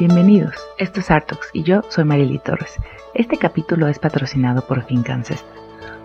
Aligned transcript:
Bienvenidos, 0.00 0.54
esto 0.78 1.00
es 1.00 1.10
Artox 1.10 1.50
y 1.52 1.62
yo 1.62 1.82
soy 1.90 2.04
Marily 2.04 2.38
Torres. 2.38 2.74
Este 3.12 3.36
capítulo 3.36 3.86
es 3.86 3.98
patrocinado 3.98 4.66
por 4.66 4.82
Finca 4.86 5.12
Ancestra. 5.12 5.54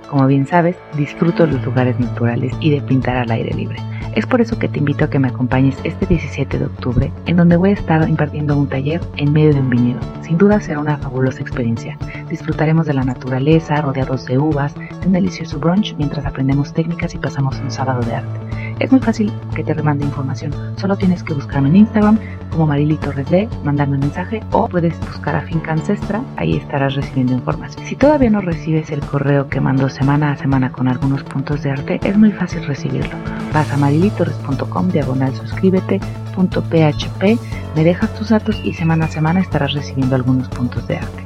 Como 0.10 0.28
bien 0.28 0.46
sabes, 0.46 0.76
disfruto 0.98 1.48
los 1.48 1.64
lugares 1.64 1.98
naturales 1.98 2.54
y 2.60 2.72
de 2.72 2.82
pintar 2.82 3.16
al 3.16 3.32
aire 3.32 3.56
libre. 3.56 3.78
Es 4.14 4.26
por 4.26 4.42
eso 4.42 4.60
que 4.60 4.68
te 4.68 4.80
invito 4.80 5.06
a 5.06 5.10
que 5.10 5.18
me 5.18 5.30
acompañes 5.30 5.78
este 5.86 6.06
17 6.08 6.60
de 6.60 6.66
octubre, 6.66 7.10
en 7.26 7.38
donde 7.38 7.56
voy 7.56 7.70
a 7.70 7.76
estar 7.76 8.10
impartiendo 8.10 8.58
un 8.58 8.68
taller 8.68 9.00
en 9.16 9.32
medio 9.32 9.54
de 9.54 9.62
un 9.62 9.70
viñedo. 9.70 10.02
Sin 10.24 10.38
duda 10.38 10.60
será 10.60 10.80
una 10.80 10.98
fabulosa 10.98 11.40
experiencia. 11.40 11.98
Disfrutaremos 12.30 12.88
de 12.88 12.96
la 12.96 13.06
naturaleza, 13.06 13.80
rodeados 13.80 14.26
de 14.26 14.38
uvas, 14.38 14.76
de 14.76 15.08
un 15.08 15.14
delicioso 15.14 15.58
brunch 15.58 15.96
mientras 15.96 16.26
aprendemos 16.26 16.74
técnicas 16.74 17.16
y 17.16 17.18
pasamos 17.18 17.58
un 17.62 17.72
sábado 17.72 18.02
de 18.02 18.16
arte. 18.16 18.65
Es 18.80 18.92
muy 18.92 19.00
fácil 19.00 19.32
que 19.56 19.64
te 19.64 19.74
remande 19.74 20.06
información. 20.06 20.52
Solo 20.78 20.98
tienes 20.98 21.24
que 21.24 21.34
buscarme 21.34 21.70
en 21.70 21.78
Instagram 21.78 22.20
como 22.52 22.68
Marily 22.68 22.98
Torres 22.98 23.30
D, 23.30 23.50
mandarme 23.64 23.96
un 23.96 24.02
mensaje 24.02 24.42
o 24.52 24.68
puedes 24.68 25.00
buscar 25.00 25.36
a 25.36 25.42
Finca 25.42 25.74
Ancestra, 25.74 26.22
ahí 26.38 26.58
estarás 26.58 26.96
recibiendo 26.96 27.34
información. 27.34 27.86
Si 27.86 27.96
todavía 27.96 28.30
no 28.30 28.42
recibes 28.42 28.90
el 28.92 29.02
correo 29.02 29.50
que 29.50 29.62
mando 29.62 29.90
semana 29.90 30.32
a 30.32 30.38
semana 30.38 30.72
con 30.72 30.88
algunos 30.88 31.24
puntos 31.24 31.64
de 31.64 31.72
arte, 31.72 32.00
es 32.04 32.18
muy 32.18 32.32
fácil 32.32 32.66
recibirlo. 32.66 33.16
Vas 33.54 33.72
a 33.72 33.78
marilitorres.com, 33.78 34.90
diagonal 34.90 35.34
suscríbete, 35.36 36.00
punto 36.36 36.62
php, 36.62 37.40
me 37.76 37.84
dejas 37.84 38.14
tus 38.14 38.30
datos 38.30 38.60
y 38.64 38.74
semana 38.74 39.06
a 39.06 39.10
semana 39.10 39.40
estarás 39.40 39.74
recibiendo 39.74 40.16
algunos 40.16 40.48
puntos 40.50 40.88
de 40.88 40.98
arte. 40.98 41.24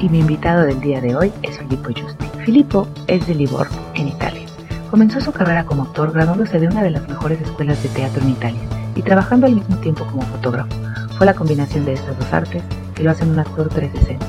Y 0.00 0.08
mi 0.08 0.20
invitado 0.20 0.64
del 0.64 0.80
día 0.80 1.00
de 1.00 1.14
hoy 1.14 1.32
es 1.42 1.58
Filippo 1.58 1.90
Giusti. 1.90 2.26
Filippo 2.44 2.86
es 3.06 3.26
de 3.26 3.34
Livorno, 3.34 3.76
en 3.94 4.08
Italia. 4.08 4.53
Comenzó 4.94 5.20
su 5.20 5.32
carrera 5.32 5.66
como 5.66 5.82
actor 5.82 6.12
graduándose 6.12 6.60
de 6.60 6.68
una 6.68 6.80
de 6.80 6.92
las 6.92 7.08
mejores 7.08 7.40
escuelas 7.40 7.82
de 7.82 7.88
teatro 7.88 8.22
en 8.22 8.30
Italia 8.30 8.60
y 8.94 9.02
trabajando 9.02 9.48
al 9.48 9.56
mismo 9.56 9.76
tiempo 9.78 10.04
como 10.06 10.22
fotógrafo. 10.22 10.70
Fue 11.18 11.26
la 11.26 11.34
combinación 11.34 11.84
de 11.84 11.94
estas 11.94 12.16
dos 12.16 12.32
artes 12.32 12.62
que 12.94 13.02
lo 13.02 13.10
hacen 13.10 13.30
un 13.30 13.40
actor 13.40 13.68
360. 13.70 14.24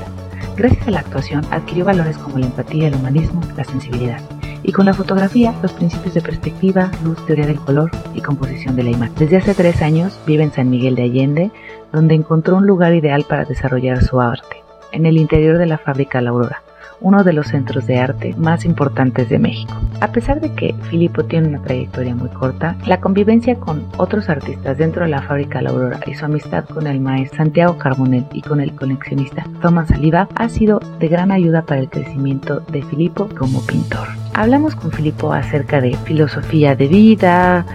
Gracias 0.56 0.88
a 0.88 0.90
la 0.90 0.98
actuación 0.98 1.46
adquirió 1.52 1.84
valores 1.84 2.18
como 2.18 2.40
la 2.40 2.46
empatía, 2.46 2.88
el 2.88 2.96
humanismo, 2.96 3.42
la 3.56 3.62
sensibilidad. 3.62 4.20
Y 4.64 4.72
con 4.72 4.86
la 4.86 4.92
fotografía, 4.92 5.54
los 5.62 5.72
principios 5.72 6.14
de 6.14 6.22
perspectiva, 6.22 6.90
luz, 7.04 7.24
teoría 7.26 7.46
del 7.46 7.60
color 7.60 7.92
y 8.16 8.20
composición 8.20 8.74
de 8.74 8.82
la 8.82 8.90
imagen. 8.90 9.14
Desde 9.16 9.36
hace 9.36 9.54
tres 9.54 9.82
años 9.82 10.18
vive 10.26 10.42
en 10.42 10.52
San 10.52 10.68
Miguel 10.68 10.96
de 10.96 11.04
Allende, 11.04 11.52
donde 11.92 12.16
encontró 12.16 12.56
un 12.56 12.66
lugar 12.66 12.92
ideal 12.92 13.24
para 13.28 13.44
desarrollar 13.44 14.02
su 14.02 14.20
arte, 14.20 14.64
en 14.90 15.06
el 15.06 15.16
interior 15.16 15.58
de 15.58 15.66
la 15.66 15.78
fábrica 15.78 16.20
La 16.20 16.30
Aurora, 16.30 16.64
uno 17.00 17.24
de 17.24 17.32
los 17.32 17.48
centros 17.48 17.86
de 17.86 17.98
arte 17.98 18.34
más 18.36 18.64
importantes 18.64 19.28
de 19.28 19.38
México. 19.38 19.74
A 20.00 20.08
pesar 20.08 20.40
de 20.40 20.52
que 20.52 20.74
Filippo 20.90 21.24
tiene 21.24 21.48
una 21.48 21.62
trayectoria 21.62 22.14
muy 22.14 22.28
corta, 22.30 22.76
la 22.86 23.00
convivencia 23.00 23.56
con 23.56 23.86
otros 23.96 24.28
artistas 24.28 24.78
dentro 24.78 25.04
de 25.04 25.10
la 25.10 25.22
fábrica 25.22 25.62
La 25.62 25.70
Aurora 25.70 26.00
y 26.06 26.14
su 26.14 26.24
amistad 26.24 26.64
con 26.64 26.86
el 26.86 27.00
maestro 27.00 27.38
Santiago 27.38 27.78
Carbonell 27.78 28.26
y 28.32 28.42
con 28.42 28.60
el 28.60 28.74
coleccionista 28.74 29.44
Thomas 29.60 29.88
Saliva 29.88 30.28
ha 30.34 30.48
sido 30.48 30.80
de 30.98 31.08
gran 31.08 31.30
ayuda 31.30 31.62
para 31.62 31.80
el 31.80 31.90
crecimiento 31.90 32.60
de 32.60 32.82
Filippo 32.82 33.28
como 33.36 33.64
pintor. 33.66 34.08
Hablamos 34.34 34.74
con 34.74 34.92
Filippo 34.92 35.32
acerca 35.32 35.80
de 35.80 35.96
filosofía 36.04 36.76
de 36.76 36.88
vida, 36.88 37.66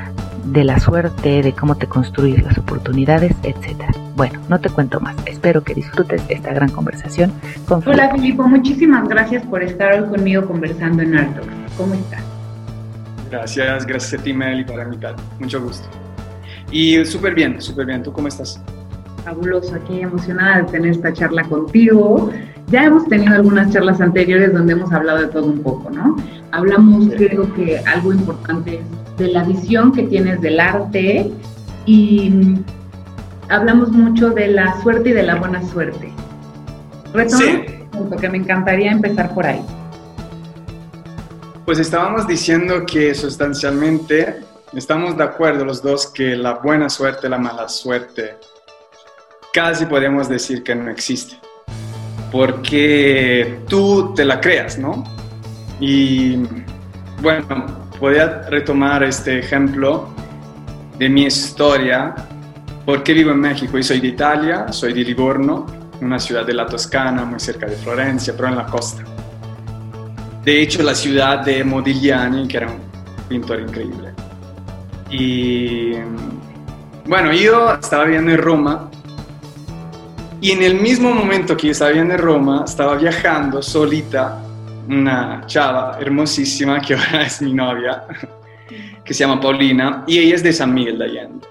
de 0.46 0.64
la 0.64 0.80
suerte, 0.80 1.42
de 1.42 1.54
cómo 1.54 1.76
te 1.76 1.88
construyes 1.88 2.44
las 2.44 2.58
oportunidades, 2.58 3.34
etc. 3.44 3.84
Bueno, 4.16 4.40
no 4.50 4.60
te 4.60 4.70
cuento 4.70 5.00
más. 5.00 5.16
Espero 5.26 5.64
que 5.64 5.74
disfrutes 5.74 6.24
esta 6.30 6.54
gran 6.54 6.70
conversación 6.70 7.32
con 7.68 7.88
Hola 7.88 8.12
Filipo, 8.12 8.48
muchísimas 8.48 9.08
gracias 9.08 9.46
por 9.46 9.64
estar 9.64 10.02
hoy 10.02 10.10
conmigo 10.10 10.46
conversando 10.46 11.04
en 11.04 11.18
Artox. 11.18 11.48
¿Cómo 11.78 11.94
estás? 11.94 12.24
Gracias, 13.30 13.86
gracias 13.86 14.20
a 14.20 14.24
ti 14.24 14.34
Meli 14.34 14.66
por 14.66 14.82
invitar. 14.82 15.16
Mucho 15.40 15.62
gusto. 15.62 15.88
Y 16.72 17.04
súper 17.06 17.36
bien, 17.36 17.62
súper 17.62 17.86
bien. 17.86 18.04
¿Tú 18.04 18.12
cómo 18.12 18.28
estás? 18.28 18.62
Fabuloso, 19.24 19.76
aquí 19.76 20.02
emocionada 20.02 20.62
de 20.62 20.72
tener 20.72 20.92
esta 20.92 21.14
charla 21.14 21.44
contigo. 21.44 22.32
Ya 22.72 22.86
hemos 22.86 23.06
tenido 23.06 23.36
algunas 23.36 23.72
charlas 23.74 24.00
anteriores 24.00 24.54
donde 24.54 24.74
hemos 24.74 24.94
hablado 24.94 25.20
de 25.20 25.28
todo 25.28 25.46
un 25.46 25.62
poco, 25.62 25.90
¿no? 25.90 26.16
Hablamos, 26.52 27.10
creo 27.18 27.54
que 27.54 27.80
algo 27.80 28.14
importante 28.14 28.76
es 28.76 29.18
de 29.18 29.28
la 29.28 29.44
visión 29.44 29.92
que 29.92 30.04
tienes 30.04 30.40
del 30.40 30.58
arte 30.58 31.30
y 31.86 32.56
hablamos 33.50 33.92
mucho 33.92 34.30
de 34.30 34.48
la 34.48 34.82
suerte 34.82 35.10
y 35.10 35.14
de 35.14 35.24
la 35.24 35.36
buena 35.36 35.62
suerte. 35.68 36.14
sí. 37.28 37.64
que 38.20 38.30
me 38.30 38.38
encantaría 38.38 38.92
empezar 38.92 39.34
por 39.34 39.46
ahí. 39.46 39.62
Pues 41.66 41.78
estábamos 41.78 42.26
diciendo 42.26 42.86
que 42.86 43.14
sustancialmente 43.14 44.38
estamos 44.74 45.18
de 45.18 45.24
acuerdo 45.26 45.66
los 45.66 45.82
dos 45.82 46.08
que 46.08 46.38
la 46.38 46.54
buena 46.54 46.90
suerte, 46.90 47.28
la 47.28 47.38
mala 47.38 47.68
suerte, 47.68 48.38
casi 49.54 49.86
podemos 49.86 50.30
decir 50.30 50.64
que 50.64 50.74
no 50.74 50.90
existe. 50.90 51.51
Porque 52.32 53.60
tú 53.68 54.14
te 54.16 54.24
la 54.24 54.40
creas, 54.40 54.78
¿no? 54.78 55.04
Y 55.80 56.38
bueno, 57.22 57.90
podría 58.00 58.44
retomar 58.50 59.04
este 59.04 59.40
ejemplo 59.40 60.10
de 60.98 61.10
mi 61.10 61.24
historia. 61.24 62.16
porque 62.86 63.14
vivo 63.14 63.32
en 63.32 63.40
México? 63.40 63.78
Yo 63.78 63.84
soy 63.84 64.00
de 64.00 64.08
Italia, 64.08 64.72
soy 64.72 64.94
de 64.94 65.04
Livorno, 65.04 65.68
una 66.02 66.20
ciudad 66.20 66.46
de 66.46 66.54
la 66.54 66.66
Toscana, 66.66 67.24
muy 67.26 67.40
cerca 67.40 67.68
de 67.68 67.76
Florencia, 67.76 68.34
pero 68.36 68.50
en 68.50 68.56
la 68.56 68.66
costa. 68.66 69.04
De 70.44 70.62
hecho, 70.62 70.82
la 70.82 70.96
ciudad 70.96 71.46
de 71.46 71.64
Modigliani, 71.64 72.48
que 72.48 72.58
era 72.58 72.68
un 72.68 72.80
pintor 73.30 73.62
increíble. 73.62 74.14
Y 75.12 75.92
bueno, 77.06 77.32
yo 77.34 77.76
estaba 77.76 78.06
viviendo 78.06 78.32
en 78.32 78.38
Roma 78.38 78.90
y 80.42 80.52
en 80.52 80.64
el 80.64 80.76
mismo 80.82 81.14
momento 81.14 81.56
que 81.56 81.68
yo 81.68 81.72
estaba 81.72 81.92
viviendo 81.92 82.16
en 82.16 82.20
Roma, 82.20 82.64
estaba 82.66 82.96
viajando 82.96 83.62
solita 83.62 84.44
una 84.88 85.44
chava 85.46 86.00
hermosísima 86.02 86.82
que 86.82 86.96
ahora 86.96 87.22
es 87.22 87.44
mi 87.44 87.54
novia, 87.54 88.06
que 89.06 89.14
se 89.14 89.20
llama 89.20 89.40
Paulina, 89.40 90.04
y 90.08 90.18
ella 90.18 90.36
es 90.36 90.44
de 90.44 90.52
San 90.52 90.74
Miguel 90.74 90.98
de 90.98 91.06
Allende. 91.06 91.48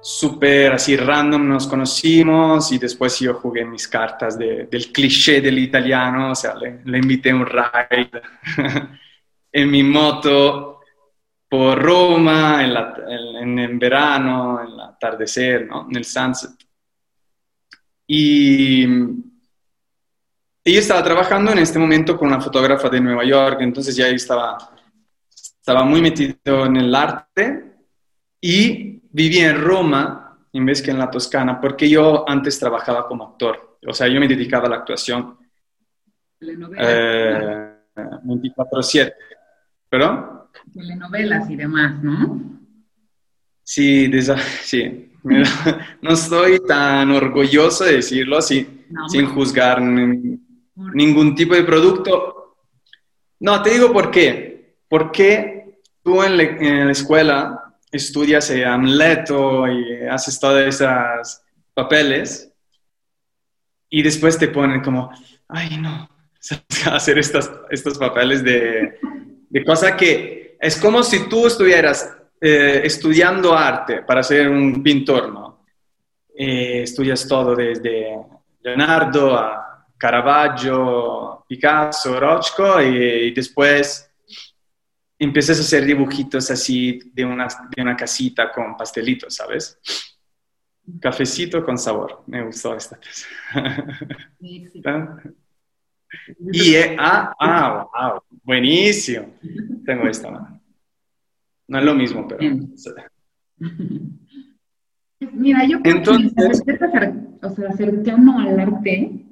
Súper 0.00 0.72
así 0.72 0.96
random 0.96 1.46
nos 1.46 1.66
conocimos 1.66 2.72
y 2.72 2.78
después 2.78 3.20
yo 3.20 3.34
jugué 3.34 3.66
mis 3.66 3.86
cartas 3.86 4.38
del 4.38 4.90
cliché 4.90 5.42
del 5.42 5.58
italiano, 5.58 6.32
o 6.32 6.34
sea, 6.34 6.54
le, 6.54 6.98
invité 6.98 7.32
a 7.32 7.36
un 7.36 7.44
ride 7.44 8.22
en 9.52 9.70
mi 9.70 9.82
moto 9.82 10.80
por 11.46 11.78
Roma, 11.78 12.64
en, 12.64 13.58
en, 13.58 13.78
verano, 13.78 14.58
en 14.62 14.68
el 14.68 14.80
atardecer, 14.80 15.66
¿no? 15.66 15.86
en 15.90 15.96
el 15.96 16.04
sunset. 16.06 16.57
Y 18.10 18.84
ella 20.64 20.80
estaba 20.80 21.02
trabajando 21.02 21.52
en 21.52 21.58
este 21.58 21.78
momento 21.78 22.16
con 22.16 22.28
una 22.28 22.40
fotógrafa 22.40 22.88
de 22.88 23.00
Nueva 23.00 23.24
York, 23.24 23.58
entonces 23.60 23.94
ya 23.94 24.08
estaba, 24.08 24.56
estaba 25.30 25.84
muy 25.84 26.00
metido 26.00 26.66
en 26.66 26.76
el 26.76 26.94
arte 26.94 27.64
y 28.40 29.02
vivía 29.10 29.50
en 29.50 29.62
Roma 29.62 30.38
en 30.52 30.64
vez 30.64 30.80
que 30.80 30.90
en 30.90 30.98
la 30.98 31.10
Toscana, 31.10 31.60
porque 31.60 31.88
yo 31.88 32.28
antes 32.28 32.58
trabajaba 32.58 33.06
como 33.06 33.24
actor, 33.24 33.78
o 33.86 33.92
sea, 33.92 34.08
yo 34.08 34.18
me 34.18 34.26
dedicaba 34.26 34.66
a 34.66 34.70
la 34.70 34.76
actuación 34.76 35.36
eh, 36.40 37.74
24/7. 37.94 39.12
¿Perdón? 39.88 40.42
Telenovelas 40.72 41.50
y 41.50 41.56
demás, 41.56 42.02
¿no? 42.02 42.40
Sí, 43.62 44.10
sí. 44.62 45.07
no 46.02 46.12
estoy 46.12 46.60
tan 46.66 47.10
orgulloso 47.10 47.84
de 47.84 47.96
decirlo 47.96 48.38
así, 48.38 48.84
sin 49.08 49.26
juzgar 49.26 49.80
ningún 49.80 51.34
tipo 51.34 51.54
de 51.54 51.64
producto. 51.64 52.56
No, 53.40 53.62
te 53.62 53.70
digo 53.70 53.92
por 53.92 54.10
qué. 54.10 54.76
Porque 54.88 55.80
tú 56.02 56.22
en, 56.22 56.36
la 56.36 56.92
escuela 56.92 57.74
estudias 57.92 58.50
Amleto 58.66 59.66
y 59.68 60.06
haces 60.10 60.38
todos 60.40 60.60
esos 60.60 61.42
papeles 61.74 62.52
y 63.90 64.02
después 64.02 64.38
te 64.38 64.48
ponen 64.48 64.82
como, 64.82 65.10
ay 65.48 65.78
no, 65.78 66.08
hacer 66.92 67.18
estos, 67.18 67.50
estos 67.70 67.98
papeles 67.98 68.42
de, 68.42 68.98
de 69.48 69.64
cosa 69.64 69.96
que 69.96 70.56
es 70.60 70.76
como 70.80 71.02
si 71.02 71.28
tú 71.28 71.46
estuvieras 71.46 72.17
eh, 72.40 72.82
estudiando 72.84 73.52
arte 73.52 74.02
para 74.02 74.22
ser 74.22 74.48
un 74.48 74.82
pintor, 74.82 75.32
¿no? 75.32 75.64
Eh, 76.36 76.82
estudias 76.82 77.26
todo 77.26 77.56
desde 77.56 78.16
Leonardo 78.60 79.36
a 79.36 79.86
Caravaggio, 79.96 81.44
Picasso, 81.48 82.20
Rochko 82.20 82.80
y, 82.80 83.32
después 83.32 84.08
empiezas 85.18 85.58
a 85.58 85.62
hacer 85.62 85.84
dibujitos 85.84 86.48
así 86.52 87.00
de 87.12 87.24
una, 87.24 87.48
de 87.74 87.82
una 87.82 87.96
casita 87.96 88.52
con 88.52 88.76
pastelitos, 88.76 89.34
¿sabes? 89.34 89.80
Cafecito 91.00 91.64
con 91.64 91.76
sabor. 91.76 92.22
Me 92.28 92.44
gustó 92.44 92.76
esta 92.76 93.00
y, 96.52 96.74
eh, 96.74 96.96
ah, 96.98 97.34
ah, 97.40 97.88
wow, 97.92 98.22
buenísimo. 98.44 99.34
Tengo 99.84 100.06
esta, 100.06 100.30
¿no? 100.30 100.57
No 101.68 101.78
es 101.78 101.84
lo 101.84 101.94
mismo, 101.94 102.26
pero... 102.26 102.40
Mira, 105.32 105.66
yo 105.66 105.80
creo 105.82 105.96
Entonces, 105.96 106.62
que 106.64 106.72
o 107.42 107.50
sea, 107.50 107.72
cercano 107.72 108.38
al 108.38 108.58
arte, 108.60 109.26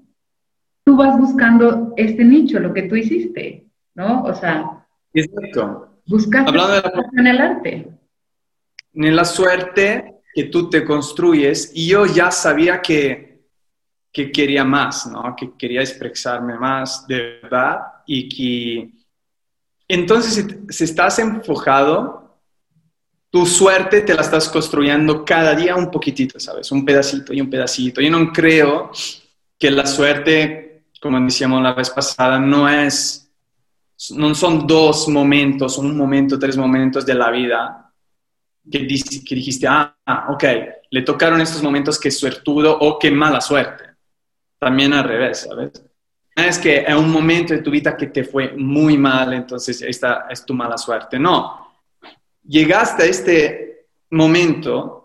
tú 0.85 0.97
vas 0.97 1.19
buscando 1.19 1.93
este 1.97 2.25
nicho, 2.25 2.59
lo 2.59 2.75
que 2.75 2.83
tú 2.83 2.97
hiciste, 2.97 3.67
¿no? 3.95 4.25
O 4.25 4.35
sea, 4.35 4.87
exacto. 5.13 6.01
buscaste 6.07 6.49
Hablando 6.49 6.73
de 6.75 6.83
la- 6.83 7.11
en 7.21 7.27
el 7.27 7.41
arte. 7.41 7.89
Nella 8.95 9.25
suerte 9.25 10.23
que 10.35 10.45
tú 10.45 10.69
te 10.71 10.85
construyes 10.85 11.71
y 11.75 11.89
yo 11.89 12.07
ya 12.07 12.31
sabía 12.31 12.81
que, 12.81 13.45
que 14.13 14.33
quería 14.33 14.65
más, 14.65 15.07
¿no? 15.07 15.35
Que 15.37 15.53
quería 15.57 15.81
expresarme 15.83 16.59
más 16.59 17.07
de 17.07 17.41
verdad 17.43 17.81
y 18.07 18.29
que... 18.29 18.91
Entonces, 19.89 20.35
si, 20.35 20.73
si 20.73 20.85
estás 20.85 21.19
enfocado, 21.21 22.26
tu 23.31 23.45
suerte 23.45 24.03
te 24.03 24.15
la 24.15 24.23
estás 24.23 24.49
construyendo 24.49 25.25
cada 25.25 25.55
día 25.55 25.77
un 25.77 25.91
poquitito, 25.91 26.39
¿sabes? 26.41 26.71
Un 26.73 26.85
pedacito 26.85 27.33
y 27.33 27.41
un 27.41 27.51
pedacito. 27.51 28.01
Yo 28.01 28.11
no 28.11 28.33
creo 28.33 28.91
que 29.59 29.71
la 29.71 29.87
suerte, 29.87 30.85
como 31.01 31.21
decíamos 31.21 31.63
la 31.63 31.75
vez 31.75 31.91
pasada, 31.91 32.39
no 32.39 32.69
es, 32.69 33.31
no 34.11 34.35
son 34.35 34.67
dos 34.67 35.09
momentos, 35.09 35.79
un 35.79 35.97
momento, 35.97 36.39
tres 36.39 36.57
momentos 36.57 37.05
de 37.05 37.15
la 37.15 37.31
vida 37.31 37.93
que, 38.71 38.87
que 38.87 39.35
dijiste, 39.35 39.67
ah, 39.67 39.97
ah, 40.07 40.27
ok, 40.31 40.45
le 40.91 41.03
tocaron 41.03 41.41
estos 41.41 41.63
momentos 41.63 41.99
que 41.99 42.11
suertudo 42.11 42.79
o 42.79 42.99
que 42.99 43.11
mala 43.11 43.41
suerte. 43.41 43.85
También 44.59 44.93
al 44.93 45.05
revés, 45.05 45.47
¿sabes? 45.49 45.85
Es 46.35 46.59
que 46.59 46.85
es 46.87 46.95
un 46.95 47.11
momento 47.11 47.55
de 47.55 47.63
tu 47.63 47.71
vida 47.71 47.97
que 47.97 48.09
te 48.09 48.25
fue 48.25 48.53
muy 48.53 48.99
mal, 48.99 49.33
entonces 49.33 49.81
esta 49.83 50.27
es 50.29 50.45
tu 50.45 50.55
mala 50.55 50.77
suerte. 50.77 51.19
No, 51.19 51.66
llegaste 52.47 53.03
a 53.03 53.07
este 53.07 53.87
momento 54.11 54.97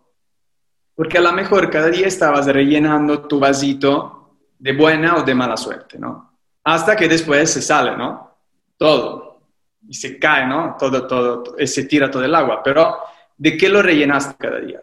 porque 0.96 1.18
a 1.18 1.22
lo 1.22 1.32
mejor 1.32 1.70
cada 1.70 1.90
día 1.90 2.08
estabas 2.08 2.46
rellenando 2.46 3.28
tu 3.28 3.40
vasito 3.40 4.38
de 4.60 4.74
buena 4.74 5.16
o 5.16 5.24
de 5.24 5.34
mala 5.34 5.58
suerte, 5.58 5.98
¿no? 5.98 6.38
Hasta 6.64 6.96
que 6.96 7.08
después 7.08 7.50
se 7.50 7.62
sale, 7.62 7.98
¿no? 7.98 8.38
Todo. 8.78 9.42
Y 9.88 9.96
se 9.96 10.20
cae, 10.20 10.46
¿no? 10.46 10.76
Todo, 10.78 11.08
todo, 11.08 11.56
y 11.58 11.66
se 11.66 11.86
tira 11.86 12.12
todo 12.12 12.24
el 12.24 12.36
agua. 12.36 12.62
Pero, 12.64 12.98
¿de 13.36 13.58
qué 13.58 13.68
lo 13.68 13.82
rellenaste 13.82 14.36
cada 14.38 14.60
día? 14.60 14.80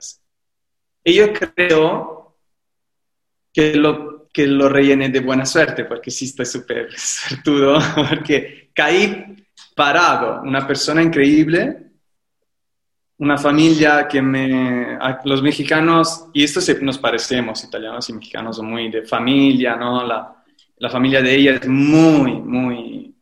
Y 1.04 1.14
yo 1.14 1.32
creo 1.32 2.36
que 3.52 3.76
lo, 3.76 4.28
que 4.32 4.46
lo 4.46 4.68
rellené 4.68 5.10
de 5.10 5.20
buena 5.20 5.46
suerte, 5.46 5.84
porque 5.84 6.10
sí 6.10 6.24
estoy 6.24 6.46
súper 6.46 6.88
suertudo, 6.98 7.78
porque 8.08 8.70
caí 8.74 9.46
parado, 9.76 10.42
una 10.42 10.66
persona 10.66 11.00
increíble, 11.00 11.87
una 13.18 13.36
familia 13.36 14.06
que 14.08 14.22
me... 14.22 14.98
Los 15.24 15.42
mexicanos, 15.42 16.28
y 16.32 16.44
esto 16.44 16.60
se, 16.60 16.80
nos 16.82 16.98
parecemos, 16.98 17.62
italianos 17.64 18.08
y 18.08 18.12
mexicanos 18.12 18.56
son 18.56 18.66
muy 18.66 18.90
de 18.90 19.02
familia, 19.02 19.76
¿no? 19.76 20.04
La, 20.04 20.44
la 20.76 20.90
familia 20.90 21.20
de 21.20 21.34
ella 21.34 21.54
es 21.54 21.68
muy, 21.68 22.32
muy... 22.32 23.14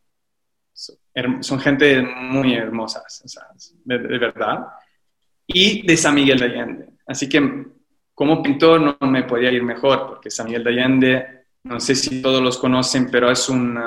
Son 1.40 1.58
gente 1.58 2.02
muy 2.02 2.54
hermosas, 2.54 3.22
de, 3.84 3.98
de 3.98 4.18
verdad. 4.18 4.66
Y 5.46 5.86
de 5.86 5.96
San 5.96 6.14
Miguel 6.14 6.38
de 6.38 6.44
Allende. 6.44 6.88
Así 7.06 7.26
que 7.26 7.66
como 8.14 8.42
pintor 8.42 8.80
no 8.80 9.08
me 9.08 9.22
podía 9.22 9.50
ir 9.50 9.62
mejor, 9.62 10.06
porque 10.06 10.30
San 10.30 10.46
Miguel 10.46 10.64
de 10.64 10.70
Allende, 10.70 11.26
no 11.64 11.80
sé 11.80 11.94
si 11.94 12.20
todos 12.20 12.42
los 12.42 12.58
conocen, 12.58 13.10
pero 13.10 13.30
es 13.30 13.48
un, 13.48 13.78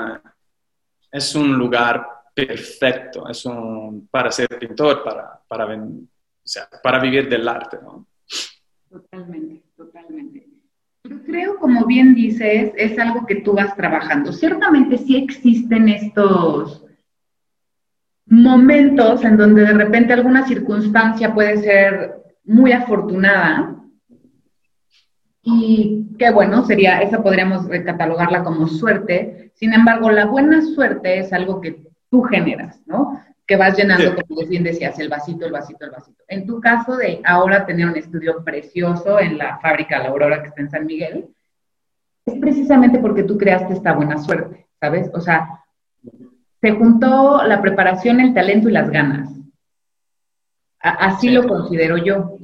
es 1.12 1.34
un 1.36 1.52
lugar 1.56 2.04
perfecto, 2.46 3.28
es 3.28 3.44
un, 3.44 4.08
para 4.10 4.30
ser 4.30 4.48
pintor, 4.58 5.02
para, 5.02 5.40
para, 5.46 5.78
para 6.82 7.00
vivir 7.00 7.28
del 7.28 7.48
arte. 7.48 7.78
¿no? 7.82 8.06
Totalmente, 8.88 9.62
totalmente. 9.76 10.46
Yo 11.04 11.22
creo, 11.24 11.56
como 11.58 11.86
bien 11.86 12.14
dices, 12.14 12.72
es 12.76 12.98
algo 12.98 13.26
que 13.26 13.36
tú 13.36 13.54
vas 13.54 13.74
trabajando. 13.76 14.32
Ciertamente 14.32 14.98
sí 14.98 15.16
existen 15.16 15.88
estos 15.88 16.84
momentos 18.26 19.24
en 19.24 19.36
donde 19.36 19.62
de 19.62 19.72
repente 19.72 20.12
alguna 20.12 20.46
circunstancia 20.46 21.34
puede 21.34 21.56
ser 21.58 22.14
muy 22.44 22.72
afortunada 22.72 23.76
y 25.42 26.06
qué 26.18 26.30
bueno, 26.30 26.64
sería, 26.64 27.00
esa 27.00 27.22
podríamos 27.22 27.66
catalogarla 27.66 28.44
como 28.44 28.68
suerte. 28.68 29.52
Sin 29.54 29.72
embargo, 29.72 30.10
la 30.10 30.26
buena 30.26 30.62
suerte 30.62 31.18
es 31.18 31.32
algo 31.32 31.60
que 31.60 31.89
tú 32.10 32.22
generas, 32.22 32.80
¿no? 32.86 33.20
Que 33.46 33.56
vas 33.56 33.76
llenando, 33.76 34.10
Sí. 34.16 34.22
como 34.28 34.46
bien 34.46 34.62
decías, 34.64 34.98
el 34.98 35.08
vasito, 35.08 35.46
el 35.46 35.52
vasito, 35.52 35.84
el 35.84 35.90
vasito. 35.90 36.22
En 36.28 36.46
tu 36.46 36.60
caso 36.60 36.96
de 36.96 37.20
ahora 37.24 37.66
tener 37.66 37.86
un 37.86 37.96
estudio 37.96 38.42
precioso 38.44 39.18
en 39.20 39.38
la 39.38 39.58
fábrica 39.58 39.98
La 39.98 40.08
Aurora 40.08 40.42
que 40.42 40.48
está 40.48 40.60
en 40.60 40.70
San 40.70 40.86
Miguel, 40.86 41.28
es 42.26 42.34
precisamente 42.38 42.98
porque 42.98 43.22
tú 43.22 43.36
creaste 43.38 43.72
esta 43.72 43.92
buena 43.92 44.18
suerte, 44.18 44.66
¿sabes? 44.80 45.10
O 45.14 45.20
sea, 45.20 45.48
se 46.60 46.70
juntó 46.72 47.42
la 47.44 47.60
preparación, 47.62 48.20
el 48.20 48.34
talento 48.34 48.68
y 48.68 48.72
las 48.72 48.90
ganas. 48.90 49.30
A- 50.82 51.06
así 51.06 51.28
Sí. 51.28 51.34
lo 51.34 51.46
considero 51.48 51.96
yo. 51.96 52.36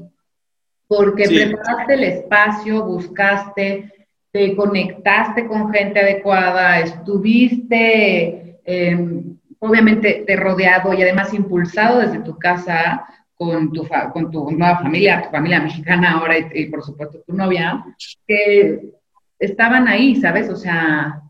Porque 0.88 1.26
Sí. 1.26 1.36
preparaste 1.46 1.94
el 1.94 2.04
espacio, 2.04 2.84
buscaste, 2.84 3.92
te 4.30 4.54
conectaste 4.56 5.46
con 5.46 5.72
gente 5.72 6.00
adecuada, 6.00 6.78
estuviste 6.80 8.42
eh, 8.68 9.22
obviamente 9.60 10.24
de 10.26 10.36
rodeado 10.36 10.92
y 10.94 11.02
además 11.02 11.32
impulsado 11.34 11.98
desde 12.00 12.20
tu 12.20 12.38
casa 12.38 13.06
con 13.34 13.72
tu, 13.72 13.84
fa- 13.84 14.10
con 14.12 14.30
tu 14.30 14.50
nueva 14.50 14.78
familia, 14.78 15.22
tu 15.22 15.30
familia 15.30 15.60
mexicana 15.60 16.12
ahora 16.12 16.38
y, 16.38 16.46
y 16.54 16.66
por 16.66 16.82
supuesto 16.82 17.22
tu 17.26 17.34
novia, 17.34 17.84
que 18.26 18.90
estaban 19.38 19.88
ahí, 19.88 20.16
¿sabes? 20.16 20.48
O 20.48 20.56
sea, 20.56 21.22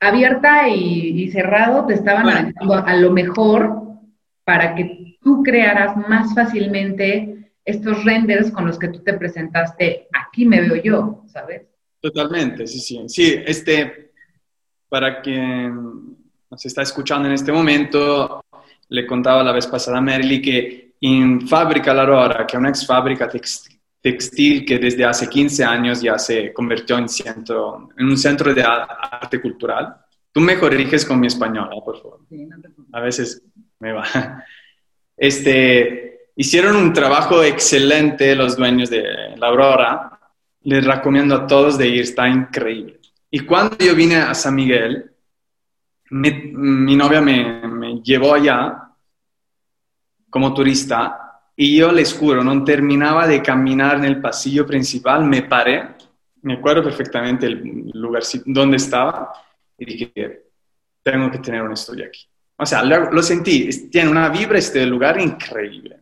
abierta 0.00 0.68
y, 0.68 1.22
y 1.22 1.30
cerrado 1.30 1.86
te 1.86 1.94
estaban 1.94 2.24
Bueno. 2.24 2.84
a 2.86 2.96
lo 2.96 3.10
mejor 3.10 3.82
para 4.44 4.74
que 4.74 5.16
tú 5.20 5.42
crearas 5.42 5.96
más 5.96 6.34
fácilmente 6.34 7.52
estos 7.64 8.04
renders 8.04 8.50
con 8.50 8.66
los 8.66 8.78
que 8.78 8.88
tú 8.88 9.00
te 9.04 9.14
presentaste. 9.14 10.08
Aquí 10.12 10.44
me 10.46 10.60
veo 10.60 10.82
yo, 10.82 11.22
¿sabes? 11.26 11.62
Totalmente, 12.00 12.66
sí, 12.66 12.80
sí. 12.80 13.00
Sí, 13.06 13.36
este, 13.46 14.10
para 14.88 15.20
quien 15.22 16.16
nos 16.52 16.66
está 16.66 16.82
escuchando 16.82 17.28
en 17.28 17.32
este 17.34 17.50
momento, 17.50 18.44
le 18.90 19.06
contaba 19.06 19.42
la 19.42 19.52
vez 19.52 19.66
pasada 19.66 19.96
a 19.96 20.00
Merly 20.02 20.42
que 20.42 20.92
en 21.00 21.48
Fábrica 21.48 21.94
La 21.94 22.02
Aurora, 22.02 22.46
que 22.46 22.56
es 22.56 22.60
una 22.60 22.68
ex 22.68 22.86
fábrica 22.86 23.26
tex- 23.26 23.74
textil 24.02 24.62
que 24.66 24.78
desde 24.78 25.02
hace 25.02 25.28
15 25.30 25.64
años 25.64 26.02
ya 26.02 26.18
se 26.18 26.52
convirtió 26.52 26.98
en, 26.98 27.08
centro, 27.08 27.88
en 27.96 28.06
un 28.06 28.18
centro 28.18 28.52
de 28.52 28.62
arte 28.62 29.40
cultural. 29.40 29.96
Tú 30.30 30.40
me 30.42 30.58
corriges 30.58 31.06
con 31.06 31.18
mi 31.18 31.28
español, 31.28 31.70
¿eh? 31.72 31.80
por 31.82 31.96
favor. 32.02 32.20
A 32.92 33.00
veces 33.00 33.42
me 33.80 33.92
va. 33.92 34.04
Este, 35.16 36.28
hicieron 36.36 36.76
un 36.76 36.92
trabajo 36.92 37.42
excelente 37.42 38.34
los 38.36 38.56
dueños 38.58 38.90
de 38.90 39.04
La 39.36 39.46
Aurora. 39.48 40.18
Les 40.64 40.84
recomiendo 40.84 41.34
a 41.34 41.46
todos 41.46 41.78
de 41.78 41.88
ir, 41.88 42.02
está 42.02 42.28
increíble. 42.28 43.00
Y 43.30 43.40
cuando 43.40 43.76
yo 43.78 43.94
vine 43.94 44.16
a 44.16 44.34
San 44.34 44.54
Miguel, 44.54 45.11
mi 46.12 46.94
novia 46.94 47.22
me, 47.22 48.02
llevó 48.02 48.34
allá 48.34 48.90
como 50.28 50.52
turista 50.52 51.40
y 51.56 51.76
yo 51.76 51.90
les 51.90 52.12
juro, 52.12 52.44
no 52.44 52.64
terminaba 52.64 53.26
de 53.26 53.42
caminar 53.42 53.96
en 53.96 54.04
el 54.04 54.20
pasillo 54.20 54.66
principal, 54.66 55.24
me 55.24 55.42
paré, 55.42 55.96
me 56.42 56.54
acuerdo 56.54 56.82
perfectamente 56.82 57.46
el 57.46 57.90
lugar 57.94 58.22
donde 58.46 58.76
estaba 58.76 59.32
y 59.78 59.84
dije, 59.84 60.42
tengo 61.02 61.30
que 61.30 61.38
tener 61.38 61.62
un 61.62 61.72
estudio 61.72 62.06
aquí. 62.06 62.26
O 62.56 62.66
sea, 62.66 62.82
lo, 62.82 63.10
lo 63.10 63.22
sentí, 63.22 63.88
tiene 63.88 64.10
una 64.10 64.28
vibra 64.28 64.58
este 64.58 64.84
lugar 64.86 65.20
increíble. 65.20 66.00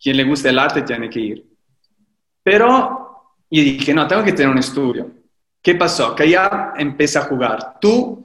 Quien 0.00 0.16
le 0.16 0.24
gusta 0.24 0.48
el 0.48 0.58
arte 0.58 0.82
tiene 0.82 1.08
que 1.08 1.20
ir. 1.20 1.46
Pero 2.42 3.36
yo 3.50 3.62
dije, 3.62 3.94
no, 3.94 4.06
tengo 4.06 4.24
que 4.24 4.32
tener 4.32 4.50
un 4.50 4.58
estudio. 4.58 5.10
¿Qué 5.62 5.74
pasó? 5.74 6.14
Que 6.14 6.28
ya 6.28 6.74
empecé 6.76 7.18
a 7.18 7.22
jugar. 7.22 7.78
Tú 7.80 8.23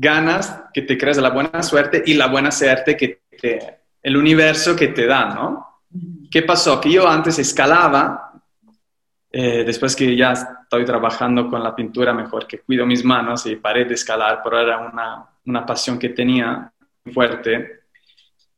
ganas 0.00 0.64
que 0.72 0.82
te 0.82 0.96
creas 0.96 1.18
la 1.18 1.30
buena 1.30 1.62
suerte 1.62 2.02
y 2.06 2.14
la 2.14 2.26
buena 2.28 2.50
suerte 2.50 2.96
que 2.96 3.22
te, 3.40 3.80
el 4.02 4.16
universo 4.16 4.76
que 4.76 4.88
te 4.88 5.06
da, 5.06 5.34
¿no? 5.34 5.82
¿Qué 6.30 6.42
pasó? 6.42 6.80
Que 6.80 6.90
yo 6.92 7.08
antes 7.08 7.38
escalaba, 7.38 8.32
eh, 9.32 9.64
después 9.64 9.96
que 9.96 10.14
ya 10.16 10.32
estoy 10.32 10.84
trabajando 10.84 11.48
con 11.50 11.62
la 11.62 11.74
pintura 11.74 12.12
mejor, 12.12 12.46
que 12.46 12.60
cuido 12.60 12.86
mis 12.86 13.04
manos 13.04 13.46
y 13.46 13.56
paré 13.56 13.84
de 13.84 13.94
escalar, 13.94 14.40
pero 14.44 14.60
era 14.60 14.78
una, 14.78 15.26
una 15.46 15.66
pasión 15.66 15.98
que 15.98 16.10
tenía 16.10 16.72
fuerte. 17.12 17.80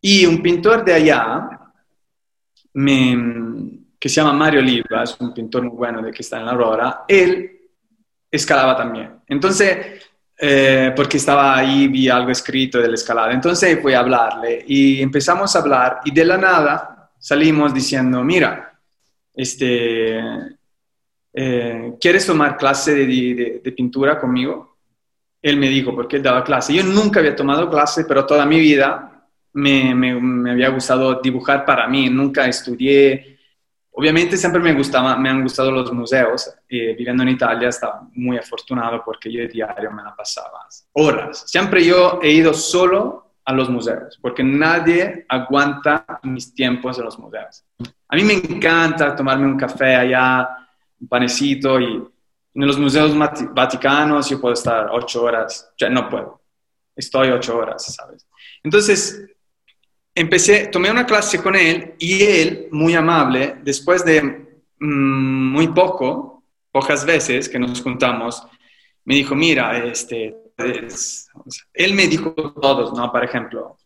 Y 0.01 0.27
un 0.27 0.43
pintor 0.43 0.85
de 0.85 0.95
allá, 0.95 1.49
me- 2.75 3.79
que 3.99 4.09
se 4.09 4.17
llama 4.21 4.33
Mario 4.33 4.61
Oliva, 4.61 5.03
es 5.03 5.17
un 5.21 5.33
pintor 5.35 5.63
muy 5.63 5.77
bueno 5.77 6.03
de 6.03 6.11
que 6.11 6.23
está 6.23 6.39
en 6.39 6.47
la 6.47 6.53
Aurora, 6.53 7.05
él 7.07 7.61
escalaba 8.31 8.77
también. 8.77 9.21
Entonces, 9.27 10.10
eh, 10.43 10.93
porque 10.97 11.19
estaba 11.19 11.55
ahí, 11.55 11.87
vi 11.89 12.09
algo 12.09 12.31
escrito 12.31 12.79
de 12.79 12.89
la 12.89 12.95
escalada. 12.95 13.33
Entonces 13.33 13.79
fui 13.83 13.93
a 13.93 14.01
hablarle 14.01 14.65
y 14.67 15.03
empezamos 15.03 15.55
a 15.55 15.59
hablar 15.59 16.01
y 16.05 16.13
de 16.13 16.25
la 16.25 16.39
nada 16.39 17.11
salimos 17.19 17.75
diciendo, 17.75 18.25
mira, 18.25 18.73
este, 19.35 20.19
eh, 21.35 21.93
¿quieres 22.01 22.25
tomar 22.25 22.57
clase 22.57 22.95
de, 22.95 23.73
pintura 23.77 24.19
conmigo? 24.19 24.79
Él 25.43 25.59
me 25.59 25.69
dijo, 25.69 25.95
porque 25.95 26.17
él 26.17 26.23
daba 26.23 26.43
clase. 26.43 26.73
Yo 26.73 26.85
nunca 26.85 27.21
había 27.21 27.37
tomado 27.37 27.69
clase, 27.69 28.07
pero 28.07 28.25
toda 28.25 28.47
mi 28.47 28.59
vida 28.59 29.27
me, 29.53 29.95
me 29.95 30.51
había 30.53 30.71
gustado 30.71 31.21
dibujar 31.21 31.67
para 31.67 31.87
mí. 31.87 32.09
Nunca 32.09 32.47
estudié. 32.47 33.40
Obviamente 33.93 34.37
siempre 34.37 34.61
me, 34.61 34.73
gustaba, 34.73 35.17
me 35.17 35.29
han 35.29 35.43
gustado 35.43 35.71
los 35.71 35.93
museos. 35.93 36.53
Eh, 36.69 36.95
viviendo 36.97 37.23
en 37.23 37.31
Italia 37.31 37.69
estaba 37.69 38.07
muy 38.13 38.39
afortunado 38.39 39.03
porque 39.05 39.31
yo 39.31 39.47
diario 39.49 39.91
me 39.91 40.03
la 40.03 40.15
pasaba 40.15 40.67
horas. 40.93 41.45
Siempre 41.47 41.85
yo 41.85 42.21
he 42.23 42.31
ido 42.31 42.55
solo 42.55 43.35
a 43.45 43.53
los 43.53 43.69
museos, 43.69 44.19
porque 44.21 44.45
nadie 44.45 45.27
aguanta 45.29 46.05
mis 46.23 46.55
tiempos 46.55 46.99
en 46.99 47.05
los 47.05 47.19
museos. 47.19 47.65
A 48.09 48.17
mí 48.17 48.23
me 48.23 48.35
encanta 48.35 49.17
tomarme 49.17 49.47
un 49.47 49.57
café 49.57 49.97
allá, 49.97 50.49
un 51.01 51.09
panecito 51.09 51.81
y 51.81 51.87
en 52.55 52.67
los 52.67 52.79
museos 52.79 53.17
vaticanos 53.53 54.29
yo 54.29 54.41
puedo 54.41 54.55
estar 54.55 54.89
ocho 54.93 55.25
horas, 55.25 55.73
ya 55.79 55.89
no 55.89 56.09
puedo, 56.09 56.41
estoy 56.95 57.31
ocho 57.31 57.57
horas, 57.57 57.95
¿sabes? 57.95 58.27
Entonces, 58.63 59.25
empecé, 60.21 60.67
tomé 60.67 60.91
una 60.91 61.07
clase 61.07 61.43
con 61.43 61.57
él 61.57 61.95
y 61.99 62.23
él, 62.23 62.69
muy 62.71 62.95
amable, 62.95 63.57
después 63.63 64.05
de 64.05 64.23
mm, 64.79 65.53
muy 65.53 65.69
poco, 65.69 66.45
pocas 66.71 67.05
veces 67.05 67.49
que 67.49 67.59
nos 67.59 67.83
juntamos, 67.83 68.43
me 69.05 69.15
dijo, 69.15 69.35
mira, 69.35 69.85
este, 69.85 70.37
él 71.75 71.95
me 71.95 72.07
dijo 72.07 72.33
todos, 72.33 72.93
¿no? 72.93 73.11
Por 73.11 73.25
ejemplo, 73.25 73.77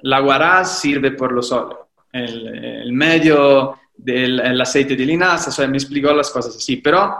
la 0.00 0.20
guará 0.20 0.64
sirve 0.64 1.12
por 1.12 1.32
lo 1.32 1.42
solo, 1.42 1.90
el, 2.12 2.92
medio 2.92 3.78
del 3.96 4.60
aceite 4.60 4.94
de 4.94 5.04
linaza, 5.04 5.50
o 5.50 5.52
sea, 5.52 5.66
me 5.66 5.76
explicó 5.76 6.12
las 6.12 6.30
cosas 6.30 6.56
así, 6.56 6.76
pero 6.76 7.16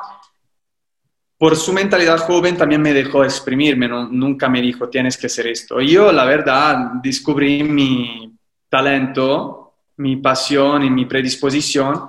por 1.37 1.57
su 1.57 1.73
mentalidad 1.73 2.19
joven 2.19 2.57
también 2.57 2.83
me 2.83 2.93
dejó 2.93 3.25
exprimirme, 3.25 3.89
nunca 3.89 4.49
me 4.49 4.61
dijo 4.61 4.89
tienes 4.89 5.17
que 5.17 5.27
hacer 5.27 5.47
esto. 5.47 5.81
Y 5.81 5.93
yo, 5.93 6.11
la 6.11 6.25
verdad, 6.25 6.77
descubrí 7.03 7.63
mi 7.63 8.38
talento, 8.69 9.75
mi 9.97 10.17
pasión 10.17 10.85
y 10.85 10.91
mi 10.91 11.07
predisposición 11.07 12.09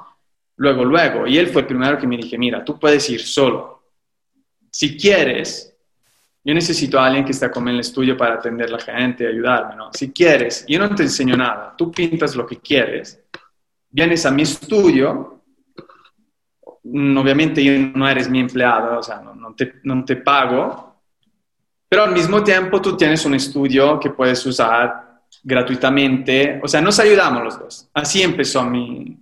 luego, 0.58 0.86
luego. 0.86 1.28
Y 1.28 1.38
él 1.38 1.48
fue 1.48 1.62
el 1.62 1.68
primero 1.68 1.98
que 1.98 2.08
me 2.08 2.18
dije, 2.18 2.38
mira, 2.38 2.64
tú 2.64 2.78
puedes 2.78 3.10
ir 3.10 3.22
solo. 3.22 3.84
Si 4.72 4.98
quieres, 4.98 5.76
yo 6.44 6.54
necesito 6.54 7.00
a 7.00 7.08
alguien 7.08 7.26
que 7.26 7.32
esté 7.32 7.50
conmigo 7.50 7.72
en 7.72 7.76
el 7.76 7.82
estudio 7.82 8.16
para 8.16 8.36
atender 8.36 8.68
a 8.68 8.72
la 8.74 8.80
gente, 8.80 9.28
ayudarme, 9.28 9.76
¿no? 9.76 9.92
Si 9.94 10.12
quieres, 10.12 10.66
yo 10.68 10.80
no 10.80 10.94
te 10.94 11.04
enseño 11.04 11.36
nada, 11.36 11.74
tú 11.78 11.92
pintas 11.92 12.36
lo 12.36 12.46
que 12.46 12.58
quieres, 12.58 13.22
vienes 13.90 14.26
a 14.26 14.32
mi 14.32 14.44
estudio, 14.44 15.42
obviamente 16.84 17.64
yo 17.64 17.74
no 17.94 18.08
eres 18.08 18.30
mi 18.30 18.40
empleado, 18.40 19.00
o 19.00 19.04
sea, 19.04 19.22
no, 19.22 19.54
te, 19.54 19.76
no 19.84 20.04
te 20.06 20.18
pago, 20.18 21.02
pero 21.88 22.04
al 22.04 22.14
mismo 22.14 22.44
tiempo 22.44 22.82
tú 22.82 22.96
tienes 22.96 23.26
un 23.26 23.34
estudio 23.34 24.00
que 24.00 24.12
puedes 24.12 24.46
usar 24.46 25.09
gratuitamente, 25.44 26.60
o 26.62 26.68
sea, 26.68 26.82
nos 26.82 27.00
ayudamos 27.00 27.44
los 27.44 27.60
dos. 27.60 27.90
Así 27.94 28.22
empezó 28.22 28.64
mi, 28.64 29.18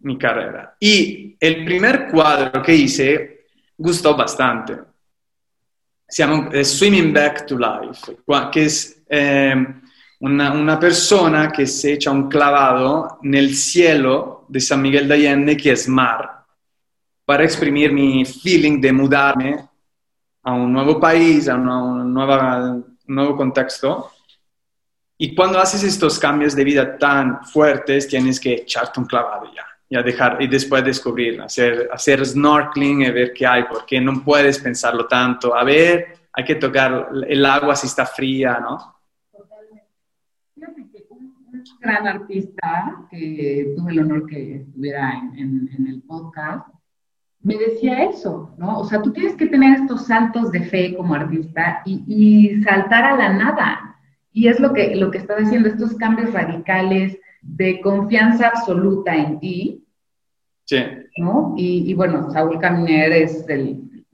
mi 0.00 0.18
carrera. 0.18 0.76
Y 0.78 1.36
el 1.38 1.64
primer 1.64 2.08
cuadro 2.08 2.62
que 2.62 2.74
hice 2.74 3.46
gustó 3.76 4.16
bastante 4.16 4.92
se 6.12 6.22
llama 6.22 6.50
Swimming 6.62 7.10
Back 7.10 7.46
to 7.46 7.56
Life, 7.56 8.18
que 8.52 8.64
es 8.66 9.02
eh, 9.08 9.54
una, 10.20 10.78
persona 10.78 11.50
que 11.50 11.66
se 11.66 11.94
echa 11.94 12.10
un 12.10 12.28
clavado 12.28 13.18
nel 13.22 13.54
cielo 13.54 14.44
de 14.46 14.60
San 14.60 14.82
Miguel 14.82 15.08
de 15.08 15.14
Allende, 15.14 15.56
que 15.56 15.72
es 15.72 15.88
mar, 15.88 16.44
para 17.24 17.44
exprimir 17.44 17.94
mi 17.94 18.26
feeling 18.26 18.78
de 18.78 18.92
mudarme 18.92 19.64
a 20.42 20.52
un 20.52 20.70
nuevo 20.70 21.00
país, 21.00 21.48
a 21.48 21.56
nueva, 21.56 22.72
un 22.72 22.98
nuevo 23.06 23.34
contexto. 23.34 24.11
Y 25.24 25.36
cuando 25.36 25.60
haces 25.60 25.84
estos 25.84 26.18
cambios 26.18 26.56
de 26.56 26.64
vida 26.64 26.98
tan 26.98 27.44
fuertes, 27.44 28.08
tienes 28.08 28.40
que 28.40 28.54
echarte 28.54 28.98
un 28.98 29.06
clavado 29.06 29.54
ya 29.54 29.64
y, 29.88 29.94
a 29.94 30.02
dejar, 30.02 30.42
y 30.42 30.48
después 30.48 30.84
descubrir, 30.84 31.40
hacer, 31.40 31.88
hacer 31.92 32.26
snorkeling 32.26 33.02
y 33.02 33.10
ver 33.12 33.32
qué 33.32 33.46
hay, 33.46 33.62
porque 33.70 34.00
no 34.00 34.24
puedes 34.24 34.58
pensarlo 34.58 35.06
tanto. 35.06 35.54
A 35.54 35.62
ver, 35.62 36.08
hay 36.32 36.44
que 36.44 36.56
tocar 36.56 37.10
el 37.28 37.46
agua 37.46 37.76
si 37.76 37.86
está 37.86 38.04
fría, 38.04 38.58
¿no? 38.60 38.96
Totalmente. 39.30 39.86
Fíjate 40.56 40.90
que 40.90 41.04
un, 41.10 41.36
gran 41.78 42.08
artista, 42.08 43.06
que 43.08 43.74
tuve 43.76 43.92
el 43.92 44.00
honor 44.00 44.26
que 44.26 44.56
estuviera 44.56 45.12
en, 45.12 45.70
en, 45.72 45.86
el 45.86 46.02
podcast, 46.02 46.66
me 47.42 47.56
decía 47.58 48.06
eso, 48.06 48.56
¿no? 48.58 48.80
O 48.80 48.84
sea, 48.84 49.00
tú 49.00 49.12
tienes 49.12 49.36
que 49.36 49.46
tener 49.46 49.82
estos 49.82 50.04
saltos 50.04 50.50
de 50.50 50.64
fe 50.64 50.96
como 50.96 51.14
artista 51.14 51.80
y, 51.84 52.02
y, 52.08 52.60
saltar 52.64 53.04
a 53.04 53.16
la 53.16 53.32
nada. 53.34 53.91
Y 54.32 54.48
es 54.48 54.58
lo 54.60 54.72
que, 54.72 54.96
lo 54.96 55.10
que 55.10 55.18
está 55.18 55.36
diciendo, 55.36 55.68
estos 55.68 55.94
cambios 55.96 56.32
radicales 56.32 57.18
de 57.42 57.80
confianza 57.80 58.48
absoluta 58.48 59.14
en 59.14 59.38
ti, 59.40 59.78
Sí. 60.64 60.78
¿no? 61.18 61.54
Y, 61.56 61.90
y, 61.90 61.94
bueno, 61.94 62.30
Saúl 62.30 62.58
Caminer 62.58 63.12
es 63.12 63.46
el, 63.48 64.06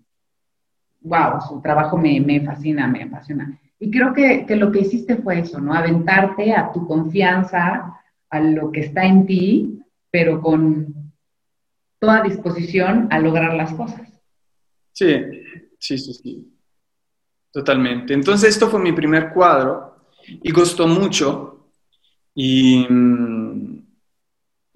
wow, 1.03 1.41
su 1.47 1.61
trabajo 1.61 1.97
me, 1.97 2.21
me 2.21 2.41
fascina, 2.41 2.87
me 2.89 3.03
apasiona. 3.03 3.59
Y 3.79 3.91
creo 3.91 4.13
que, 4.13 4.45
que, 4.47 4.57
lo 4.57 4.73
que 4.73 4.81
hiciste 4.81 5.17
fue 5.17 5.41
eso, 5.41 5.61
¿no? 5.61 5.73
Aventarte 5.75 6.53
a 6.53 6.73
tu 6.73 6.87
confianza, 6.87 8.01
a 8.31 8.41
lo 8.41 8.73
que 8.73 8.81
está 8.81 9.05
en 9.05 9.27
ti, 9.27 9.83
pero 10.11 10.41
con 10.41 11.13
toda 12.01 12.23
disposición 12.23 13.09
a 13.11 13.19
lograr 13.21 13.55
las 13.55 13.73
cosas. 13.75 14.09
Sí, 14.93 15.25
sí, 15.79 15.99
sí, 15.99 16.15
sí. 16.15 16.55
Totalmente. 17.53 18.15
Entonces, 18.15 18.51
esto 18.51 18.69
fue 18.69 18.81
mi 18.81 18.93
primer 18.93 19.33
cuadro 19.33 19.88
y 20.43 20.51
costó 20.53 20.87
mucho. 20.87 21.71
Y 22.35 22.87
mm, 22.89 23.79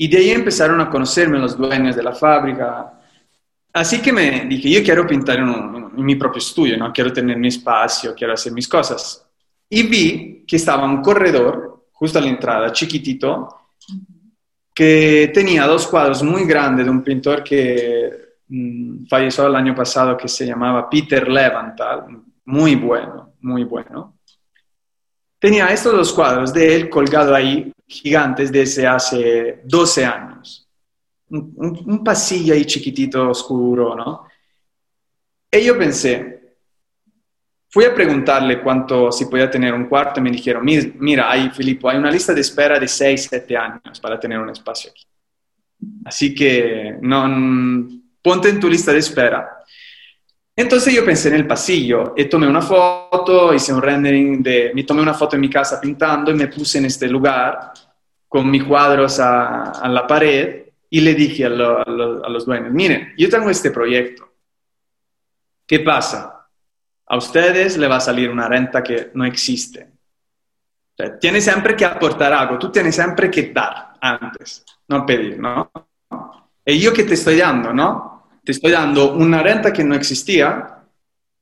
y 0.03 0.09
de 0.09 0.19
ahí 0.19 0.31
empezaron 0.31 0.81
a 0.81 0.91
conocerme 0.91 1.39
los 1.39 1.57
dueños 1.57 1.95
de 1.95 2.03
la 2.03 2.13
fábrica. 2.13 2.99
Así 3.73 4.03
que 4.03 4.13
me 4.13 4.47
dije, 4.47 4.69
yo 4.69 4.83
quiero 4.83 5.07
pintar 5.07 5.39
en, 5.39 5.95
mi 6.05 6.17
propio 6.17 6.39
estudio, 6.39 6.77
¿no? 6.77 6.93
Quiero 6.93 7.13
tener 7.13 7.37
mi 7.37 7.47
espacio, 7.47 8.13
quiero 8.13 8.33
hacer 8.33 8.53
mis 8.53 8.67
cosas. 8.67 9.25
Y 9.69 9.85
vi 9.85 10.45
que 10.45 10.57
estaba 10.57 10.87
un 10.87 11.01
corredor 11.01 11.87
justo 11.93 12.19
a 12.19 12.23
la 12.23 12.29
entrada, 12.29 12.73
chiquitito, 12.73 13.49
que 14.75 15.31
tenía 15.33 15.67
dos 15.67 15.87
cuadros 15.87 16.23
muy 16.25 16.47
grandes 16.47 16.85
de 16.85 16.91
un 16.91 17.05
pintor 17.05 17.45
que 17.45 18.11
mmm, 18.49 19.07
falleció 19.07 19.47
el 19.47 19.55
año 19.55 19.73
pasado, 19.73 20.17
que 20.17 20.27
se 20.27 20.47
llamaba 20.47 20.91
Peter 20.91 21.29
Levantal, 21.29 22.07
muy 22.47 22.75
bueno, 22.75 23.35
muy 23.41 23.63
bueno. 23.63 24.19
Tenía 25.43 25.67
estos 25.67 25.93
dos 25.93 26.13
cuadros 26.13 26.55
de 26.55 26.73
él 26.73 26.89
colgado 26.89 27.35
ahí 27.35 27.73
gigantes 27.85 28.53
desde 28.53 28.87
hace 28.87 29.61
12 29.65 30.05
años. 30.05 30.69
Un, 31.31 32.05
pasillo 32.05 32.55
ahí 32.55 32.65
chiquitito, 32.65 33.29
oscuro, 33.29 33.97
¿no? 33.97 34.29
Y 35.51 35.65
yo 35.65 35.77
pensé, 35.77 36.55
fui 37.69 37.85
a 37.85 37.93
preguntarle 37.93 38.63
cuánto, 38.63 39.11
si 39.11 39.25
podía 39.25 39.51
tener 39.51 39.75
un 39.75 39.87
cuarto, 39.87 40.21
y 40.21 40.23
me 40.23 40.31
dijeron, 40.31 40.65
mira, 40.65 41.29
hay, 41.29 41.51
Filippo, 41.51 41.91
hay 41.91 41.99
una 41.99 42.13
lista 42.13 42.33
de 42.33 42.41
espera 42.41 42.79
de 42.79 42.87
6, 42.87 43.27
7 43.29 43.57
años 43.57 43.99
para 44.01 44.21
tener 44.21 44.39
un 44.39 44.51
espacio 44.51 44.93
aquí. 44.93 45.05
Así 46.05 46.33
que 46.33 46.99
no, 47.01 47.89
ponte 48.23 48.49
en 48.49 48.61
tu 48.61 48.69
lista 48.69 48.93
de 48.93 49.01
espera. 49.01 49.59
Entonces 50.55 50.95
yo 50.95 51.05
pensé 51.05 51.29
en 51.29 51.35
el 51.35 51.47
pasillo 51.47 52.13
y 52.17 52.27
tomé 52.27 52.47
una 52.47 52.61
foto, 52.61 53.55
hice 53.55 53.73
un 53.73 53.81
rendering 53.81 54.43
de, 54.43 54.73
me 54.75 54.85
tomé 54.85 55.01
una 55.01 55.15
foto 55.15 55.37
en 55.37 55.41
mi 55.41 55.49
casa 55.49 55.81
pintando 55.81 56.31
y 56.31 56.35
me 56.35 56.49
puse 56.49 56.79
en 56.79 56.85
este 56.85 57.09
lugar 57.09 57.73
con 58.29 58.51
mis 58.51 58.65
cuadros 58.65 59.19
a, 59.19 59.89
la 59.89 60.07
pared 60.07 60.67
y 60.91 61.01
le 61.01 61.15
dije 61.15 61.47
a, 61.47 61.49
los 61.49 62.45
dueños, 62.45 62.71
miren, 62.71 63.15
yo 63.17 63.31
tengo 63.31 63.49
este 63.49 63.71
proyecto. 63.71 64.31
¿Qué 65.67 65.81
pasa? 65.81 66.49
A 67.07 67.17
ustedes 67.17 67.79
le 67.79 67.89
va 67.89 67.97
a 67.97 68.01
salir 68.01 68.29
una 68.29 68.47
renta 68.47 68.83
que 68.83 69.11
no 69.15 69.25
existe. 69.25 69.91
O 70.99 71.19
tienes 71.19 71.45
siempre 71.45 71.75
que 71.75 71.87
aportar 71.87 72.33
algo, 72.35 72.59
tú 72.59 72.71
tienes 72.71 72.95
siempre 72.95 73.31
que 73.31 73.53
dar 73.53 73.95
antes, 74.01 74.65
no 74.89 75.07
pedir, 75.07 75.39
¿no? 75.39 75.71
Y 76.65 76.79
yo 76.79 76.93
que 76.93 77.05
te 77.05 77.15
estoy 77.15 77.39
dando, 77.39 77.73
¿no? 77.73 78.12
Te 78.45 78.53
estoy 78.53 78.73
dando 78.73 79.15
una 79.15 79.43
renta 79.43 79.73
que 79.73 79.85
no 79.85 79.95
existía 79.95 80.85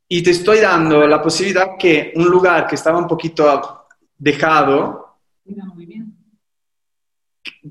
y 0.09 0.23
te 0.23 0.31
estoy 0.31 0.59
dando 0.59 1.07
la 1.07 1.23
posibilidad 1.23 1.77
que 1.79 2.13
un 2.17 2.29
lugar 2.29 2.67
que 2.67 2.75
estaba 2.75 2.99
un 2.99 3.07
poquito 3.07 3.87
dejado, 4.19 5.19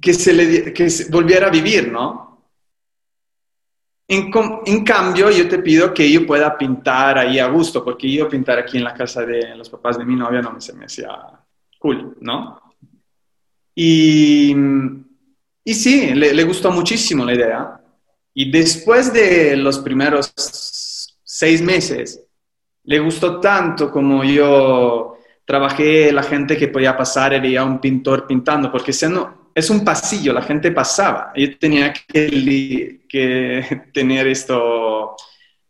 que 0.01 0.13
se, 0.13 0.33
le, 0.33 0.73
que 0.73 0.87
volviera 1.11 1.47
a 1.47 1.51
vivir, 1.51 1.91
¿no? 1.91 2.27
En, 4.07 4.31
en, 4.65 4.83
cambio, 4.83 5.29
yo 5.29 5.47
te 5.47 5.59
pido 5.59 5.93
que 5.93 6.11
yo 6.11 6.25
pueda 6.25 6.57
pintar 6.57 7.19
ahí 7.19 7.37
a 7.37 7.47
gusto, 7.47 7.83
porque 7.83 8.11
yo 8.11 8.27
pintar 8.27 8.57
aquí 8.57 8.77
en 8.77 8.83
la 8.83 8.93
casa 8.95 9.23
de 9.23 9.55
los 9.55 9.69
papás 9.69 9.99
de 9.99 10.05
mi 10.05 10.15
novia 10.15 10.41
no 10.41 10.53
me, 10.53 10.61
se 10.61 10.73
me 10.73 10.85
hacía 10.85 11.09
cool, 11.77 12.17
¿no? 12.21 12.59
Y, 13.75 14.55
y 15.63 15.73
sí, 15.75 16.15
le, 16.15 16.33
le 16.33 16.43
gustó 16.43 16.71
muchísimo 16.71 17.23
la 17.23 17.33
idea 17.35 17.78
Y 18.33 18.51
después 18.51 19.11
de 19.11 19.55
los 19.57 19.79
primeros 19.79 20.31
seis 21.23 21.61
meses, 21.61 22.23
le 22.83 22.99
gustó 22.99 23.39
tanto 23.39 23.91
como 23.91 24.23
yo 24.23 25.17
trabajé, 25.45 26.11
la 26.11 26.23
gente 26.23 26.57
que 26.57 26.67
podía 26.67 26.95
pasar 26.95 27.33
era 27.33 27.63
un 27.63 27.79
pintor 27.79 28.27
pintando, 28.27 28.71
porque 28.71 28.93
siendo, 28.93 29.51
es 29.55 29.69
un 29.69 29.83
pasillo, 29.83 30.31
la 30.31 30.43
gente 30.43 30.71
pasaba. 30.71 31.31
Yo 31.35 31.57
tenía 31.57 31.91
que, 31.91 33.01
que 33.09 33.81
tener 33.93 34.27
esto, 34.27 35.15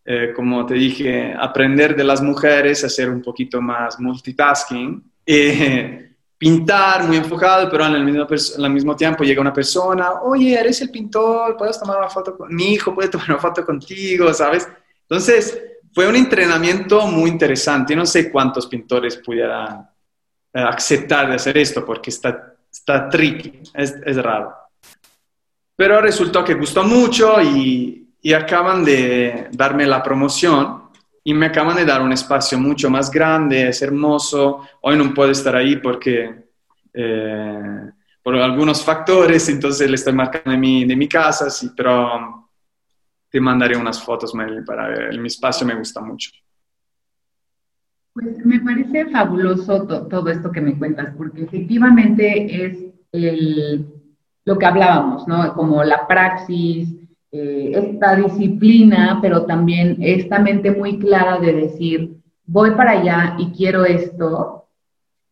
eh, 0.04 0.34
como 0.36 0.66
te 0.66 0.74
dije, 0.74 1.34
aprender 1.38 1.96
de 1.96 2.04
las 2.04 2.22
mujeres, 2.22 2.84
hacer 2.84 3.10
un 3.10 3.22
poquito 3.22 3.62
más 3.62 4.00
multitasking. 4.00 5.02
Eh, 5.26 6.09
pintar 6.40 7.04
muy 7.04 7.18
enfocado, 7.18 7.70
pero 7.70 7.86
el 7.86 8.04
mismo, 8.06 8.26
al 8.64 8.72
mismo 8.72 8.96
tiempo 8.96 9.26
llega 9.26 9.42
una 9.42 9.52
persona, 9.52 10.22
oye, 10.22 10.58
eres 10.58 10.82
el 10.82 10.90
pintor, 10.90 11.58
puedes 11.58 11.78
tomar 11.78 11.98
una 11.98 12.10
foto 12.10 12.38
con 12.38 12.56
mi 12.56 12.74
hijo, 12.74 12.96
puede 12.96 13.10
tomar 13.10 13.32
una 13.32 13.40
foto 13.40 13.66
contigo, 13.66 14.34
¿sabes? 14.34 14.66
Entonces, 15.02 15.62
fue 15.94 16.08
un 16.08 16.16
entrenamiento 16.16 17.06
muy 17.08 17.30
interesante. 17.30 17.94
Yo 17.94 18.00
no 18.00 18.06
sé 18.06 18.32
cuántos 18.32 18.68
pintores 18.68 19.18
pudieran 19.18 19.90
eh, 20.54 20.62
aceptar 20.62 21.28
de 21.28 21.36
hacer 21.36 21.58
esto 21.58 21.86
porque 21.86 22.10
está, 22.10 22.56
está 22.72 23.10
tricky, 23.10 23.62
es, 23.74 23.96
es 24.06 24.16
raro. 24.24 24.54
Pero 25.76 26.00
resultó 26.00 26.44
que 26.46 26.54
gustó 26.54 26.84
mucho 26.84 27.42
y, 27.42 28.14
y 28.22 28.34
acaban 28.34 28.86
de 28.86 29.50
darme 29.52 29.86
la 29.86 30.02
promoción 30.02 30.89
y 31.24 31.34
me 31.34 31.48
acaban 31.48 31.76
de 31.76 31.86
dar 31.86 32.02
un 32.02 32.12
espacio 32.12 32.58
mucho 32.58 32.90
más 32.90 33.12
grande, 33.12 33.70
es 33.70 33.82
hermoso. 33.82 34.68
Hoy 34.82 34.98
no 34.98 35.14
puedo 35.14 35.32
estar 35.32 35.56
ahí 35.56 35.78
porque 35.78 36.46
eh, 36.94 37.92
por 38.24 38.36
algunos 38.36 38.84
factores, 38.84 39.48
entonces 39.50 39.90
le 39.90 39.96
estoy 39.96 40.14
marcando 40.14 40.52
de 40.52 40.58
mi, 40.58 40.86
de 40.86 40.96
mi 40.96 41.08
casa, 41.08 41.50
sí, 41.50 41.72
pero 41.76 42.50
te 43.30 43.40
mandaré 43.40 43.78
unas 43.78 44.02
fotos, 44.02 44.34
para 44.66 44.88
ver. 44.88 45.20
Mi 45.20 45.28
espacio 45.28 45.66
me 45.66 45.76
gusta 45.76 46.02
mucho. 46.02 46.32
Pues 48.14 48.44
me 48.46 48.60
parece 48.60 49.06
fabuloso 49.12 49.86
todo 49.86 50.30
esto 50.30 50.52
que 50.52 50.62
me 50.62 50.78
cuentas, 50.78 51.14
porque 51.16 51.44
efectivamente 51.44 52.66
es 52.66 52.78
el, 53.12 53.86
lo 54.46 54.58
que 54.58 54.66
hablábamos, 54.66 55.28
¿no? 55.28 55.54
Como 55.54 55.84
la 55.84 56.08
praxis, 56.08 56.90
eh, 57.32 57.72
esta 57.76 58.16
disciplina, 58.16 59.20
pero 59.22 59.46
también 59.46 59.98
esta 60.02 60.40
mente 60.40 60.72
muy 60.72 60.98
clara 60.98 61.38
de 61.38 61.54
decir, 61.54 62.18
voy 62.46 62.72
para 62.72 62.92
allá 62.92 63.36
y 63.38 63.52
quiero 63.52 63.86
esto, 63.86 64.66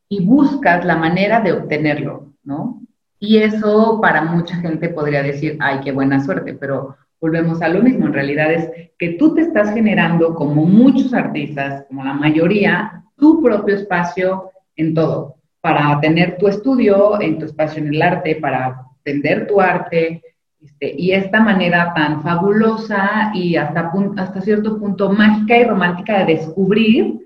y 0.09 0.23
buscas 0.23 0.85
la 0.85 0.95
manera 0.95 1.41
de 1.41 1.53
obtenerlo, 1.53 2.33
¿no? 2.43 2.81
Y 3.19 3.37
eso 3.37 3.99
para 4.01 4.21
mucha 4.21 4.57
gente 4.57 4.89
podría 4.89 5.23
decir, 5.23 5.57
ay, 5.59 5.79
qué 5.83 5.91
buena 5.91 6.23
suerte, 6.23 6.53
pero 6.53 6.95
volvemos 7.19 7.61
a 7.61 7.67
lo 7.67 7.81
mismo, 7.81 8.05
en 8.05 8.13
realidad 8.13 8.53
es 8.53 8.69
que 8.99 9.13
tú 9.13 9.33
te 9.33 9.41
estás 9.41 9.73
generando, 9.73 10.35
como 10.35 10.65
muchos 10.65 11.13
artistas, 11.13 11.85
como 11.87 12.03
la 12.03 12.13
mayoría, 12.13 13.03
tu 13.17 13.41
propio 13.41 13.75
espacio 13.75 14.51
en 14.75 14.93
todo, 14.93 15.35
para 15.61 15.99
tener 15.99 16.37
tu 16.37 16.47
estudio, 16.47 17.19
en 17.19 17.39
tu 17.39 17.45
espacio 17.45 17.81
en 17.81 17.93
el 17.93 18.01
arte, 18.01 18.35
para 18.35 18.83
vender 19.03 19.47
tu 19.47 19.59
arte, 19.59 20.21
este, 20.61 20.95
y 20.97 21.11
esta 21.11 21.41
manera 21.41 21.93
tan 21.93 22.21
fabulosa 22.23 23.31
y 23.33 23.55
hasta, 23.55 23.91
hasta 24.17 24.41
cierto 24.41 24.79
punto 24.79 25.11
mágica 25.11 25.57
y 25.57 25.63
romántica 25.63 26.19
de 26.19 26.33
descubrir 26.33 27.19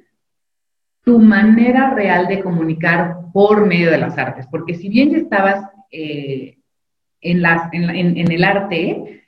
tu 1.03 1.19
manera 1.19 1.91
real 1.91 2.27
de 2.27 2.41
comunicar 2.41 3.17
por 3.33 3.65
medio 3.65 3.89
de 3.89 3.97
las 3.97 4.17
artes. 4.17 4.47
Porque 4.47 4.75
si 4.75 4.89
bien 4.89 5.11
ya 5.11 5.17
estabas 5.17 5.65
eh, 5.91 6.57
en, 7.21 7.41
las, 7.41 7.71
en, 7.73 8.31
el 8.31 8.43
arte, 8.43 9.23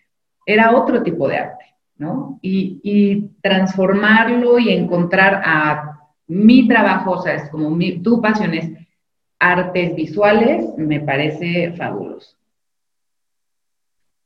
era 0.45 0.75
otro 0.75 1.01
tipo 1.03 1.27
de 1.27 1.37
arte, 1.37 1.65
¿no? 1.97 2.39
Y, 2.41 3.29
transformarlo 3.41 4.59
y 4.59 4.71
encontrar 4.71 5.41
a 5.43 5.99
mi 6.27 6.67
trabajo, 6.67 7.11
o 7.11 7.21
sea, 7.21 7.35
es 7.35 7.49
como 7.49 7.77
tu 8.01 8.21
pasión 8.21 8.53
es 8.53 8.71
artes 9.39 9.95
visuales, 9.95 10.65
me 10.77 11.01
parece 11.01 11.73
fabuloso. 11.73 12.37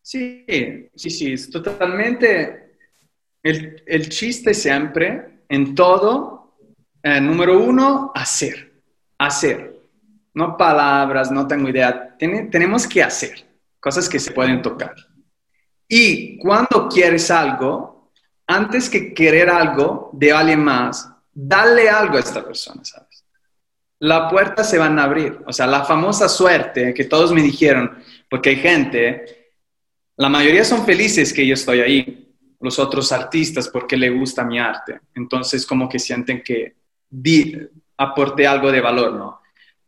Sí, 0.08 0.46
sí, 0.96 1.34
es 1.34 1.50
totalmente 1.50 2.78
el, 3.43 3.84
el 3.86 4.08
chiste 4.08 4.54
siempre, 4.54 5.41
en 5.50 5.76
todo, 5.76 6.56
eh, 7.04 7.20
número 7.20 7.60
uno, 7.60 8.13
hacer, 8.15 8.72
hacer. 9.17 9.78
No 10.34 10.56
palabras, 10.56 11.30
no 11.30 11.46
tengo 11.46 11.67
idea. 11.67 12.15
tenemos 12.17 12.88
que 12.88 13.04
hacer 13.04 13.46
cosas 13.82 14.08
que 14.08 14.17
se 14.17 14.32
pueden 14.32 14.62
tocar. 14.62 14.96
Y 15.89 16.38
cuando 16.38 16.88
quieres 16.88 17.30
algo, 17.30 18.13
antes 18.48 18.89
que 18.89 19.13
querer 19.13 19.50
algo 19.50 20.12
de 20.13 20.32
alguien 20.32 20.63
más, 20.63 21.12
dale 21.34 21.89
algo 21.89 22.15
a 22.15 22.22
esta 22.22 22.46
persona, 22.46 22.82
¿sabes? 22.86 23.26
La 24.00 24.30
puerta 24.30 24.63
se 24.63 24.78
van 24.78 24.98
a 25.00 25.04
abrir. 25.04 25.41
O 25.46 25.52
sea, 25.52 25.67
la 25.67 25.84
famosa 25.84 26.30
suerte 26.30 26.93
que 26.93 27.04
todos 27.04 27.34
me 27.34 27.41
dijeron, 27.41 28.02
porque 28.30 28.52
hay 28.52 28.56
gente 28.56 29.37
la 30.17 30.30
mayoría 30.30 30.65
son 30.65 30.86
felices 30.86 31.32
que 31.32 31.45
yo 31.45 31.53
estoy 31.53 31.80
ahí, 31.80 32.27
los 32.60 32.80
otros 32.80 33.12
artistas, 33.12 33.69
porque 33.69 33.95
le 33.95 34.10
gusta 34.10 34.43
mi 34.43 34.60
arte. 34.60 34.99
Entonces, 35.13 35.65
como 35.65 35.88
que 35.88 35.99
sienten 35.99 36.41
que 36.41 36.75
di, 37.08 37.56
aporté 37.97 38.47
algo 38.47 38.71
de 38.71 38.82
valor, 38.82 39.13
¿no? 39.13 39.41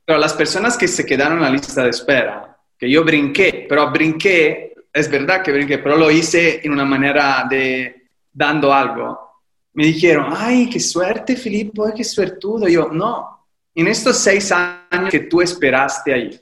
Pero 0.05 0.19
las 0.19 0.33
personas 0.33 0.77
que 0.77 0.87
se 0.87 1.05
quedaron 1.05 1.37
en 1.37 1.43
la 1.43 1.49
lista 1.49 1.83
de 1.83 1.89
espera, 1.89 2.57
que 2.77 2.89
yo 2.89 3.03
brinqué, 3.03 3.65
pero 3.67 3.91
brinqué, 3.91 4.73
es 4.93 5.09
verdad 5.09 5.41
que 5.41 5.51
brinqué, 5.51 5.79
pero 5.79 5.97
lo 5.97 6.09
hice 6.09 6.61
en 6.63 6.73
una 6.73 6.85
manera 6.85 7.45
de 7.49 8.07
dando 8.31 8.71
algo. 8.71 9.19
Me 9.73 9.85
dijeron, 9.85 10.33
ay, 10.35 10.69
qué 10.69 10.79
suerte, 10.79 11.35
Filipe, 11.35 11.81
qué 11.95 12.03
suertudo. 12.03 12.67
yo, 12.67 12.89
no, 12.91 13.47
en 13.73 13.87
estos 13.87 14.17
seis 14.17 14.51
años 14.51 15.09
que 15.09 15.21
tú 15.21 15.41
esperaste 15.41 16.13
ahí, 16.13 16.39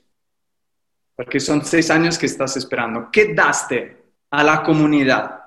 porque 1.18 1.40
son 1.40 1.64
seis 1.64 1.90
años 1.90 2.16
que 2.16 2.26
estás 2.26 2.56
esperando. 2.56 3.08
¿Qué 3.10 3.34
daste 3.34 3.96
a 4.30 4.44
la 4.44 4.62
comunidad? 4.62 5.46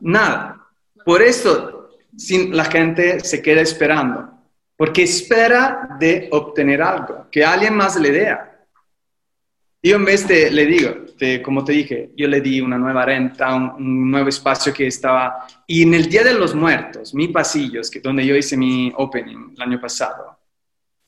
Nada. 0.00 0.64
Por 1.04 1.22
eso 1.22 1.90
la 2.52 2.64
gente 2.66 3.18
se 3.18 3.42
queda 3.42 3.62
esperando, 3.62 4.30
porque 4.76 5.02
espera 5.02 5.96
de 5.98 6.28
obtener 6.30 6.82
algo, 6.82 7.26
que 7.32 7.44
alguien 7.44 7.74
más 7.74 7.98
le 7.98 8.12
dé. 8.12 8.36
Yo 9.82 9.96
en 9.96 10.04
vez 10.04 10.28
de, 10.28 10.52
le 10.52 10.66
digo, 10.66 10.94
como 11.44 11.64
te 11.64 11.72
dije, 11.72 12.10
yo 12.16 12.28
le 12.28 12.40
di 12.40 12.60
una 12.60 12.78
nueva 12.78 13.04
renta, 13.04 13.56
un, 13.56 14.08
nuevo 14.08 14.28
espacio 14.28 14.72
que 14.72 14.86
estaba, 14.86 15.48
y 15.66 15.82
en 15.82 15.94
el 15.94 16.08
Día 16.08 16.22
de 16.22 16.34
los 16.34 16.54
Muertos, 16.54 17.12
mi 17.12 17.26
pasillo, 17.26 17.80
que 17.90 17.98
donde 17.98 18.24
yo 18.24 18.36
hice 18.36 18.56
mi 18.56 18.92
opening 18.96 19.52
el 19.56 19.62
año 19.62 19.80
pasado, 19.80 20.38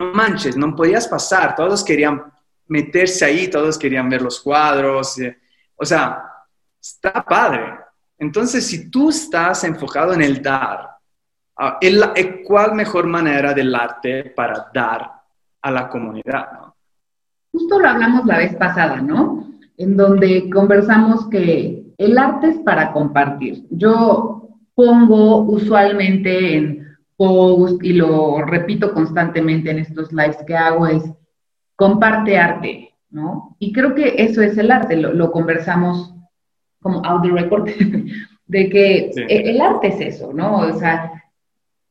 no 0.01 0.13
manches, 0.13 0.57
no 0.57 0.75
podías 0.75 1.07
pasar, 1.07 1.55
todos 1.55 1.85
querían 1.85 2.25
meterse 2.69 3.25
ahí, 3.25 3.49
todos 3.49 3.79
querían 3.79 4.09
ver 4.09 4.23
los 4.23 4.41
cuadros, 4.41 5.19
eh, 5.19 5.37
o 5.77 5.85
sea, 5.85 6.23
está 6.81 7.25
padre. 7.25 7.75
Entonces, 8.19 8.67
si 8.67 8.91
tú 8.91 9.11
estás 9.11 9.65
enfocado 9.65 10.13
en 10.13 10.23
el 10.23 10.43
dar, 10.43 10.91
ah, 11.57 11.79
¿cuál 12.45 12.75
mejor 12.75 13.07
manera 13.07 13.55
del 13.55 13.75
arte 13.75 14.33
para 14.37 14.71
dar 14.73 15.11
a 15.63 15.71
la 15.71 15.89
comunidad? 15.89 16.49
Justo 17.53 17.79
lo 17.79 17.89
hablamos 17.89 18.27
la 18.27 18.39
vez 18.39 18.55
pasada, 18.57 19.01
¿no? 19.01 19.49
En 19.77 19.97
donde 19.97 20.51
conversamos 20.51 21.29
que 21.29 21.85
el 21.97 22.19
arte 22.19 22.49
es 22.49 22.59
para 22.59 22.93
compartir. 22.93 23.67
Yo 23.71 24.49
pongo 24.75 25.43
usualmente 25.43 26.57
en 26.57 26.89
post 27.17 27.83
y 27.83 27.95
lo 27.95 28.43
repito 28.43 28.93
constantemente 28.95 29.71
en 29.71 29.81
estos 29.81 30.13
lives 30.13 30.39
que 30.47 30.57
hago 30.57 30.87
es 30.87 31.03
comparte 31.79 32.37
arte, 32.37 32.93
¿no? 33.11 33.57
Y 33.61 33.73
creo 33.73 33.95
que 33.95 34.17
eso 34.19 34.43
es 34.43 34.59
el 34.59 34.73
arte, 34.73 34.97
lo, 34.97 35.31
conversamos 35.31 36.13
como 36.83 37.05
audio 37.05 37.37
record, 37.37 37.69
de 38.47 38.69
que 38.69 39.13
e, 39.15 39.51
el 39.51 39.61
arte 39.61 39.87
es 39.87 40.17
eso, 40.17 40.33
¿no? 40.33 40.59
O 40.59 40.73
sea, 40.73 41.23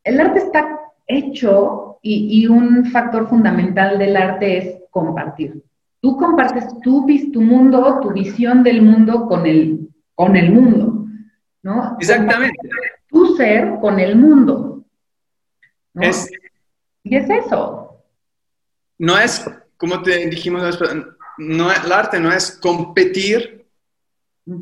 el 0.04 0.20
arte 0.20 0.40
está 0.40 0.78
hecho 1.06 2.00
y, 2.02 2.46
un 2.46 2.84
factor 2.84 3.28
fundamental 3.28 3.98
del 3.98 4.18
arte 4.18 4.58
es 4.58 4.76
compartir. 4.90 5.64
Tú 6.02 6.18
compartes 6.18 6.66
tu, 6.80 7.06
tu 7.32 7.40
mundo, 7.40 7.98
tu 8.02 8.12
visión 8.12 8.62
del 8.62 8.82
mundo 8.82 9.26
con 9.26 9.46
el, 9.46 9.88
con 10.14 10.36
el 10.36 10.52
mundo, 10.52 11.06
¿no? 11.62 11.96
Exactamente. 11.98 12.68
Tu 13.08 13.36
ser 13.36 13.78
con 13.80 13.98
el 13.98 14.16
mundo. 14.16 14.84
y 15.94 17.16
es 17.16 17.30
eso. 17.30 18.02
No 18.98 19.18
es 19.18 19.48
como 19.78 20.02
te 20.02 20.26
dijimos, 20.26 20.78
no, 21.38 21.72
el 21.72 21.92
arte 21.92 22.20
no 22.20 22.30
es 22.32 22.58
competir, 22.60 23.64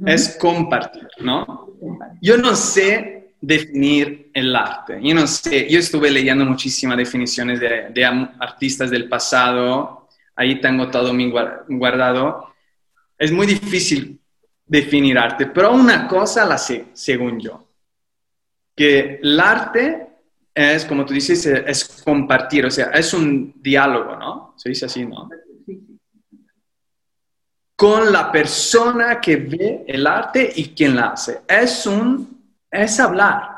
es 0.05 0.37
compartir, 0.39 1.09
¿no? 1.21 1.75
Yo 2.21 2.37
no 2.37 2.55
sé 2.55 3.33
definir 3.41 4.31
el 4.35 4.55
arte, 4.55 4.99
yo 5.03 5.15
no 5.15 5.27
sé, 5.27 5.69
yo 5.71 5.79
estuve 5.79 6.11
leyendo 6.11 6.45
muchísimas 6.45 6.99
definiciones 6.99 7.59
de, 7.59 8.05
artistas 8.39 8.91
del 8.91 9.09
pasado, 9.09 10.09
ahí 10.35 10.61
tengo 10.61 10.91
todo 10.91 11.13
mi 11.13 11.33
guardado. 11.69 12.53
Es 13.19 13.33
muy 13.33 13.47
difícil 13.47 14.21
definir 14.67 15.19
arte, 15.19 15.47
pero 15.47 15.73
una 15.73 16.07
cosa 16.07 16.45
la 16.45 16.59
sé, 16.59 16.87
según 16.93 17.41
yo, 17.41 17.67
que 18.75 19.19
el 19.23 19.41
arte 19.41 20.06
es, 20.57 20.87
como 20.87 21.05
tú 21.05 21.13
dices, 21.13 21.45
es 21.45 22.03
compartir, 22.03 22.65
o 22.65 22.71
sea, 22.71 22.87
es 22.87 23.13
un 23.13 23.53
diálogo, 23.61 24.17
¿no? 24.17 24.55
Se 24.57 24.71
dice 24.71 24.87
así, 24.87 25.05
¿no? 25.05 25.29
Con 27.77 28.11
la 28.11 28.33
persona 28.33 29.21
que 29.21 29.37
ve 29.37 29.85
el 29.87 30.07
arte 30.07 30.51
y 30.57 30.71
quien 30.71 30.97
la 30.97 31.09
hace. 31.09 31.43
Es 31.47 31.85
un, 31.85 32.57
es 32.71 32.99
hablar. 32.99 33.51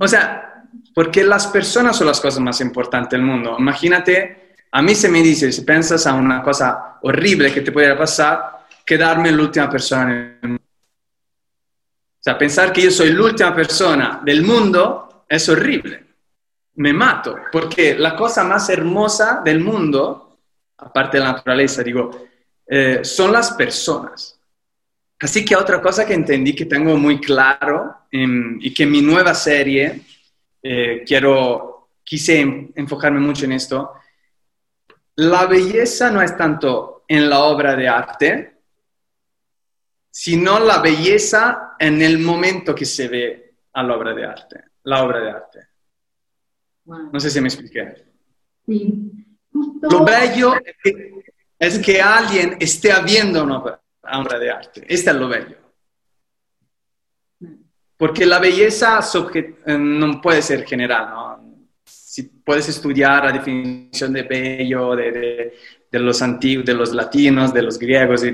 O 0.00 0.08
sea, 0.08 0.64
porque 0.94 1.22
las 1.22 1.46
personas 1.48 1.94
son 1.94 2.06
las 2.06 2.22
cosas 2.22 2.40
más 2.40 2.58
importantes 2.62 3.10
del 3.10 3.26
mundo. 3.26 3.56
Imagínate, 3.58 4.54
a 4.72 4.80
mí 4.80 4.94
se 4.94 5.10
me 5.10 5.20
dice, 5.20 5.52
si 5.52 5.60
piensas 5.60 6.06
a 6.06 6.14
una 6.14 6.42
cosa 6.42 7.00
horrible 7.02 7.52
que 7.52 7.60
te 7.60 7.70
pudiera 7.70 7.98
pasar, 7.98 8.64
quedarme 8.86 9.30
la 9.30 9.42
última 9.42 9.68
persona 9.68 10.04
en 10.10 10.38
el 10.40 10.48
mundo. 10.48 10.62
O 10.62 12.22
sea, 12.24 12.38
pensar 12.38 12.72
que 12.72 12.80
yo 12.80 12.90
soy 12.90 13.12
la 13.12 13.24
última 13.24 13.54
persona 13.54 14.22
del 14.24 14.42
mundo 14.42 15.26
es 15.28 15.46
horrible 15.50 16.03
me 16.76 16.92
mato, 16.92 17.36
porque 17.52 17.94
la 17.94 18.16
cosa 18.16 18.44
más 18.44 18.68
hermosa 18.68 19.40
del 19.44 19.60
mundo, 19.60 20.38
aparte 20.78 21.18
de 21.18 21.24
la 21.24 21.32
naturaleza, 21.32 21.82
digo, 21.82 22.10
eh, 22.66 23.00
son 23.04 23.32
las 23.32 23.52
personas. 23.52 24.38
Así 25.20 25.44
que 25.44 25.56
otra 25.56 25.80
cosa 25.80 26.04
que 26.04 26.14
entendí 26.14 26.54
que 26.54 26.66
tengo 26.66 26.96
muy 26.96 27.20
claro 27.20 27.98
y 28.10 28.74
que 28.74 28.82
en 28.82 28.90
mi 28.90 29.00
nueva 29.00 29.34
serie 29.34 30.02
eh, 30.62 31.02
quiero, 31.06 31.88
quise 32.02 32.40
enfocarme 32.74 33.20
mucho 33.20 33.44
en 33.44 33.52
esto, 33.52 33.92
la 35.16 35.46
belleza 35.46 36.10
no 36.10 36.20
es 36.20 36.36
tanto 36.36 37.04
en 37.06 37.28
la 37.30 37.40
obra 37.44 37.76
de 37.76 37.88
arte, 37.88 38.54
sino 40.10 40.58
la 40.58 40.78
belleza 40.78 41.74
en 41.78 42.02
el 42.02 42.18
momento 42.18 42.74
que 42.74 42.84
se 42.84 43.08
ve 43.08 43.54
a 43.72 43.82
la 43.82 43.96
obra 43.96 44.14
de 44.14 44.24
arte, 44.24 44.64
la 44.84 45.04
obra 45.04 45.20
de 45.20 45.30
arte. 45.30 45.68
No 46.86 47.20
sé 47.20 47.30
si 47.30 47.40
me 47.40 47.48
expliqué. 47.48 48.04
Sí. 48.66 49.10
Lo 49.82 50.04
bello 50.04 50.54
es 51.58 51.78
que, 51.78 52.00
alguien 52.00 52.56
esté 52.60 52.92
viendo 53.04 53.44
una 53.44 53.58
obra 53.58 54.38
de 54.38 54.50
arte. 54.50 54.84
Este 54.88 55.10
es 55.10 55.16
lo 55.16 55.28
bello. 55.28 55.56
Porque 57.96 58.26
la 58.26 58.38
belleza 58.38 59.00
eh, 59.34 59.78
no 59.78 60.20
puede 60.20 60.42
ser 60.42 60.64
general, 60.64 61.10
¿no? 61.10 61.54
Si 61.84 62.22
puedes 62.22 62.68
estudiar 62.68 63.24
la 63.24 63.32
definición 63.32 64.12
de 64.12 64.22
bello 64.22 64.94
de, 64.96 65.54
los 65.92 66.20
antiguos, 66.22 66.66
de 66.66 66.74
los 66.74 66.92
latinos, 66.92 67.54
de 67.54 67.62
los 67.62 67.78
griegos, 67.78 68.24
y 68.24 68.32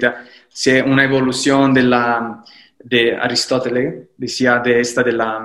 si 0.49 0.81
una 0.81 1.05
evolución 1.05 1.75
de 1.75 1.83
la 1.83 2.43
de 2.83 3.15
Aristóteles, 3.17 4.09
decía 4.17 4.59
de 4.59 4.81
esta 4.81 5.03
de 5.03 5.13
la 5.13 5.45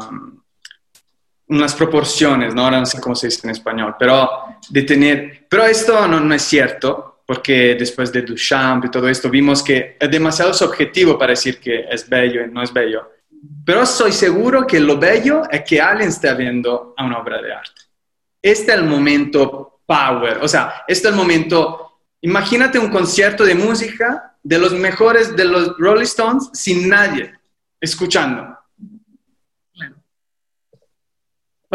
unas 1.47 1.75
proporciones, 1.75 2.55
¿no? 2.55 2.63
Ahora 2.63 2.79
no 2.79 2.85
sé 2.85 2.99
cómo 2.99 3.15
se 3.15 3.27
dice 3.27 3.41
en 3.43 3.51
español, 3.51 3.95
pero 3.99 4.29
de 4.69 4.81
tener, 4.81 5.45
pero 5.49 5.65
esto 5.65 6.07
no, 6.07 6.33
es 6.33 6.41
cierto, 6.41 7.21
porque 7.25 7.75
después 7.75 8.11
de 8.11 8.21
Duchamp 8.21 8.85
y 8.85 8.91
todo 8.91 9.07
esto 9.07 9.29
vimos 9.29 9.63
que 9.63 9.97
es 9.99 10.11
demasiado 10.11 10.53
subjetivo 10.53 11.17
para 11.17 11.31
decir 11.31 11.59
que 11.59 11.85
es 11.89 12.07
bello 12.07 12.45
y 12.45 12.51
no 12.51 12.61
es 12.61 12.73
bello. 12.73 13.11
Pero 13.63 13.85
soy 13.85 14.11
seguro 14.11 14.65
que 14.65 14.79
lo 14.79 14.97
bello 14.97 15.43
es 15.49 15.63
que 15.63 15.79
alguien 15.79 16.09
esté 16.09 16.33
viendo 16.33 16.93
a 16.97 17.05
una 17.05 17.19
obra 17.19 17.41
de 17.41 17.53
arte. 17.53 17.81
Este 18.41 18.71
es 18.71 18.77
el 18.77 18.85
momento 18.85 19.81
power, 19.85 20.39
o 20.41 20.47
sea, 20.47 20.83
este 20.87 21.07
es 21.07 21.13
el 21.13 21.17
momento, 21.17 21.99
imagínate 22.21 22.79
un 22.79 22.89
concierto 22.89 23.43
de 23.43 23.55
música 23.55 24.35
de 24.41 24.59
los 24.59 24.73
mejores 24.73 25.35
de 25.35 25.45
los 25.45 25.77
Rolling 25.77 26.03
Stones 26.03 26.49
sin 26.53 26.89
nadie 26.89 27.33
escuchando. 27.79 28.57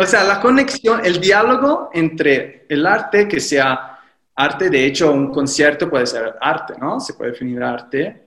O 0.00 0.06
sea, 0.06 0.24
la 0.24 0.40
conexión, 0.40 1.04
el 1.04 1.20
diálogo 1.20 1.90
entre 1.92 2.64
el 2.70 2.86
arte, 2.86 3.28
que 3.28 3.38
sea 3.38 3.98
arte, 4.34 4.70
de 4.70 4.86
hecho, 4.86 5.12
un 5.12 5.30
concierto 5.30 5.90
puede 5.90 6.06
ser 6.06 6.36
arte, 6.40 6.72
¿no? 6.80 6.98
Se 7.00 7.12
puede 7.12 7.32
definir 7.32 7.62
arte. 7.62 8.26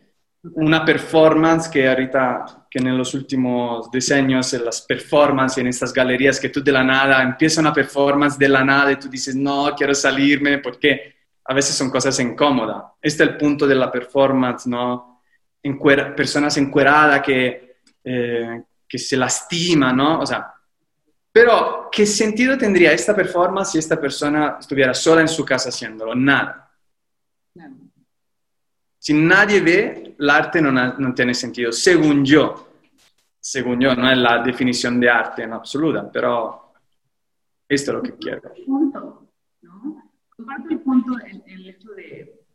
Una 0.53 0.85
performance 0.85 1.67
que 1.69 1.89
ahorita, 1.89 2.67
que 2.69 2.77
en 2.77 2.95
los 2.95 3.15
últimos 3.15 3.89
diseños, 3.89 4.53
en 4.53 4.65
las 4.65 4.81
performances, 4.81 5.57
en 5.57 5.67
estas 5.67 5.91
galerías, 5.91 6.39
que 6.39 6.49
tú 6.49 6.63
de 6.63 6.71
la 6.71 6.83
nada, 6.83 7.23
empieza 7.23 7.59
una 7.59 7.73
performance 7.73 8.37
de 8.37 8.49
la 8.49 8.63
nada 8.63 8.91
y 8.91 8.97
tú 8.97 9.09
dices, 9.09 9.35
no, 9.35 9.73
quiero 9.75 9.95
salirme, 9.95 10.59
porque 10.59 11.15
a 11.43 11.55
veces 11.55 11.75
son 11.75 11.89
cosas 11.89 12.19
incómodas. 12.19 12.83
Este 13.01 13.23
es 13.23 13.29
el 13.31 13.37
punto 13.37 13.65
de 13.65 13.73
la 13.73 13.91
performance, 13.91 14.67
¿no? 14.67 15.21
personas 16.15 16.55
encueradas 16.57 17.23
que, 17.23 17.77
eh, 18.03 18.61
que 18.87 18.97
se 18.99 19.17
lastiman, 19.17 19.97
¿no? 19.97 20.19
O 20.19 20.25
sea, 20.25 20.52
pero, 21.33 21.89
¿qué 21.91 22.05
sentido 22.05 22.55
tendría 22.55 22.93
esta 22.93 23.15
performance 23.15 23.71
si 23.71 23.79
esta 23.79 23.99
persona 23.99 24.57
estuviera 24.59 24.93
sola 24.93 25.21
en 25.21 25.27
su 25.27 25.43
casa 25.43 25.69
haciéndolo? 25.69 26.13
Nada. 26.13 26.71
Si 28.99 29.13
nadie 29.13 29.59
ve, 29.59 30.15
el 30.19 30.29
arte 30.29 30.61
no, 30.61 31.13
tiene 31.15 31.33
sentido, 31.33 31.71
según 31.71 32.23
yo. 32.23 32.69
Según 33.39 33.81
yo, 33.81 33.95
no 33.95 34.09
es 34.11 34.17
la 34.17 34.43
definición 34.43 34.99
de 34.99 35.09
arte 35.09 35.41
en 35.41 35.53
absoluta, 35.53 36.09
pero 36.09 36.71
esto 37.67 37.91
es 37.91 37.95
lo 37.95 38.03
que 38.03 38.13
quiero. 38.13 38.53
Punto, 38.65 39.27
¿no? 39.63 40.03
el 40.69 40.79
punto, 40.81 41.13
el, 41.47 41.67
hecho 41.67 41.89
de... 41.93 42.45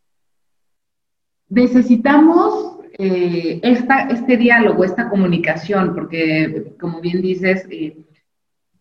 Necesitamos 1.49 2.79
eh, 2.97 3.61
este 3.63 4.37
diálogo, 4.37 4.85
esta 4.85 5.11
comunicación, 5.11 5.95
porque 5.95 6.77
como 6.81 7.01
bien 7.01 7.21
dices, 7.21 7.67
eh, 7.71 8.08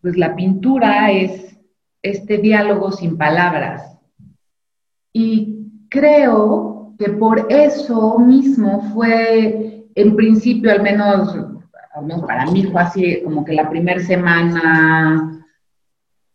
pues 0.00 0.16
la 0.16 0.34
pintura 0.36 1.10
es 1.10 1.56
este 2.02 2.38
diálogo 2.38 2.92
sin 2.92 3.16
palabras. 3.16 3.98
Y 5.12 5.66
creo 5.88 6.94
que 6.98 7.10
por 7.10 7.46
eso 7.48 8.18
mismo 8.18 8.90
fue, 8.92 9.86
en 9.94 10.16
principio, 10.16 10.70
al 10.70 10.82
menos, 10.82 11.36
para 12.26 12.46
mí 12.46 12.64
fue 12.64 12.80
así, 12.80 13.22
como 13.22 13.44
que 13.44 13.52
la 13.52 13.68
primera 13.68 14.00
semana 14.00 15.44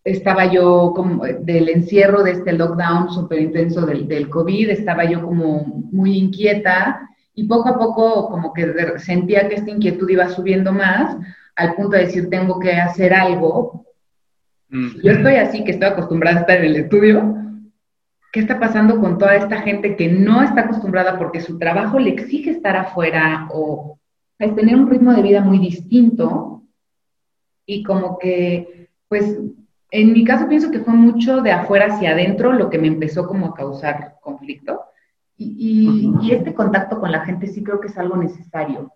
estaba 0.04 0.52
yo 0.52 0.92
como 0.94 1.24
del 1.24 1.70
encierro 1.70 2.24
de 2.24 2.32
este 2.32 2.54
lockdown 2.54 3.10
súper 3.10 3.40
intenso 3.40 3.86
del, 3.86 4.08
del 4.08 4.30
COVID, 4.30 4.70
estaba 4.70 5.06
yo 5.06 5.24
como 5.24 5.64
muy 5.92 6.18
inquieta 6.18 7.10
y 7.34 7.46
poco 7.46 7.70
a 7.70 7.78
poco 7.78 8.30
como 8.30 8.52
que 8.54 9.00
sentía 9.00 9.48
que 9.48 9.56
esta 9.56 9.72
inquietud 9.72 10.10
iba 10.10 10.28
subiendo 10.28 10.74
más 10.74 11.16
al 11.56 11.76
punto 11.76 11.98
de 11.98 12.06
decir 12.06 12.30
tengo 12.30 12.60
que 12.60 12.74
hacer 12.74 13.14
algo. 13.14 13.86
Mm. 14.70 15.02
Yo 15.04 15.12
estoy 15.12 15.36
así, 15.36 15.64
que 15.64 15.72
estoy 15.72 15.90
acostumbrada 15.90 16.38
a 16.38 16.42
estar 16.42 16.58
en 16.58 16.66
el 16.66 16.76
estudio. 16.78 17.36
¿Qué 18.32 18.40
está 18.40 18.60
pasando 18.60 19.00
con 19.00 19.18
toda 19.18 19.36
esta 19.36 19.62
gente 19.62 19.96
que 19.96 20.08
no 20.08 20.42
está 20.42 20.62
acostumbrada 20.62 21.20
porque 21.20 21.40
su 21.40 21.60
trabajo 21.60 22.00
le 22.00 22.10
exige 22.10 22.50
estar 22.50 22.76
afuera 22.76 23.48
o 23.54 24.00
es 24.40 24.56
tener 24.56 24.76
un 24.76 24.90
ritmo 24.90 25.14
de 25.14 25.22
vida 25.22 25.42
muy 25.42 25.60
distinto? 25.60 26.64
Y 27.66 27.84
como 27.84 28.18
que, 28.18 28.90
pues, 29.08 29.38
en 29.92 30.14
mi 30.14 30.26
caso 30.26 30.48
pienso 30.48 30.72
que 30.72 30.80
fue 30.80 30.96
mucho 30.96 31.42
de 31.42 31.52
afuera 31.52 31.94
hacia 31.94 32.12
adentro 32.12 32.52
lo 32.52 32.70
que 32.72 32.80
me 32.80 32.88
empezó 32.88 33.28
como 33.28 33.48
a 33.48 33.54
causar 33.54 34.16
conflicto. 34.20 34.82
Y, 35.38 36.16
y, 36.22 36.28
y 36.28 36.32
este 36.32 36.54
contacto 36.54 37.00
con 37.00 37.12
la 37.12 37.26
gente 37.26 37.48
sí 37.48 37.64
creo 37.64 37.80
que 37.80 37.88
es 37.88 37.98
algo 37.98 38.18
necesario. 38.18 38.92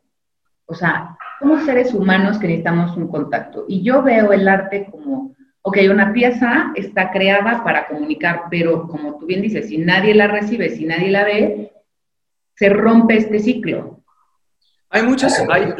O 0.67 0.75
sea, 0.75 1.17
somos 1.39 1.65
seres 1.65 1.93
humanos 1.93 2.37
que 2.37 2.47
necesitamos 2.47 2.95
un 2.97 3.07
contacto. 3.07 3.65
Y 3.67 3.81
yo 3.83 4.03
veo 4.03 4.33
el 4.33 4.47
arte 4.47 4.87
como, 4.91 5.35
ok, 5.61 5.77
una 5.89 6.13
pieza 6.13 6.71
está 6.75 7.11
creada 7.11 7.63
para 7.63 7.87
comunicar, 7.87 8.43
pero 8.49 8.87
como 8.87 9.17
tú 9.17 9.25
bien 9.25 9.41
dices, 9.41 9.69
si 9.69 9.77
nadie 9.77 10.13
la 10.13 10.27
recibe, 10.27 10.69
si 10.69 10.85
nadie 10.85 11.09
la 11.09 11.23
ve, 11.23 11.71
se 12.55 12.69
rompe 12.69 13.17
este 13.17 13.39
ciclo. 13.39 14.03
Hay 14.89 15.03
muchas, 15.03 15.41
hay, 15.49 15.73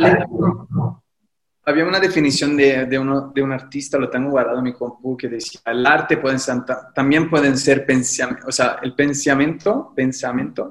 había 1.66 1.86
una 1.86 2.00
definición 2.00 2.56
de, 2.56 2.86
de, 2.86 2.98
uno, 2.98 3.32
de 3.36 3.42
un 3.42 3.52
artista, 3.52 3.98
lo 3.98 4.10
tengo 4.10 4.30
guardado 4.30 4.60
en 4.60 4.64
mi 4.64 4.74
compu, 4.74 5.18
que 5.18 5.28
decía, 5.28 5.60
el 5.66 5.86
arte 5.86 6.16
puede 6.16 6.40
ser, 6.40 6.64
también 6.96 7.30
pueden 7.30 7.58
ser 7.58 7.86
pensamiento, 7.86 8.48
o 8.48 8.52
sea, 8.54 8.80
el 8.82 8.94
pensamiento, 8.94 9.92
pensamiento, 9.94 10.70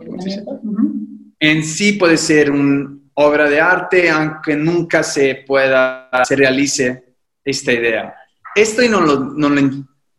en 1.38 1.62
sí 1.64 1.92
puede 1.94 2.16
ser 2.16 2.50
un, 2.50 2.95
obra 3.18 3.48
de 3.48 3.60
arte, 3.60 4.10
aunque 4.10 4.56
nunca 4.56 5.02
se 5.02 5.44
pueda, 5.46 6.10
se 6.24 6.36
realice 6.36 7.14
esta 7.44 7.72
idea. 7.72 8.14
Esto 8.54 8.82
no 8.88 9.00
lo, 9.00 9.20
no 9.20 9.48
lo, 9.48 9.62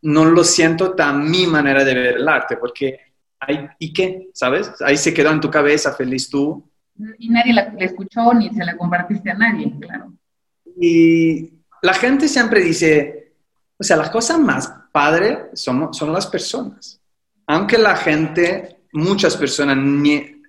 no 0.01 0.25
lo 0.25 0.43
siento 0.43 0.93
tan 0.93 1.29
mi 1.29 1.45
manera 1.47 1.83
de 1.83 1.93
ver 1.93 2.17
el 2.17 2.27
arte, 2.27 2.57
porque 2.57 2.99
hay, 3.39 3.67
¿y 3.79 3.93
qué? 3.93 4.29
¿Sabes? 4.33 4.71
Ahí 4.81 4.97
se 4.97 5.13
quedó 5.13 5.31
en 5.31 5.41
tu 5.41 5.49
cabeza, 5.49 5.93
feliz 5.93 6.29
tú. 6.29 6.69
Y 7.19 7.29
nadie 7.29 7.53
la, 7.53 7.73
escuchó 7.77 8.33
ni 8.33 8.49
se 8.49 8.65
la 8.65 8.75
compartiste 8.75 9.29
a 9.29 9.35
nadie, 9.35 9.71
claro. 9.79 10.13
Y 10.79 11.51
la 11.81 11.93
gente 11.93 12.27
siempre 12.27 12.61
dice, 12.61 13.33
o 13.77 13.83
sea, 13.83 13.97
las 13.97 14.09
cosas 14.09 14.39
más 14.39 14.73
padres 14.91 15.39
son, 15.53 15.93
son 15.93 16.13
las 16.13 16.25
personas. 16.25 16.99
Aunque 17.45 17.77
la 17.77 17.95
gente, 17.95 18.79
muchas 18.91 19.37
personas 19.37 19.77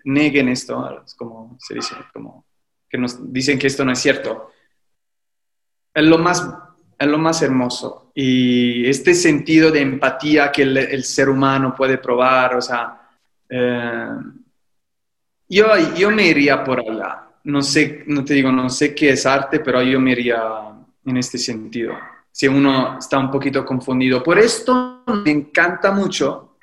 neguen 0.05 0.49
esto, 0.49 1.05
como 1.17 1.57
se 1.61 1.75
dice, 1.75 1.95
como 2.13 2.45
que 2.89 2.99
nos 2.99 3.33
dicen 3.33 3.59
que 3.59 3.67
esto 3.67 3.85
no 3.85 3.93
es 3.93 3.99
cierto. 3.99 4.51
Es 5.93 6.05
lo 6.05 6.19
más, 6.19 6.49
es 6.99 7.07
lo 7.07 7.19
más 7.19 7.43
hermoso. 7.43 8.11
Y 8.15 8.89
este 8.89 9.15
sentido 9.15 9.71
de 9.71 9.81
empatía 9.81 10.51
que 10.51 10.63
el, 10.63 11.05
ser 11.05 11.29
humano 11.29 11.75
puede 11.77 11.99
probar, 11.99 12.57
o 12.57 12.63
sea, 12.63 13.01
eh, 13.49 14.09
yo, 15.49 15.67
yo 15.97 16.11
me 16.11 16.27
iría 16.27 16.65
por 16.65 16.81
allá. 16.81 17.25
No 17.45 17.63
sé, 17.63 18.05
no 18.07 18.25
te 18.25 18.35
digo, 18.35 18.51
no 18.53 18.69
sé 18.69 18.95
qué 18.95 19.11
es 19.11 19.25
arte, 19.27 19.61
pero 19.61 19.83
yo 19.83 20.01
me 20.01 20.13
iría 20.13 20.39
en 21.05 21.17
este 21.17 21.39
sentido. 21.39 21.95
Si 22.31 22.47
uno 22.47 22.99
está 22.99 23.19
un 23.19 23.31
poquito 23.31 23.65
confundido. 23.65 24.23
Por 24.23 24.39
esto 24.39 25.03
me 25.25 25.31
encanta 25.31 25.91
mucho, 25.91 26.57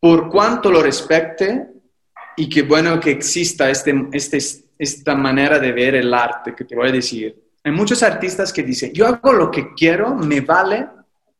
por 0.00 0.28
cuanto 0.28 0.70
lo 0.70 0.82
respecte, 0.82 1.75
y 2.36 2.48
qué 2.48 2.62
bueno 2.62 3.00
que 3.00 3.10
exista 3.10 3.70
este, 3.70 4.08
este, 4.12 4.38
esta 4.78 5.14
manera 5.14 5.58
de 5.58 5.72
ver 5.72 5.94
el 5.94 6.12
arte, 6.12 6.54
que 6.54 6.64
te 6.64 6.76
voy 6.76 6.90
a 6.90 6.92
decir. 6.92 7.42
Hay 7.64 7.72
muchos 7.72 8.02
artistas 8.02 8.52
que 8.52 8.62
dicen, 8.62 8.92
yo 8.92 9.06
hago 9.06 9.32
lo 9.32 9.50
que 9.50 9.74
quiero, 9.74 10.14
me 10.14 10.40
vale, 10.40 10.86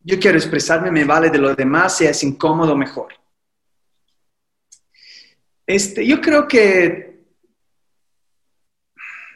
yo 0.00 0.18
quiero 0.18 0.38
expresarme, 0.38 0.90
me 0.90 1.04
vale 1.04 1.30
de 1.30 1.38
lo 1.38 1.54
demás, 1.54 1.98
si 1.98 2.06
es 2.06 2.22
incómodo, 2.22 2.76
mejor. 2.76 3.14
Este, 5.66 6.06
yo 6.06 6.20
creo 6.20 6.48
que 6.48 7.24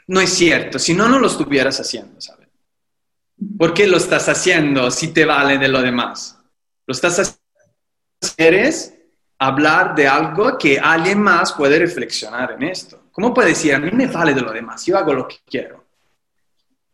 no 0.07 0.21
es 0.21 0.31
cierto, 0.31 0.79
si 0.79 0.95
no, 0.95 1.09
no 1.09 1.19
lo 1.19 1.27
estuvieras 1.27 1.79
haciendo, 1.79 2.21
¿sabes? 2.21 2.49
¿Por 3.59 3.75
qué 3.75 3.87
lo 3.87 3.97
estás 3.97 4.29
haciendo 4.29 4.91
si 4.91 5.09
te 5.09 5.25
vale 5.25 5.59
de 5.59 5.69
lo 5.69 5.83
demás? 5.83 6.39
Lo 6.87 6.93
estás 6.93 7.19
haciendo, 7.19 7.41
eres 8.37 9.00
hablar 9.41 9.95
de 9.95 10.07
algo 10.07 10.59
que 10.59 10.79
alguien 10.79 11.21
más 11.21 11.55
puede 11.55 11.79
reflexionar 11.79 12.53
en 12.53 12.63
esto. 12.65 13.05
¿Cómo 13.11 13.33
puedes 13.33 13.57
decir, 13.57 13.75
a 13.75 13.79
mí 13.79 13.91
me 13.91 14.07
vale 14.07 14.35
de 14.35 14.43
lo 14.43 14.53
demás, 14.53 14.85
yo 14.85 14.97
hago 14.99 15.15
lo 15.15 15.27
que 15.27 15.37
quiero? 15.47 15.83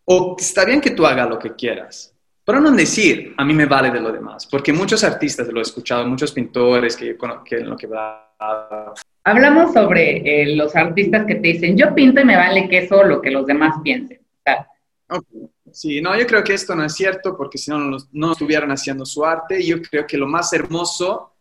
O 0.05 0.37
está 0.39 0.65
bien 0.65 0.81
que 0.81 0.93
tú 0.93 1.05
hagas 1.05 1.29
lo 1.29 1.39
que 1.39 1.55
quieras, 1.55 2.15
pero 2.45 2.61
no 2.61 2.71
decir, 2.71 3.35
a 3.37 3.45
mí 3.45 3.53
me 3.53 3.67
vale 3.67 3.91
de 3.91 4.01
lo 4.01 4.13
demás, 4.13 4.47
porque 4.47 4.73
muchos 4.73 5.03
artistas, 5.03 5.49
lo 5.49 5.59
he 5.59 5.63
escuchado, 5.63 6.07
muchos 6.07 6.31
pintores 6.31 6.97
que, 6.97 7.17
que 7.45 7.61
lo 7.61 7.77
que 7.77 7.89
va... 7.89 8.33
Hablamos 9.25 9.73
sobre 9.73 10.43
eh, 10.43 10.55
los 10.55 10.77
artistas 10.77 11.27
que 11.27 11.35
te 11.35 11.49
dicen, 11.49 11.77
yo 11.77 11.93
pinto 11.95 12.21
y 12.21 12.25
me 12.25 12.37
vale 12.37 12.69
que 12.69 12.79
eso 12.79 13.03
lo 13.03 13.21
que 13.21 13.33
los 13.33 13.45
demás 13.45 13.75
piensen. 13.83 14.21
Sí, 15.73 16.01
no, 16.01 16.17
yo 16.17 16.27
creo 16.27 16.45
que 16.45 16.55
esto 16.55 16.77
no 16.77 16.85
es 16.85 16.95
cierto, 16.95 17.37
porque 17.37 17.59
si 17.59 17.71
no, 17.73 17.99
no 18.13 18.33
estuvieran 18.33 18.71
haciendo 18.71 19.05
su 19.05 19.25
arte. 19.25 19.63
Yo 19.63 19.83
creo 19.83 20.07
que 20.07 20.17
lo 20.17 20.27
más 20.27 20.53
hermoso 20.53 21.36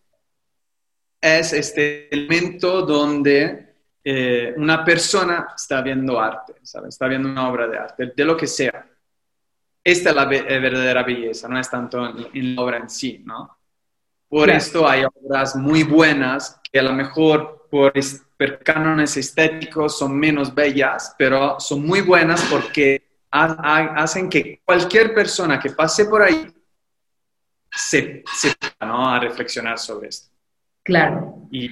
es 1.25 1.53
este 1.53 2.13
elemento 2.13 2.83
donde 2.83 3.73
eh, 4.03 4.53
una 4.57 4.85
persona 4.85 5.47
está 5.55 5.81
viendo 5.81 6.19
arte, 6.19 6.53
está 6.61 7.07
viendo 7.07 7.27
una 7.27 7.49
obra 7.49 7.67
de 7.67 7.77
arte, 7.79 8.13
de 8.15 8.25
lo 8.25 8.37
que 8.37 8.45
sea. 8.45 8.87
Esta 9.83 10.09
es 10.09 10.15
la 10.15 10.23
eh, 10.23 10.59
verdadera 10.59 11.01
belleza, 11.01 11.47
no 11.47 11.59
es 11.59 11.69
tanto 11.69 12.05
en, 12.31 12.55
la 12.55 12.61
obra 12.61 12.77
en 12.77 12.89
sí, 12.89 13.23
¿no? 13.25 13.57
Por 14.29 14.49
esto 14.49 14.87
hay 14.87 15.03
obras 15.05 15.55
muy 15.55 15.83
buenas 15.83 16.59
que 16.71 16.79
a 16.79 16.83
lo 16.83 16.93
mejor 16.93 17.67
por, 17.71 17.93
por 18.37 18.59
cánones 18.63 19.17
estéticos 19.17 19.97
son 19.97 20.17
menos 20.17 20.53
bellas, 20.53 21.15
pero 21.17 21.59
son 21.59 21.85
muy 21.85 22.01
buenas 22.01 22.43
porque 22.43 23.03
hacen 23.31 24.29
que 24.29 24.61
cualquier 24.63 25.13
persona 25.13 25.59
que 25.59 25.71
pase 25.71 26.05
por 26.05 26.21
ahí 26.21 26.53
se, 27.71 28.23
se 28.33 28.53
¿no? 28.81 29.09
a 29.09 29.19
reflexionar 29.19 29.77
sobre 29.79 30.09
esto. 30.09 30.34
Claro. 30.85 31.47
Y, 31.51 31.69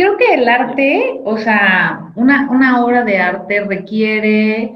Creo 0.00 0.16
que 0.16 0.32
el 0.32 0.48
arte, 0.48 1.20
o 1.24 1.36
sea, 1.36 2.12
una, 2.14 2.82
obra 2.82 3.04
de 3.04 3.18
arte 3.18 3.60
requiere 3.60 4.72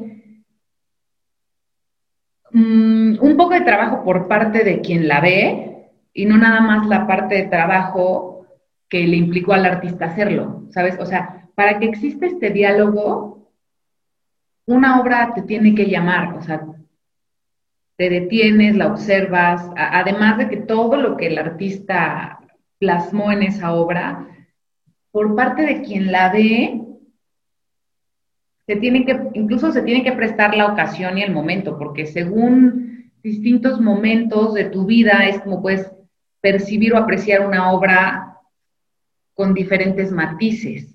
mm, 2.51 3.17
un 3.21 3.37
poco 3.37 3.55
de 3.55 3.63
trabajo 3.63 4.05
por 4.05 4.29
parte 4.29 4.65
de 4.65 4.83
quien 4.83 5.09
la 5.09 5.23
ve 5.23 5.89
y 6.13 6.27
no 6.27 6.37
nada 6.37 6.61
más 6.61 6.87
la 6.89 7.07
parte 7.07 7.37
de 7.37 7.45
trabajo 7.45 8.47
que 8.91 9.07
le 9.07 9.17
implicó 9.17 9.55
al 9.55 9.65
artista 9.65 10.05
hacerlo, 10.05 10.65
¿sabes? 10.69 10.99
O 11.01 11.07
sea, 11.07 11.49
para 11.55 11.79
que 11.79 11.87
exista 11.87 12.27
este 12.27 12.51
diálogo, 12.51 13.49
una 14.67 15.01
obra 15.01 15.33
te 15.35 15.41
tiene 15.41 15.75
que 15.75 15.89
llamar, 15.89 16.35
o 16.35 16.43
sea, 16.43 16.67
te 17.97 18.11
detienes, 18.11 18.77
la 18.77 18.89
observas, 18.89 19.71
además 19.75 20.37
de 20.37 20.49
que 20.51 20.59
todo 20.59 20.97
lo 20.97 21.17
que 21.17 21.29
el 21.29 21.39
artista 21.39 22.41
plasmó 22.79 23.33
en 23.33 23.43
esa 23.43 23.73
obra, 23.73 24.29
por 25.11 25.35
parte 25.37 25.63
de 25.63 25.83
quien 25.83 26.11
la 26.11 26.33
ve, 26.33 26.81
se 28.67 28.77
tiene 28.77 29.05
que, 29.05 29.31
incluso 29.35 29.71
se 29.73 29.83
tiene 29.83 30.03
que 30.03 30.13
prestar 30.13 30.57
la 30.57 30.67
ocasión 30.67 31.19
y 31.19 31.23
el 31.23 31.33
momento, 31.33 31.79
porque 31.79 32.07
según 32.07 33.13
distintos 33.23 33.81
momentos 33.81 34.55
de 34.55 34.65
tu 34.65 34.87
vida 34.87 35.27
es 35.27 35.41
como 35.41 35.63
puedes 35.63 35.91
percibir 36.41 36.95
o 36.95 36.99
apreciar 36.99 37.47
una 37.47 37.73
obra 37.73 38.39
con 39.35 39.55
diferentes 39.55 40.11
matices. 40.11 40.95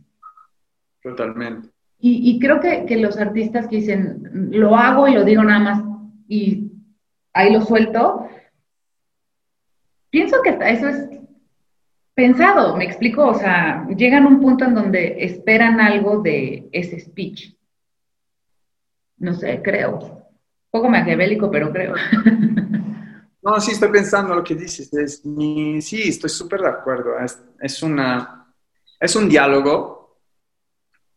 Totalmente. 1.01 1.69
Y, 2.01 2.39
creo 2.39 2.61
que, 2.61 2.85
que, 2.85 2.95
los 2.95 3.17
artistas 3.17 3.67
que 3.67 3.77
dicen, 3.77 4.21
lo 4.51 4.77
hago 4.77 5.09
y 5.09 5.13
lo 5.13 5.25
digo 5.25 5.43
nada 5.43 5.59
más 5.59 5.83
y 6.29 6.71
ahí 7.33 7.51
lo 7.51 7.61
suelto, 7.61 8.25
pienso 10.09 10.41
que 10.41 10.57
eso 10.61 10.87
es 10.87 11.18
pensado, 12.19 12.75
me 12.75 12.83
explico, 12.83 13.27
o 13.27 13.33
sea, 13.33 13.87
llegan 13.95 14.25
a 14.25 14.27
un 14.27 14.41
punto 14.41 14.65
en 14.65 14.75
donde 14.75 15.23
esperan 15.23 15.79
algo 15.79 16.21
de 16.21 16.67
ese 16.73 16.99
speech. 16.99 17.55
No 19.19 19.33
sé, 19.33 19.61
creo. 19.63 19.99
Un 19.99 20.69
poco 20.69 20.89
maquiavélico, 20.89 21.49
pero 21.49 21.71
creo. 21.71 21.95
No, 23.41 23.57
sí, 23.61 23.71
estoy 23.71 23.89
pensando 23.89 24.35
lo 24.35 24.43
que 24.43 24.53
dices. 24.53 24.91
sí, 24.91 26.09
estoy 26.09 26.29
súper 26.29 26.59
de 26.59 26.67
acuerdo. 26.67 27.11
Es, 27.61 27.81
una, 27.81 28.53
es 28.99 29.15
un 29.15 29.29
diálogo 29.29 30.19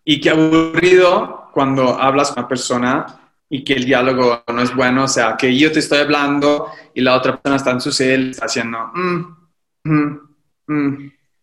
y 0.04 0.20
qué 0.20 0.30
aburrido 0.30 1.50
cuando 1.52 2.00
hablas 2.00 2.30
con 2.30 2.38
una 2.38 2.48
persona 2.48 3.06
y 3.50 3.64
que 3.64 3.72
el 3.72 3.84
diálogo 3.84 4.44
no 4.54 4.62
es 4.62 4.72
bueno. 4.72 5.02
O 5.02 5.08
sea, 5.08 5.36
que 5.36 5.58
yo 5.58 5.72
te 5.72 5.80
estoy 5.80 5.98
hablando 5.98 6.68
y 6.94 7.00
la 7.00 7.16
otra 7.16 7.36
persona 7.36 7.56
está 7.56 7.72
en 7.72 7.80
su 7.80 7.90
cel, 7.90 8.30
está 8.30 8.46
haciendo... 8.46 8.78
Mm, 8.94 9.42
Mm, 9.84 10.31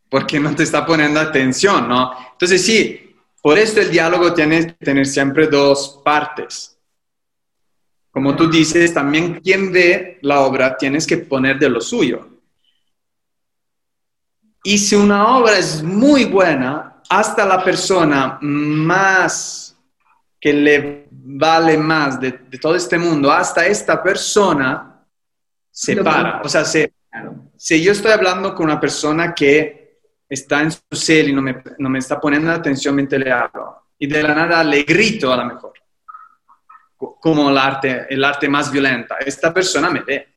porque 0.10 0.40
no 0.40 0.56
te 0.56 0.64
está 0.64 0.86
poniendo 0.86 1.20
atención, 1.20 1.88
¿no? 1.88 2.12
Entonces 2.32 2.66
sí, 2.66 3.16
por 3.42 3.58
esto 3.58 3.80
el 3.80 3.92
diálogo 3.92 4.34
tiene 4.34 4.66
que 4.66 4.74
tener 4.74 5.06
siempre 5.06 5.48
dos 5.48 6.02
partes. 6.04 6.78
Como 8.12 8.36
tú 8.36 8.50
dices, 8.50 8.94
también 8.94 9.40
quien 9.40 9.72
ve 9.72 10.18
la 10.24 10.42
obra 10.42 10.76
tienes 10.76 11.06
que 11.06 11.18
poner 11.18 11.60
de 11.60 11.70
lo 11.70 11.80
suyo. 11.80 12.28
Y 14.64 14.78
si 14.78 14.96
una 14.96 15.38
obra 15.38 15.58
es 15.58 15.82
muy 15.84 16.26
buena, 16.26 17.02
hasta 17.10 17.46
la 17.46 17.64
persona 17.64 18.38
más 18.42 19.78
que 20.40 20.54
le 20.54 21.08
vale 21.12 21.78
más 21.78 22.20
de, 22.20 22.32
todo 22.62 22.76
este 22.76 22.98
mundo, 22.98 23.32
hasta 23.32 23.66
esta 23.66 24.02
persona 24.02 25.06
se 25.72 25.96
para. 26.04 26.42
O 26.42 26.50
sea, 26.50 26.66
se, 26.66 26.94
si 27.60 27.84
yo 27.84 27.92
estoy 27.92 28.14
hablando 28.14 28.56
con 28.56 28.68
una 28.68 28.80
persona 28.80 29.36
que 29.36 30.00
está 30.30 30.62
en 30.62 30.72
su 30.72 30.80
cel 30.94 31.30
y 31.30 31.34
no 31.34 31.42
me, 31.42 31.62
no 31.78 31.90
me 31.90 32.00
está 32.00 32.18
poniendo 32.18 32.50
atención 32.50 32.96
mientras 32.96 33.22
le 33.22 33.32
hablo, 33.32 33.84
y 33.98 34.08
de 34.08 34.24
la 34.24 34.34
nada 34.34 34.64
le 34.64 34.84
grito 34.84 35.34
a 35.34 35.36
lo 35.36 35.46
mejor, 35.46 35.74
como 36.96 37.50
el 37.50 37.58
arte, 37.58 38.06
el 38.10 38.24
arte 38.24 38.48
más 38.48 38.72
violenta, 38.72 39.18
esta 39.26 39.54
persona 39.54 39.90
me 39.90 40.02
ve. 40.02 40.36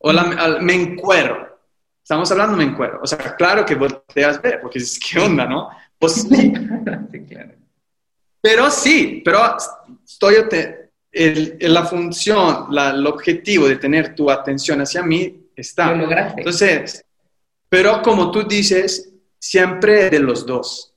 O 0.00 0.12
me 0.60 0.74
encuero. 0.74 1.60
Estamos 2.02 2.30
hablando 2.32 2.56
me 2.56 2.64
encuero. 2.64 3.00
O 3.02 3.06
sea, 3.06 3.18
claro 3.36 3.64
que 3.64 3.76
volteas 3.76 4.38
a 4.38 4.40
ver, 4.40 4.60
porque 4.60 4.78
es 4.78 4.98
que 4.98 5.20
onda, 5.20 5.46
¿no? 5.46 5.70
Pues 5.96 6.26
sí. 6.28 6.52
Pero 8.40 8.70
sí, 8.70 9.20
pero 9.24 9.56
estoy, 10.06 10.36
el, 11.10 11.56
la 11.60 11.84
función, 11.84 12.66
el 12.70 13.04
objetivo 13.04 13.66
de 13.66 13.76
tener 13.76 14.14
tu 14.14 14.30
atención 14.30 14.80
hacia 14.80 15.02
mí 15.02 15.47
está. 15.60 15.92
Entonces, 16.36 17.04
pero 17.68 18.02
como 18.02 18.30
tú 18.30 18.44
dices, 18.44 19.12
siempre 19.38 20.10
de 20.10 20.20
los 20.20 20.46
dos. 20.46 20.94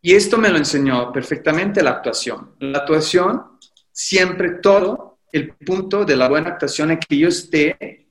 Y 0.00 0.14
esto 0.14 0.38
me 0.38 0.48
lo 0.48 0.58
enseñó 0.58 1.12
perfectamente 1.12 1.82
la 1.82 1.90
actuación. 1.90 2.56
La 2.58 2.78
actuación, 2.78 3.58
siempre 3.92 4.58
todo, 4.62 5.18
el 5.30 5.54
punto 5.54 6.04
de 6.04 6.16
la 6.16 6.28
buena 6.28 6.50
actuación 6.50 6.90
es 6.90 6.98
que 7.06 7.18
yo 7.18 7.28
esté 7.28 8.08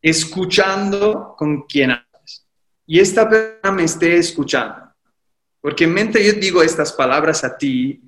escuchando 0.00 1.34
con 1.36 1.62
quien 1.62 1.92
hablas. 1.92 2.46
Y 2.86 3.00
esta 3.00 3.28
persona 3.28 3.72
me 3.72 3.84
esté 3.84 4.16
escuchando. 4.16 4.92
Porque 5.60 5.84
en 5.84 5.94
mente 5.94 6.24
yo 6.24 6.34
digo 6.34 6.62
estas 6.62 6.92
palabras 6.92 7.42
a 7.42 7.56
ti, 7.56 8.02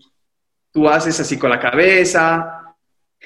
tú 0.71 0.87
haces 0.87 1.19
así 1.19 1.39
con 1.39 1.49
la 1.49 1.59
cabeza 1.59 2.77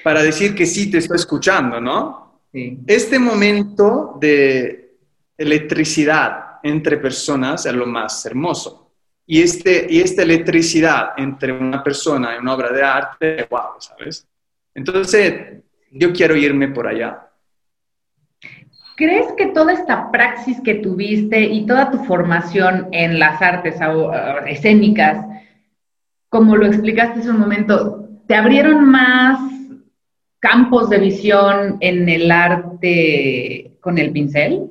para 0.04 0.22
decir 0.22 0.54
que 0.54 0.66
sí 0.66 0.88
te 0.88 0.98
estoy 0.98 1.16
escuchando, 1.16 1.80
¿no? 1.80 2.29
Este 2.52 3.18
momento 3.18 4.16
de 4.20 4.96
electricidad 5.36 6.58
entre 6.62 6.96
personas 6.98 7.64
es 7.64 7.72
lo 7.72 7.86
más 7.86 8.24
hermoso. 8.26 8.92
y, 9.26 9.42
este, 9.42 9.86
y 9.88 10.00
esta 10.00 10.22
electricidad 10.22 11.10
entre 11.16 11.52
una 11.52 11.84
persona 11.84 12.34
y 12.34 12.38
una 12.40 12.52
obra 12.52 12.72
de 12.72 12.82
arte, 12.82 13.46
wow, 13.48 13.78
¿sabes? 13.78 14.26
Entonces, 14.74 15.62
yo 15.92 16.12
quiero 16.12 16.34
irme 16.34 16.66
por 16.66 16.88
allá. 16.88 17.28
¿Crees 18.96 19.32
que 19.36 19.46
toda 19.46 19.72
esta 19.72 20.10
praxis 20.10 20.60
que 20.60 20.74
tuviste 20.74 21.42
y 21.42 21.64
toda 21.64 21.92
tu 21.92 22.04
formación 22.04 22.88
en 22.90 23.20
las 23.20 23.40
artes 23.40 23.76
escénicas, 24.46 25.24
como 26.28 26.56
lo 26.56 26.66
explicaste 26.66 27.20
hace 27.20 27.30
un 27.30 27.38
momento, 27.38 28.08
te 28.26 28.34
abrieron 28.34 28.84
más 28.90 29.38
campos 30.40 30.90
de 30.90 30.98
visión 30.98 31.76
en 31.81 32.09
el 32.09 32.31
arte 32.31 33.76
con 33.81 33.98
el 33.98 34.11
pincel? 34.11 34.68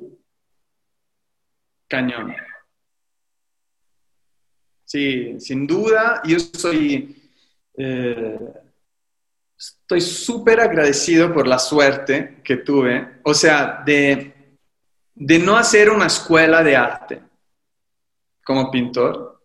Cañón. 1.88 2.34
Sí, 4.84 5.38
sin 5.38 5.66
duda, 5.66 6.20
yo 6.24 6.40
soy, 6.40 7.16
eh, 7.76 8.38
estoy 9.56 10.00
súper 10.00 10.60
agradecido 10.60 11.32
por 11.32 11.46
la 11.46 11.60
suerte 11.60 12.40
que 12.42 12.56
tuve, 12.56 13.20
o 13.22 13.32
sea, 13.32 13.82
de, 13.86 14.58
de 15.14 15.38
no 15.38 15.56
hacer 15.56 15.90
una 15.90 16.06
escuela 16.06 16.62
de 16.64 16.76
arte 16.76 17.22
como 18.44 18.70
pintor. 18.70 19.40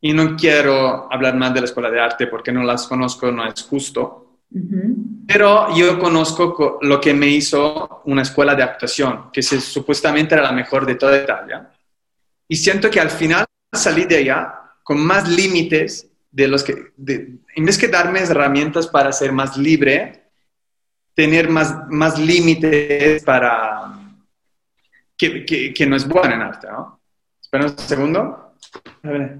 Y 0.00 0.12
no 0.12 0.34
quiero 0.34 1.12
hablar 1.12 1.36
más 1.36 1.54
de 1.54 1.60
la 1.60 1.66
escuela 1.66 1.88
de 1.88 2.00
arte 2.00 2.26
porque 2.26 2.50
no 2.50 2.64
las 2.64 2.88
conozco, 2.88 3.30
no 3.30 3.46
es 3.46 3.62
justo. 3.62 4.40
Pero 5.32 5.74
yo 5.74 5.98
conozco 5.98 6.78
lo 6.82 7.00
que 7.00 7.14
me 7.14 7.26
hizo 7.26 8.02
una 8.04 8.22
escuela 8.22 8.54
de 8.54 8.62
actuación, 8.62 9.30
que 9.32 9.42
supuestamente 9.42 10.34
era 10.34 10.42
la 10.42 10.52
mejor 10.52 10.84
de 10.84 10.96
toda 10.96 11.22
Italia. 11.22 11.70
Y 12.48 12.56
siento 12.56 12.90
que 12.90 13.00
al 13.00 13.08
final 13.08 13.46
salí 13.72 14.04
de 14.04 14.18
allá 14.18 14.54
con 14.82 15.00
más 15.00 15.28
límites 15.28 16.10
de 16.30 16.48
los 16.48 16.62
que, 16.62 16.92
en 17.06 17.64
vez 17.64 17.78
que 17.78 17.88
darme 17.88 18.20
herramientas 18.20 18.86
para 18.88 19.12
ser 19.12 19.32
más 19.32 19.56
libre, 19.56 20.24
tener 21.14 21.48
más, 21.48 21.88
más 21.88 22.18
límites 22.18 23.24
para 23.24 23.92
que, 25.16 25.44
que, 25.74 25.86
no 25.86 25.96
es 25.96 26.06
bueno 26.06 26.34
en 26.34 26.42
arte, 26.42 26.66
¿no? 26.66 27.00
Espera 27.40 27.66
un 27.66 27.78
segundo. 27.78 28.54
A 29.02 29.08
ver. 29.08 29.38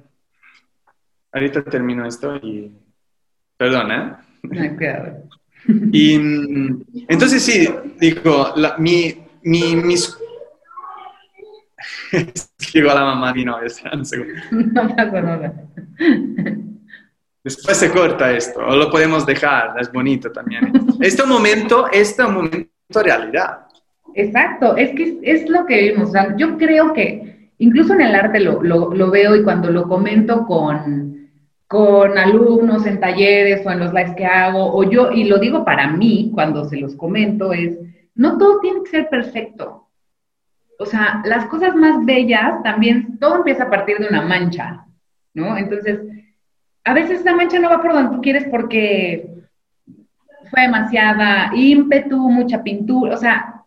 Ahorita 1.33 1.63
termino 1.65 2.07
esto 2.07 2.37
y... 2.37 2.73
Perdón, 3.57 3.93
¿eh? 3.93 4.17
No, 4.43 5.42
y 5.93 6.15
entonces 7.09 7.43
sí, 7.43 7.69
digo, 7.99 8.55
mi, 8.79 9.15
mi, 9.43 9.77
mis... 9.77 10.17
A 12.75 12.95
la 12.95 13.05
mamá 13.05 13.35
mi 13.35 13.45
novia, 13.45 13.69
un 13.93 14.05
segundo. 14.05 14.33
No 14.51 14.89
pasa 14.95 15.21
nada. 15.21 15.55
Después 17.45 17.77
se 17.77 17.91
corta 17.91 18.31
esto, 18.33 18.61
o 18.61 18.77
lo 18.77 18.91
podemos 18.91 19.27
dejar, 19.27 19.75
es 19.81 19.91
bonito 19.93 20.31
también. 20.31 20.73
Este 21.01 21.25
momento, 21.25 21.91
este 21.91 22.23
momento 22.23 22.71
realidad. 23.03 23.67
Exacto, 24.15 24.77
es 24.77 24.91
que 24.95 25.19
es 25.23 25.49
lo 25.49 25.67
que 25.67 25.91
vimos. 25.91 26.11
yo 26.37 26.59
creo 26.59 26.93
que 26.93 27.51
incluso 27.59 27.95
en 27.95 28.03
el 28.03 28.15
arte 28.15 28.41
lo, 28.41 28.63
lo, 28.63 28.95
lo, 28.95 29.11
veo 29.11 29.35
y 29.35 29.43
cuando 29.43 29.71
lo 29.71 29.89
comento 29.89 30.47
con, 30.47 31.12
con 31.73 32.19
alumnos 32.19 32.85
en 32.85 33.01
talleres 33.01 33.67
o 33.67 33.71
en 33.71 33.79
los 33.79 33.95
lives 33.95 34.15
que 34.15 34.27
hago, 34.27 34.75
o 34.77 34.85
yo, 34.85 35.11
y 35.11 35.25
lo 35.25 35.39
digo 35.39 35.65
para 35.65 35.87
mí 35.87 36.31
cuando 36.35 36.67
se 36.67 36.77
los 36.77 36.95
comento, 36.97 37.55
es, 37.55 37.79
no 38.15 38.37
todo 38.37 38.61
tiene 38.61 38.83
que 38.83 38.91
ser 38.91 39.09
perfecto. 39.09 39.89
O 40.79 40.85
sea, 40.85 41.23
las 41.25 41.47
cosas 41.47 41.75
más 41.75 42.05
bellas 42.05 42.63
también, 42.63 43.19
todo 43.19 43.37
empieza 43.37 43.65
a 43.65 43.71
partir 43.71 43.97
de 43.97 44.09
una 44.09 44.21
mancha, 44.21 44.85
¿no? 45.33 45.57
Entonces, 45.57 45.99
a 46.85 46.93
veces 46.93 47.21
esa 47.21 47.35
mancha 47.35 47.59
no 47.59 47.71
va 47.71 47.81
por 47.81 47.95
donde 47.95 48.17
tú 48.17 48.21
quieres 48.21 48.47
porque 48.51 49.31
fue 50.51 50.61
demasiada 50.61 51.53
ímpetu, 51.55 52.19
mucha 52.19 52.63
pintura, 52.63 53.15
o 53.15 53.17
sea, 53.17 53.63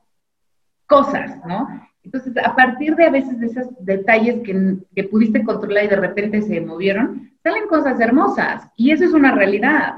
cosas, 0.86 1.44
¿no? 1.48 1.68
Entonces, 2.04 2.38
a 2.38 2.56
partir 2.56 2.96
de 2.96 3.06
a 3.06 3.10
veces 3.10 3.40
de 3.40 3.48
esos 3.48 3.68
detalles 3.80 4.44
que, 4.44 4.76
que, 4.94 5.06
pudiste 5.06 5.44
controlar 5.44 5.86
y 5.86 5.88
de 5.88 5.96
repente 5.96 6.44
se 6.44 6.62
movieron, 6.62 7.35
salen 7.46 7.68
cosas 7.68 8.00
hermosas. 8.00 8.64
Y 8.76 8.92
eso 8.92 9.06
es 9.06 9.14
una 9.14 9.32
realidad. 9.36 9.98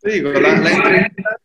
digo, 0.00 0.30
la, 0.30 0.50
entrevista, 0.50 1.36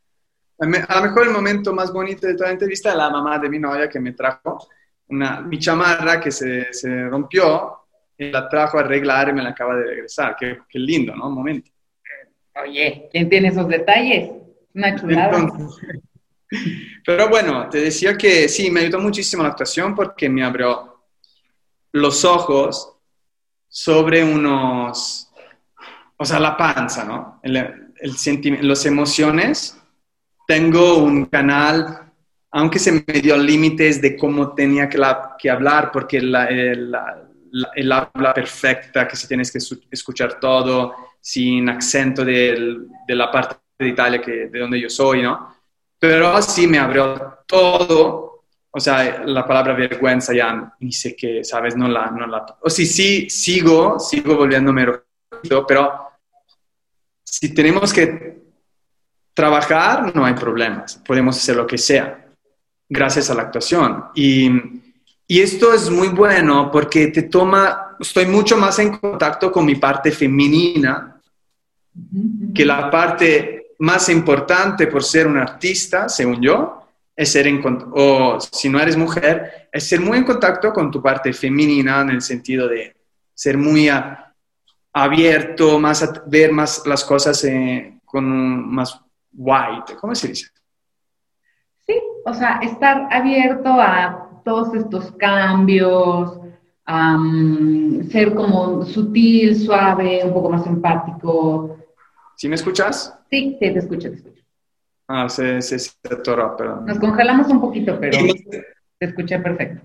a 0.60 0.96
lo 0.96 1.02
mejor 1.02 1.24
el 1.24 1.34
momento 1.34 1.74
más 1.74 1.92
bonito 1.92 2.28
de 2.28 2.36
toda 2.36 2.50
la 2.50 2.54
entrevista 2.54 2.96
la 2.96 3.10
mamá 3.10 3.40
de 3.40 3.50
mi 3.50 3.58
novia 3.58 3.90
que 3.90 4.00
me 4.00 4.12
trajo 4.12 4.68
una, 5.08 5.42
mi 5.42 5.58
chamarra 5.58 6.20
que 6.20 6.30
se, 6.30 6.72
se 6.72 7.08
rompió 7.08 7.80
y 8.16 8.30
la 8.30 8.48
trajo 8.48 8.78
a 8.78 8.82
arreglar 8.82 9.30
y 9.30 9.34
me 9.34 9.42
la 9.42 9.50
acaba 9.50 9.76
de 9.76 9.86
regresar. 9.86 10.36
Qué, 10.40 10.60
qué 10.70 10.78
lindo, 10.78 11.16
¿no? 11.16 11.30
Un 11.30 11.34
momento. 11.34 11.72
Oye, 12.64 13.10
¿quién 13.12 13.28
tiene 13.28 13.48
esos 13.48 13.68
detalles? 13.68 14.30
Una 14.76 14.96
chulada. 14.96 15.48
pero 17.06 17.30
bueno, 17.30 17.70
te 17.70 17.80
decía 17.80 18.16
que 18.16 18.48
sí, 18.48 18.70
me 18.70 18.82
ayudó 18.82 19.00
muchísimo 19.00 19.42
la 19.42 19.50
actuación 19.50 19.96
porque 19.96 20.30
me 20.30 20.44
abrió 20.44 21.02
los 21.92 22.24
ojos 22.24 22.97
sobre 23.78 24.24
unos, 24.24 25.30
o 26.18 26.26
sea, 26.26 26.40
la 26.40 26.58
panza, 26.58 27.04
¿no? 27.04 27.40
El, 27.44 27.58
el 27.58 28.68
las 28.68 28.86
emociones. 28.86 29.78
Tengo 30.48 30.98
un 30.98 31.26
canal 31.26 32.08
aunque 32.52 32.80
se 32.80 32.92
me 32.92 33.22
dio 33.22 33.38
límites 33.38 34.02
de 34.02 34.16
cómo 34.16 34.56
tenía 34.56 34.90
que, 34.90 35.00
que 35.38 35.50
hablar, 35.50 35.92
porque 35.92 36.18
el, 36.18 36.96
habla 37.92 38.34
perfecta, 38.34 39.08
que 39.08 39.16
si 39.16 39.28
tienes 39.28 39.52
que 39.52 39.60
escuchar 39.92 40.40
todo 40.40 40.96
sin 41.22 41.70
acento 41.70 42.24
de 42.26 42.88
la 43.10 43.30
parte 43.30 43.58
de 43.78 43.90
Italia 43.90 44.22
que, 44.22 44.48
de 44.48 44.60
donde 44.60 44.80
yo 44.80 44.90
soy, 44.90 45.22
¿no? 45.22 45.56
Pero 46.00 46.30
así 46.30 46.66
me 46.66 46.80
abrió 46.80 47.40
todo, 47.46 48.37
o 48.78 48.80
sea, 48.80 49.24
la 49.26 49.46
palabra 49.46 49.74
vergüenza 49.74 50.36
ya 50.36 50.72
ni 50.80 50.92
sé 50.92 51.16
qué, 51.16 51.44
¿sabes? 51.44 51.76
No 51.76 51.88
la, 51.88 52.12
no 52.12 52.28
la... 52.28 52.46
O 52.62 52.70
sí, 52.70 52.86
sí, 52.86 53.28
sigo, 53.28 54.00
sigo 54.00 54.36
volviéndome 54.36 54.86
rojito, 54.86 55.66
pero 55.68 56.10
si 57.24 57.56
tenemos 57.56 57.92
que 57.92 58.38
trabajar, 59.34 60.16
no 60.16 60.24
hay 60.24 60.36
problemas, 60.36 61.02
podemos 61.04 61.38
hacer 61.38 61.56
lo 61.56 61.66
que 61.66 61.80
sea 61.80 62.24
gracias 62.88 63.32
a 63.32 63.34
la 63.34 63.42
actuación. 63.42 64.06
Y, 64.14 64.48
y 65.26 65.42
esto 65.42 65.74
es 65.74 65.90
muy 65.90 66.10
bueno 66.10 66.70
porque 66.72 67.08
te 67.08 67.24
toma, 67.24 67.98
estoy 68.00 68.28
mucho 68.28 68.58
más 68.58 68.78
en 68.78 68.96
contacto 68.96 69.52
con 69.52 69.66
mi 69.66 69.76
parte 69.76 70.12
femenina, 70.12 71.20
que 72.54 72.64
la 72.64 72.92
parte 72.92 73.74
más 73.80 74.08
importante 74.10 74.86
por 74.86 75.04
ser 75.04 75.26
un 75.26 75.38
artista, 75.38 76.08
según 76.08 76.42
yo, 76.42 76.77
es 77.18 77.32
ser 77.32 77.48
en 77.48 77.62
o 77.94 78.40
si 78.40 78.70
no 78.70 78.80
eres 78.80 78.96
mujer, 78.96 79.68
es 79.72 79.90
ser 79.90 80.00
muy 80.00 80.20
en 80.20 80.24
contacto 80.24 80.72
con 80.72 80.92
tu 80.92 81.02
parte 81.02 81.34
femenina 81.34 82.02
en 82.02 82.12
el 82.12 82.22
sentido 82.22 82.68
de 82.68 82.96
ser 83.34 83.58
muy 83.58 83.90
abierto, 84.94 85.80
más 85.80 86.08
ver 86.28 86.52
más 86.52 86.86
las 86.86 87.04
cosas 87.04 87.44
eh, 87.44 88.00
con 88.06 88.72
más 88.72 89.02
white, 89.34 89.96
¿cómo 90.00 90.14
se 90.14 90.28
dice? 90.28 90.48
o 92.26 92.34
sea, 92.34 92.60
estar 92.62 93.08
abierto 93.10 93.70
a 93.70 94.42
todos 94.44 94.74
estos 94.76 95.14
cambios, 95.14 96.38
ser 98.12 98.36
como 98.36 98.84
sutil, 98.84 99.56
suave, 99.56 100.22
un 100.26 100.34
poco 100.34 100.50
más 100.50 100.68
empático. 100.68 101.78
¿Sí 102.36 102.50
me 102.50 102.56
escuchas? 102.56 103.18
Sí, 103.30 103.58
sí, 103.60 103.74
te 103.74 103.80
escucho, 103.80 104.10
te 104.10 104.16
escucho. 104.16 104.44
Ah, 105.08 105.30
se, 105.30 105.62
se, 105.62 105.80
se 105.80 105.92
atoró, 106.10 106.56
perdón. 106.58 106.86
Nos 106.86 107.00
congelamos 107.00 107.48
un 107.48 107.62
poquito, 107.62 107.98
pero 108.00 108.18
te 109.00 109.06
escuché 109.06 109.40
perfecto. 109.40 109.82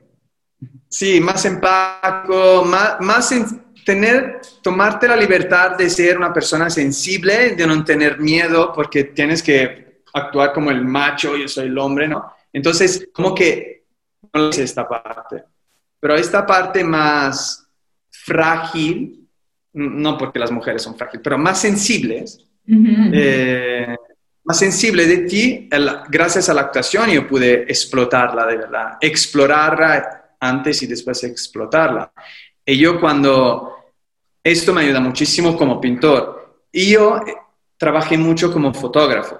Sí, 0.89 1.21
más 1.21 1.45
empático, 1.45 2.65
más, 2.65 3.01
más 3.01 3.33
en 3.33 3.45
tener, 3.85 4.41
tomarte 4.63 5.09
la 5.09 5.17
libertad 5.17 5.77
de 5.77 5.89
ser 5.89 6.19
una 6.19 6.33
persona 6.33 6.69
sensible, 6.71 7.55
de 7.55 7.67
no 7.67 7.85
tener 7.85 8.19
miedo, 8.19 8.73
porque 8.75 9.05
tienes 9.05 9.43
que 9.43 10.03
actuar 10.13 10.53
como 10.53 10.71
el 10.71 10.85
macho, 10.85 11.37
yo 11.37 11.49
soy 11.49 11.67
el 11.67 11.79
hombre, 11.79 12.09
¿no? 12.09 12.33
Entonces, 12.53 13.09
como 13.13 13.35
que 13.35 13.85
no 14.33 14.51
es 14.51 14.59
esta 14.59 14.89
parte. 14.89 15.45
Pero 16.01 16.17
esta 16.17 16.45
parte 16.45 16.85
más 16.85 17.67
frágil, 18.11 19.29
no 19.73 20.19
porque 20.19 20.39
las 20.39 20.51
mujeres 20.51 20.83
son 20.83 20.97
frágiles, 20.97 21.23
pero 21.23 21.39
más 21.39 21.61
sensibles, 21.61 22.47
eh, 22.67 23.97
más 24.45 24.59
sensible 24.59 25.07
de 25.07 25.19
ti, 25.19 25.69
gracias 26.09 26.49
a 26.49 26.55
la 26.55 26.63
actuación 26.63 27.11
yo 27.11 27.27
pude 27.27 27.63
explotarla 27.63 28.47
de 28.47 28.57
verdad, 28.57 28.99
explorarla 29.01 30.37
antes 30.41 30.83
y 30.83 30.87
después 30.87 31.23
explotarla. 31.25 32.13
Y 32.65 32.79
yo 32.79 33.01
cuando, 33.01 33.77
esto 34.43 34.73
me 34.73 34.83
ayuda 34.83 35.01
muchísimo 35.01 35.57
como 35.57 35.81
pintor, 35.81 36.65
y 36.73 36.93
yo 36.93 37.21
trabajé 37.77 38.17
mucho 38.17 38.53
como 38.53 38.73
fotógrafo 38.73 39.39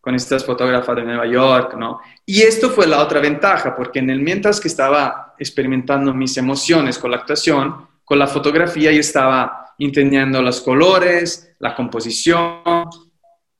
con 0.00 0.16
estas 0.16 0.44
fotógrafas 0.44 0.96
de 0.96 1.04
Nueva 1.04 1.26
York, 1.26 1.74
¿no? 1.78 2.00
Y 2.26 2.42
esto 2.42 2.70
fue 2.70 2.88
la 2.88 3.00
otra 3.00 3.20
ventaja, 3.20 3.76
porque 3.76 4.00
en 4.00 4.10
el 4.10 4.20
mientras 4.20 4.58
que 4.58 4.66
estaba 4.66 5.34
experimentando 5.38 6.12
mis 6.12 6.36
emociones 6.36 6.98
con 6.98 7.12
la 7.12 7.18
actuación, 7.18 7.86
con 8.04 8.18
la 8.18 8.26
fotografía 8.26 8.90
yo 8.90 8.98
estaba 8.98 9.74
entendiendo 9.78 10.42
los 10.42 10.60
colores, 10.60 11.54
la 11.60 11.76
composición. 11.76 12.62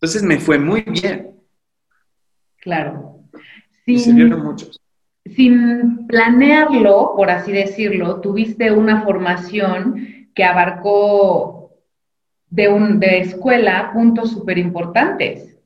Entonces 0.03 0.25
me 0.25 0.41
fue 0.41 0.59
muy 0.59 0.83
bien. 0.83 1.37
Claro. 2.57 3.21
Sin, 3.87 4.57
sin 5.25 6.07
planearlo, 6.09 7.13
por 7.17 7.31
así 7.31 7.53
decirlo, 7.53 8.21
tuviste 8.21 8.73
una 8.73 9.03
formación 9.03 10.29
que 10.35 10.43
abarcó 10.43 11.71
de, 12.51 12.69
un, 12.69 12.99
de 12.99 13.21
escuela 13.21 13.93
puntos 13.93 14.33
súper 14.33 14.59
importantes, 14.59 15.57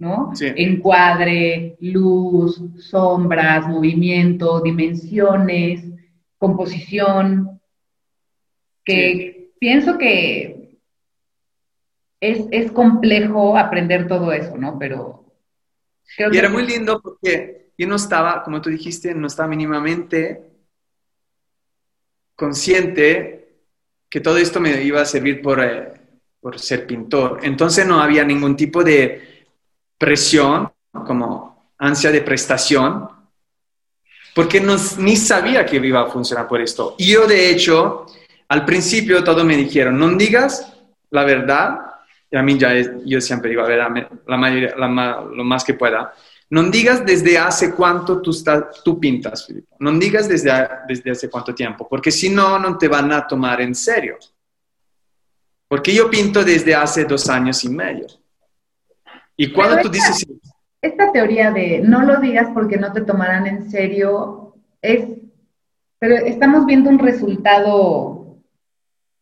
¿no? 0.00 0.32
Encuadre, 0.40 1.76
luz, 1.78 2.60
sombras, 2.78 3.68
movimiento, 3.68 4.60
dimensiones, 4.60 5.84
composición, 6.36 7.60
que 8.84 9.52
pienso 9.60 9.96
que 9.98 10.63
es, 12.30 12.46
es 12.50 12.72
complejo 12.72 13.56
aprender 13.56 14.08
todo 14.08 14.32
eso, 14.32 14.56
¿no? 14.56 14.78
Pero 14.78 15.24
y 16.18 16.36
era 16.36 16.48
muy 16.48 16.66
lindo 16.66 17.00
porque 17.00 17.72
yo 17.76 17.86
no 17.86 17.96
estaba, 17.96 18.42
como 18.42 18.60
tú 18.60 18.70
dijiste, 18.70 19.14
no 19.14 19.26
estaba 19.26 19.48
mínimamente 19.48 20.42
consciente 22.36 23.58
que 24.08 24.20
todo 24.20 24.36
esto 24.38 24.60
me 24.60 24.82
iba 24.82 25.00
a 25.00 25.06
servir 25.06 25.42
por, 25.42 25.62
eh, 25.62 25.92
por 26.40 26.58
ser 26.58 26.86
pintor. 26.86 27.40
Entonces 27.42 27.86
no 27.86 28.00
había 28.00 28.24
ningún 28.24 28.56
tipo 28.56 28.84
de 28.84 29.46
presión, 29.98 30.70
como 30.92 31.72
ansia 31.78 32.12
de 32.12 32.22
prestación, 32.22 33.08
porque 34.34 34.60
no, 34.60 34.76
ni 34.98 35.16
sabía 35.16 35.66
que 35.66 35.76
iba 35.76 36.02
a 36.02 36.10
funcionar 36.10 36.46
por 36.46 36.60
esto. 36.60 36.94
Y 36.98 37.12
yo, 37.12 37.26
de 37.26 37.50
hecho, 37.50 38.06
al 38.48 38.64
principio 38.64 39.24
todo 39.24 39.44
me 39.44 39.56
dijeron, 39.56 39.98
no 39.98 40.08
digas 40.14 40.72
la 41.10 41.24
verdad 41.24 41.93
a 42.34 42.42
mí 42.42 42.58
ya 42.58 42.74
es, 42.74 42.90
yo 43.04 43.20
siempre 43.20 43.50
digo, 43.50 43.62
a 43.62 43.66
ver, 43.66 43.78
la 44.26 44.36
mayoría, 44.36 44.74
lo 44.76 45.44
más 45.44 45.64
que 45.64 45.74
pueda. 45.74 46.12
No 46.50 46.62
digas 46.64 47.04
desde 47.04 47.38
hace 47.38 47.74
cuánto 47.74 48.20
tú, 48.20 48.30
estás, 48.30 48.82
tú 48.84 49.00
pintas, 49.00 49.46
Filipe. 49.46 49.68
No 49.78 49.92
digas 49.92 50.28
desde, 50.28 50.52
desde 50.86 51.10
hace 51.10 51.30
cuánto 51.30 51.54
tiempo, 51.54 51.88
porque 51.88 52.10
si 52.10 52.28
no, 52.28 52.58
no 52.58 52.76
te 52.78 52.88
van 52.88 53.12
a 53.12 53.26
tomar 53.26 53.60
en 53.60 53.74
serio. 53.74 54.18
Porque 55.68 55.94
yo 55.94 56.10
pinto 56.10 56.44
desde 56.44 56.74
hace 56.74 57.04
dos 57.04 57.28
años 57.28 57.64
y 57.64 57.68
medio. 57.68 58.06
Y 59.36 59.52
cuando 59.52 59.78
tú 59.82 59.88
dices... 59.88 60.26
Esta 60.80 61.10
teoría 61.12 61.50
de 61.50 61.80
no 61.80 62.02
lo 62.02 62.20
digas 62.20 62.48
porque 62.52 62.76
no 62.76 62.92
te 62.92 63.00
tomarán 63.00 63.46
en 63.46 63.70
serio 63.70 64.54
es... 64.82 65.06
Pero 65.98 66.16
estamos 66.16 66.66
viendo 66.66 66.90
un 66.90 66.98
resultado 66.98 68.23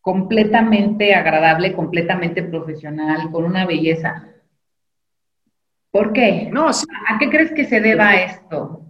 completamente 0.03 1.15
agradable, 1.15 1.73
completamente 1.73 2.43
profesional, 2.43 3.31
con 3.31 3.45
una 3.45 3.65
belleza. 3.65 4.27
¿Por 5.89 6.11
qué? 6.11 6.49
No, 6.51 6.67
¿A 6.67 7.17
qué 7.17 7.29
crees 7.29 7.53
que 7.53 7.63
se 7.63 7.79
deba 7.79 8.13
esto? 8.15 8.81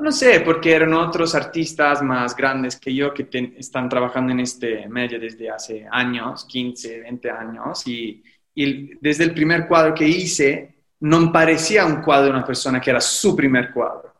No 0.00 0.12
sé, 0.12 0.38
porque 0.40 0.76
eran 0.76 0.94
otros 0.94 1.34
artistas 1.34 2.02
más 2.02 2.36
grandes 2.36 2.78
que 2.78 2.94
yo 2.94 3.12
que 3.12 3.28
están 3.58 3.88
trabajando 3.88 4.30
en 4.32 4.38
este 4.38 4.88
medio 4.88 5.18
desde 5.18 5.50
hace 5.50 5.88
años, 5.90 6.44
15, 6.44 7.00
20 7.00 7.30
años, 7.30 7.84
y, 7.88 8.22
y, 8.54 8.94
desde 9.00 9.24
el 9.24 9.34
primer 9.34 9.66
cuadro 9.66 9.92
que 9.92 10.06
hice, 10.06 10.84
no 11.00 11.32
parecía 11.32 11.84
un 11.84 12.00
cuadro 12.00 12.26
de 12.26 12.30
una 12.30 12.46
persona 12.46 12.80
que 12.80 12.90
era 12.90 13.00
su 13.00 13.34
primer 13.34 13.72
cuadro. 13.72 14.14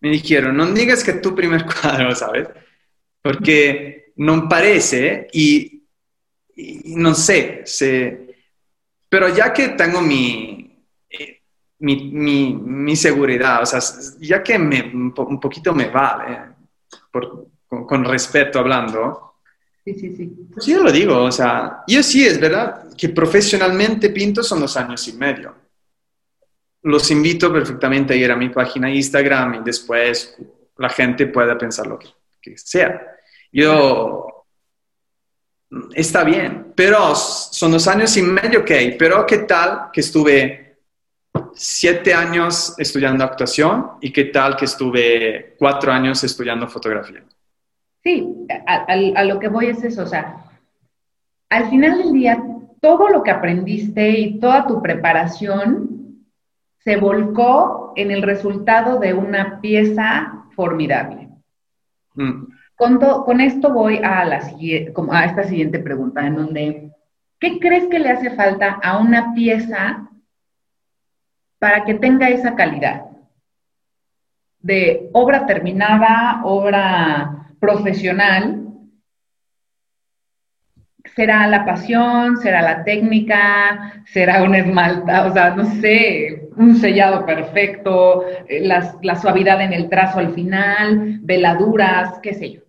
Me 0.00 0.10
dijeron, 0.10 0.54
no 0.54 0.66
digas 0.66 1.02
que 1.02 1.14
tu 1.14 1.34
primer 1.34 1.64
cuadro, 1.82 2.14
¿sabes? 2.14 2.48
Porque 3.22 4.07
no 4.18 4.48
parece 4.48 5.28
y, 5.32 5.84
no 6.96 7.14
sé, 7.14 7.64
pero 9.08 9.28
ya 9.34 9.52
que 9.52 9.68
tengo 9.70 10.00
mi, 10.00 10.84
eh, 11.08 11.42
mi, 11.78 12.96
seguridad, 12.96 13.62
o 13.62 13.66
sea, 13.66 13.80
ya 14.20 14.42
que 14.42 14.58
me, 14.58 14.90
un 14.92 15.40
poquito 15.40 15.72
me 15.72 15.88
vale, 15.88 16.36
con, 17.68 18.04
respeto 18.04 18.58
hablando, 18.58 19.34
sí, 19.84 19.94
sí, 19.94 20.16
sí. 20.16 20.48
Pues 20.52 20.66
yo 20.66 20.82
lo 20.82 20.90
digo, 20.90 21.22
o 21.22 21.32
sea, 21.32 21.84
yo 21.86 22.02
sí, 22.02 22.26
es 22.26 22.40
verdad 22.40 22.88
que 22.96 23.10
profesionalmente 23.10 24.10
pinto 24.10 24.42
son 24.42 24.60
dos 24.60 24.76
años 24.76 25.06
y 25.06 25.12
medio. 25.12 25.54
Los 26.82 27.10
invito 27.10 27.52
perfectamente 27.52 28.14
a 28.14 28.16
ir 28.16 28.30
a 28.32 28.36
mi 28.36 28.48
página 28.48 28.90
Instagram 28.90 29.54
y 29.56 29.64
después 29.64 30.36
la 30.76 30.88
gente 30.88 31.26
pueda 31.26 31.56
pensar 31.56 31.86
lo 31.86 31.98
que 31.98 32.56
sea. 32.56 33.17
Yo, 33.52 34.44
está 35.94 36.24
bien, 36.24 36.72
pero 36.74 37.14
son 37.14 37.72
dos 37.72 37.86
años 37.88 38.16
y 38.16 38.22
medio, 38.22 38.60
ok, 38.60 38.70
pero 38.98 39.26
¿qué 39.26 39.38
tal 39.38 39.90
que 39.92 40.00
estuve 40.00 40.78
siete 41.54 42.14
años 42.14 42.74
estudiando 42.78 43.24
actuación 43.24 43.92
y 44.00 44.12
qué 44.12 44.24
tal 44.24 44.56
que 44.56 44.66
estuve 44.66 45.56
cuatro 45.58 45.92
años 45.92 46.22
estudiando 46.24 46.68
fotografía? 46.68 47.24
Sí, 48.02 48.46
a, 48.66 49.24
lo 49.24 49.38
que 49.38 49.48
voy 49.48 49.66
es 49.66 49.82
eso, 49.82 50.02
o 50.02 50.06
sea, 50.06 50.44
al 51.50 51.68
final 51.70 51.98
del 51.98 52.12
día, 52.12 52.42
todo 52.80 53.08
lo 53.08 53.22
que 53.22 53.30
aprendiste 53.30 54.10
y 54.10 54.38
toda 54.38 54.66
tu 54.66 54.80
preparación 54.80 56.24
se 56.78 56.96
volcó 56.96 57.92
en 57.96 58.10
el 58.10 58.22
resultado 58.22 58.98
de 59.00 59.12
una 59.12 59.60
pieza 59.60 60.44
formidable. 60.54 61.28
Mm. 62.14 62.57
Con, 62.78 63.40
esto 63.40 63.72
voy 63.72 64.00
a, 64.04 64.22
esta 64.22 65.42
siguiente 65.42 65.80
pregunta, 65.80 66.24
en 66.24 66.36
donde, 66.36 66.92
¿qué 67.40 67.58
crees 67.58 67.88
que 67.88 67.98
le 67.98 68.10
hace 68.10 68.30
falta 68.30 68.78
a 68.80 68.98
una 68.98 69.34
pieza 69.34 70.08
para 71.58 71.84
que 71.84 71.94
tenga 71.94 72.28
esa 72.28 72.54
calidad? 72.54 73.06
De 74.60 75.10
obra 75.12 75.44
terminada, 75.44 76.42
obra 76.44 77.48
profesional, 77.58 78.68
será 81.16 81.48
la 81.48 81.64
pasión, 81.64 82.36
será 82.36 82.62
la 82.62 82.84
técnica, 82.84 84.04
será 84.04 84.44
un 84.44 84.54
esmalta, 84.54 85.26
o 85.26 85.32
sea, 85.32 85.50
no 85.50 85.64
sé, 85.80 86.48
un 86.56 86.76
sellado 86.76 87.26
perfecto, 87.26 88.24
eh, 88.48 88.60
la, 88.60 89.16
suavidad 89.16 89.60
en 89.62 89.72
el 89.72 89.88
trazo 89.88 90.20
al 90.20 90.32
final, 90.32 91.18
veladuras, 91.22 92.20
qué 92.22 92.34
sé 92.34 92.52
yo. 92.52 92.67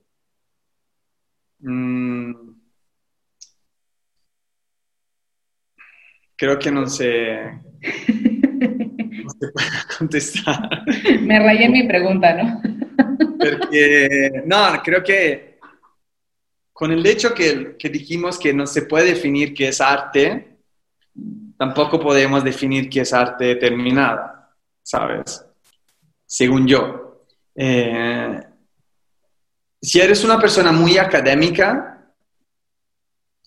Mm. 1.60 2.50
creo 6.40 6.58
que 6.58 6.72
no 6.72 6.88
sé. 6.88 7.62
no 7.82 9.30
se 9.30 9.48
puede 9.52 9.68
contestar. 9.98 10.86
Me 11.22 11.38
rayé 11.40 11.66
en 11.66 11.72
mi 11.74 11.88
pregunta, 11.88 12.34
¿no? 12.34 12.62
Porque, 13.38 14.44
no, 14.46 14.82
creo 14.84 15.04
que 15.04 15.60
con 16.72 16.92
el 16.92 17.06
hecho 17.06 17.34
que, 17.34 17.76
que 17.78 17.90
dijimos 17.90 18.40
que 18.40 18.54
no 18.54 18.66
se 18.66 18.84
puede 18.84 19.08
definir 19.08 19.54
qué 19.54 19.68
es 19.68 19.82
arte, 19.82 20.60
tampoco 21.58 22.00
podemos 22.00 22.42
definir 22.42 22.90
qué 22.90 23.02
es 23.02 23.12
arte 23.12 23.56
terminada, 23.58 24.50
¿sabes? 24.82 25.46
Según 26.26 26.66
yo. 26.68 27.26
Eh, 27.54 28.40
si 29.82 30.00
eres 30.00 30.24
una 30.24 30.40
persona 30.40 30.72
muy 30.72 30.98
académica, 30.98 32.14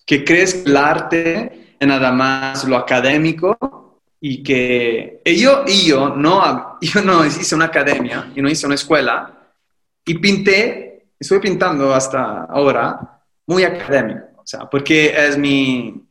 que 0.05 0.23
crees 0.23 0.55
que 0.55 0.69
el 0.69 0.77
arte 0.77 1.75
es 1.79 1.87
nada 1.87 2.11
más 2.11 2.63
lo 2.65 2.75
académico 2.75 4.01
y 4.19 4.41
que 4.41 5.21
yo, 5.25 5.65
yo, 5.65 6.09
no, 6.15 6.77
yo 6.81 7.01
no 7.01 7.25
hice 7.25 7.55
una 7.55 7.65
academia, 7.65 8.31
yo 8.35 8.41
no 8.41 8.49
hice 8.49 8.65
una 8.65 8.75
escuela 8.75 9.51
y 10.05 10.15
pinté, 10.15 11.07
estoy 11.19 11.39
pintando 11.39 11.93
hasta 11.93 12.45
ahora 12.45 13.21
muy 13.45 13.63
académico, 13.63 14.27
o 14.37 14.45
sea, 14.45 14.69
porque 14.69 15.13
es 15.15 15.37
mi, 15.37 16.03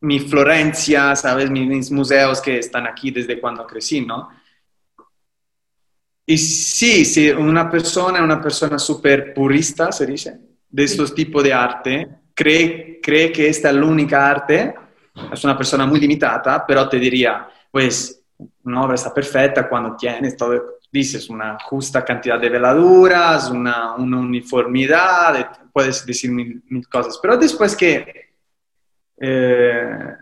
mi 0.00 0.20
Florencia, 0.20 1.14
¿sabes? 1.16 1.50
Mis 1.50 1.90
museos 1.90 2.40
que 2.40 2.58
están 2.58 2.86
aquí 2.86 3.10
desde 3.10 3.40
cuando 3.40 3.66
crecí, 3.66 4.00
¿no? 4.00 4.28
Y 6.30 6.36
sí, 6.36 7.06
sí, 7.06 7.30
una 7.30 7.70
persona, 7.70 8.22
una 8.22 8.38
persona 8.38 8.78
súper 8.78 9.32
purista, 9.32 9.90
se 9.90 10.04
dice, 10.04 10.38
de 10.68 10.84
estos 10.84 11.14
tipos 11.14 11.42
de 11.42 11.54
arte, 11.54 12.06
cree, 12.34 13.00
cree 13.02 13.32
que 13.32 13.48
esta 13.48 13.70
es 13.70 13.74
la 13.74 13.86
única 13.86 14.28
arte, 14.28 14.74
es 15.32 15.44
una 15.44 15.56
persona 15.56 15.86
muy 15.86 15.98
limitada, 15.98 16.66
pero 16.66 16.86
te 16.86 16.98
diría, 16.98 17.48
pues, 17.70 18.22
una 18.64 18.82
obra 18.82 18.96
está 18.96 19.14
perfecta 19.14 19.66
cuando 19.66 19.96
tienes 19.96 20.36
todo, 20.36 20.80
dices, 20.92 21.30
una 21.30 21.56
justa 21.60 22.04
cantidad 22.04 22.38
de 22.38 22.50
veladuras, 22.50 23.48
una, 23.48 23.94
una 23.94 24.18
uniformidad, 24.18 25.50
puedes 25.72 26.04
decir 26.04 26.30
mil, 26.30 26.62
mil, 26.68 26.86
cosas, 26.88 27.18
pero 27.22 27.38
después 27.38 27.74
que... 27.74 28.34
Eh, 29.18 30.14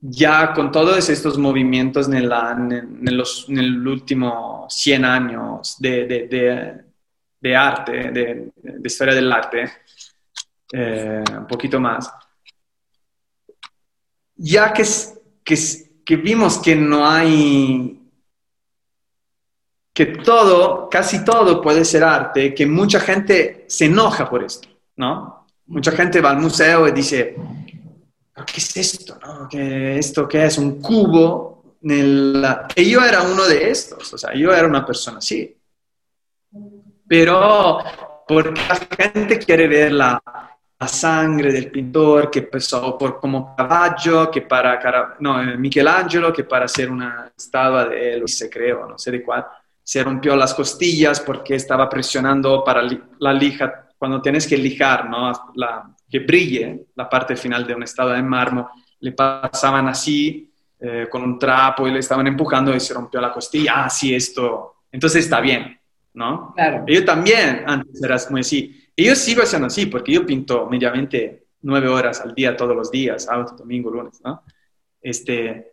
ya 0.00 0.52
con 0.52 0.70
todos 0.70 1.08
estos 1.08 1.38
movimientos 1.38 2.08
en, 2.08 2.14
en, 2.16 3.16
los, 3.16 3.48
en 3.48 3.58
el 3.58 3.86
último 3.86 4.66
100 4.68 5.04
años 5.04 5.76
de, 5.78 6.06
de, 6.06 6.84
de, 7.40 7.56
arte, 7.56 8.10
de, 8.10 8.52
historia 8.84 9.14
del 9.14 9.32
arte, 9.32 9.72
eh, 10.72 11.24
un 11.30 11.46
poquito 11.46 11.80
más. 11.80 12.12
Ya 14.36 14.72
que, 14.72 14.84
que, 15.42 15.56
que 16.04 16.16
vimos 16.16 16.58
que 16.58 16.76
no 16.76 17.08
hay, 17.08 18.00
que 19.94 20.06
todo, 20.06 20.90
casi 20.90 21.24
todo 21.24 21.62
puede 21.62 21.84
ser 21.84 22.04
arte, 22.04 22.54
que 22.54 22.66
mucha 22.66 23.00
gente 23.00 23.64
se 23.66 23.86
enoja 23.86 24.28
por 24.28 24.44
esto, 24.44 24.68
¿no? 24.96 25.46
Mucha 25.68 25.90
gente 25.92 26.20
va 26.20 26.30
al 26.30 26.38
museo 26.38 26.86
y 26.86 26.92
dice, 26.92 27.34
¿qué 28.44 28.58
es 28.58 28.76
esto? 28.76 29.18
No? 29.24 29.48
¿Qué, 29.48 29.98
¿Esto 29.98 30.28
qué 30.28 30.44
es? 30.44 30.58
Un 30.58 30.80
cubo. 30.80 31.76
Y 31.82 32.90
yo 32.90 33.04
era 33.04 33.22
uno 33.22 33.44
de 33.46 33.70
estos, 33.70 34.12
o 34.12 34.18
sea, 34.18 34.34
yo 34.34 34.52
era 34.52 34.66
una 34.66 34.84
persona 34.84 35.18
así. 35.18 35.56
Pero 37.06 37.78
porque 38.26 38.60
la 38.68 38.74
gente 38.96 39.38
quiere 39.38 39.68
ver 39.68 39.92
la, 39.92 40.20
la 40.78 40.88
sangre 40.88 41.52
del 41.52 41.70
pintor 41.70 42.30
que 42.30 42.42
pasó 42.42 42.98
por 42.98 43.18
como 43.18 43.54
Caravaggio, 43.54 44.30
que 44.30 44.42
para 44.42 45.16
no, 45.20 45.42
eh, 45.42 45.56
Michelangelo, 45.56 46.32
que 46.32 46.44
para 46.44 46.66
hacer 46.66 46.90
una 46.90 47.32
estatua 47.36 47.86
de 47.86 48.14
él, 48.14 48.28
se 48.28 48.50
creo, 48.50 48.86
no 48.86 48.98
sé 48.98 49.10
de 49.10 49.22
cuál, 49.22 49.46
se 49.82 50.02
rompió 50.02 50.36
las 50.36 50.52
costillas 50.52 51.20
porque 51.20 51.54
estaba 51.54 51.88
presionando 51.88 52.62
para 52.64 52.82
la 53.18 53.32
lija, 53.32 53.85
cuando 53.98 54.20
tienes 54.20 54.46
que 54.46 54.56
lijar, 54.56 55.08
¿no? 55.08 55.32
La, 55.54 55.90
que 56.08 56.20
brille 56.20 56.86
la 56.94 57.08
parte 57.08 57.36
final 57.36 57.66
de 57.66 57.74
una 57.74 57.84
estatua 57.84 58.14
de 58.14 58.22
mármol, 58.22 58.66
le 59.00 59.12
pasaban 59.12 59.88
así 59.88 60.52
eh, 60.78 61.06
con 61.10 61.22
un 61.22 61.38
trapo 61.38 61.86
y 61.88 61.92
le 61.92 62.00
estaban 62.00 62.26
empujando 62.26 62.74
y 62.74 62.80
se 62.80 62.94
rompió 62.94 63.20
la 63.20 63.32
costilla. 63.32 63.84
Ah, 63.84 63.90
sí, 63.90 64.14
esto. 64.14 64.76
Entonces 64.92 65.24
está 65.24 65.40
bien, 65.40 65.78
¿no? 66.14 66.52
Claro. 66.54 66.84
Yo 66.86 67.04
también 67.04 67.64
antes 67.66 68.02
era 68.02 68.16
muy 68.30 68.40
así. 68.40 68.84
Y 68.94 69.04
yo 69.04 69.14
sigo 69.14 69.42
haciendo 69.42 69.66
así 69.66 69.86
porque 69.86 70.12
yo 70.12 70.24
pinto 70.24 70.66
mediamente 70.70 71.46
nueve 71.62 71.88
horas 71.88 72.20
al 72.20 72.34
día, 72.34 72.56
todos 72.56 72.76
los 72.76 72.90
días, 72.90 73.24
sábado, 73.24 73.56
domingo, 73.58 73.90
lunes, 73.90 74.20
¿no? 74.24 74.42
Este, 75.00 75.72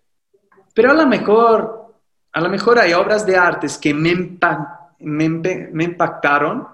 pero 0.74 0.92
a 0.92 0.94
lo 0.94 1.06
mejor, 1.06 1.96
a 2.32 2.42
lo 2.42 2.50
mejor 2.50 2.80
hay 2.80 2.94
obras 2.94 3.26
de 3.26 3.38
artes 3.38 3.78
que 3.78 3.94
me, 3.94 4.38
me, 5.00 5.30
me 5.30 5.84
impactaron 5.84 6.68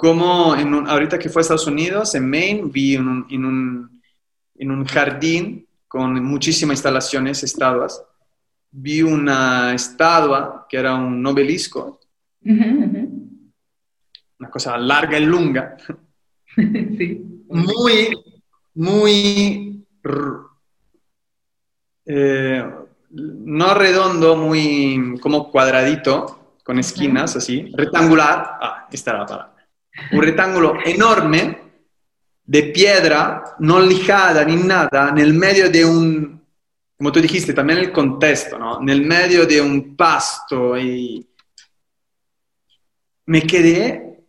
como 0.00 0.56
en 0.56 0.88
ahorita 0.88 1.18
que 1.18 1.28
fue 1.28 1.40
a 1.40 1.42
Estados 1.42 1.66
Unidos, 1.66 2.14
en 2.14 2.30
Maine, 2.30 2.70
vi 2.72 2.94
en 2.94 3.06
un, 3.06 3.26
en 3.28 3.44
un, 3.44 4.02
en 4.54 4.70
un 4.70 4.86
jardín 4.86 5.68
con 5.86 6.24
muchísimas 6.24 6.76
instalaciones, 6.76 7.42
estatuas, 7.42 8.02
vi 8.70 9.02
una 9.02 9.74
estatua 9.74 10.66
que 10.70 10.78
era 10.78 10.94
un 10.94 11.26
obelisco, 11.26 12.00
una 12.42 13.10
cosa 14.50 14.78
larga 14.78 15.18
y 15.18 15.26
lunga, 15.26 15.76
muy, 16.56 18.16
muy, 18.72 19.84
eh, 22.06 22.70
no 23.10 23.74
redondo, 23.74 24.34
muy 24.34 25.18
como 25.20 25.50
cuadradito, 25.50 26.56
con 26.64 26.78
esquinas 26.78 27.36
así, 27.36 27.70
rectangular, 27.74 28.56
ah, 28.62 28.88
esta 28.90 29.10
era 29.10 29.20
la 29.20 29.26
palabra 29.26 29.49
un 30.12 30.22
rectángulo 30.22 30.78
enorme 30.84 31.58
de 32.44 32.62
piedra, 32.64 33.56
no 33.60 33.80
lijada 33.80 34.44
ni 34.44 34.56
nada, 34.56 35.10
en 35.10 35.18
el 35.18 35.34
medio 35.34 35.70
de 35.70 35.84
un, 35.84 36.44
como 36.98 37.12
tú 37.12 37.20
dijiste, 37.20 37.54
también 37.54 37.78
el 37.78 37.92
contexto, 37.92 38.58
¿no? 38.58 38.80
En 38.80 38.88
el 38.88 39.02
medio 39.02 39.46
de 39.46 39.60
un 39.60 39.96
pasto 39.96 40.76
y 40.76 41.26
me 43.26 43.42
quedé 43.42 44.24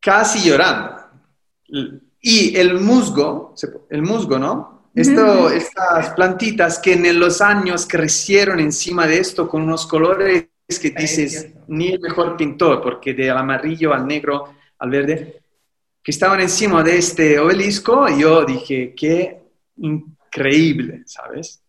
casi 0.00 0.46
llorando. 0.46 0.96
Y 2.20 2.56
el 2.56 2.78
musgo, 2.78 3.54
el 3.88 4.02
musgo, 4.02 4.38
¿no? 4.38 4.90
Esto, 4.94 5.48
estas 5.48 6.10
plantitas 6.10 6.78
que 6.78 6.92
en 6.92 7.18
los 7.18 7.40
años 7.40 7.86
crecieron 7.86 8.60
encima 8.60 9.06
de 9.06 9.18
esto 9.18 9.48
con 9.48 9.62
unos 9.62 9.86
colores 9.86 10.51
que 10.78 10.90
dices, 10.90 11.52
ni 11.68 11.92
el 11.92 12.00
mejor 12.00 12.36
pintor, 12.36 12.82
porque 12.82 13.14
de 13.14 13.30
amarillo 13.30 13.92
al 13.92 14.06
negro 14.06 14.54
al 14.78 14.90
verde, 14.90 15.42
que 16.02 16.10
estaban 16.10 16.40
encima 16.40 16.82
de 16.82 16.98
este 16.98 17.38
obelisco, 17.38 18.08
yo 18.08 18.44
dije, 18.44 18.94
qué 18.96 19.42
increíble, 19.76 21.02
¿sabes? 21.06 21.62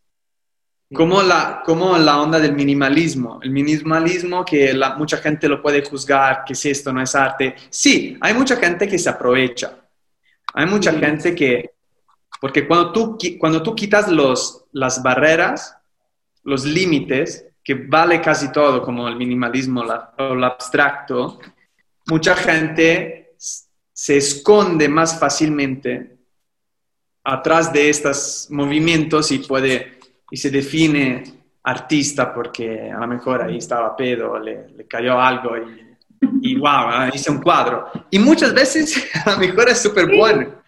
Como 0.92 1.22
la, 1.22 1.62
como 1.66 1.98
la 1.98 2.22
onda 2.22 2.40
del 2.40 2.54
minimalismo, 2.54 3.40
el 3.42 3.50
minimalismo 3.52 4.44
que 4.46 4.74
la, 4.74 4.96
mucha 4.96 5.18
gente 5.18 5.48
lo 5.48 5.62
puede 5.62 5.84
juzgar, 5.84 6.44
que 6.46 6.54
si 6.56 6.70
esto 6.70 6.94
no 6.94 7.02
es 7.02 7.16
arte. 7.16 7.56
Sí, 7.70 8.18
hay 8.22 8.34
mucha 8.34 8.58
gente 8.58 8.88
que 8.88 9.00
se 9.00 9.10
aprovecha, 9.10 9.80
hay 10.54 10.66
mucha 10.66 10.94
gente 10.94 11.34
que, 11.34 11.72
porque 12.40 12.68
cuando 12.68 12.92
tú, 12.92 13.18
cuando 13.40 13.64
tú 13.64 13.76
quitas 13.76 14.08
los, 14.08 14.66
las 14.72 15.02
barreras, 15.02 15.76
los 16.44 16.66
límites, 16.66 17.46
que 17.64 17.76
vale 17.76 18.20
casi 18.20 18.52
todo, 18.52 18.82
como 18.82 19.08
el 19.08 19.16
minimalismo 19.16 19.82
o 20.18 20.36
lo 20.36 20.46
abstracto, 20.46 21.40
mucha 22.08 22.36
gente 22.36 23.36
se 23.38 24.18
esconde 24.18 24.90
más 24.90 25.20
fácilmente 25.20 26.18
atrás 27.24 27.72
de 27.72 27.90
estos 27.90 28.48
movimientos 28.50 29.32
y 29.32 29.40
puede 29.40 30.00
y 30.30 30.38
se 30.38 30.50
define 30.50 31.24
artista 31.64 32.34
porque 32.34 32.92
a 32.92 33.00
lo 33.00 33.08
mejor 33.08 33.44
ahí 33.44 33.58
estaba 33.58 33.96
pedo, 33.96 34.38
le, 34.40 34.68
le 34.70 34.88
cayó 34.88 35.20
algo 35.20 35.56
y, 35.56 35.96
y 36.42 36.56
wow, 36.56 36.68
ah, 36.68 37.10
hice 37.14 37.32
un 37.32 37.42
cuadro. 37.42 37.88
Y 38.10 38.20
muchas 38.20 38.54
veces 38.54 39.10
a 39.26 39.32
lo 39.32 39.38
mejor 39.38 39.70
es 39.70 39.82
súper 39.82 40.08
bueno. 40.08 40.62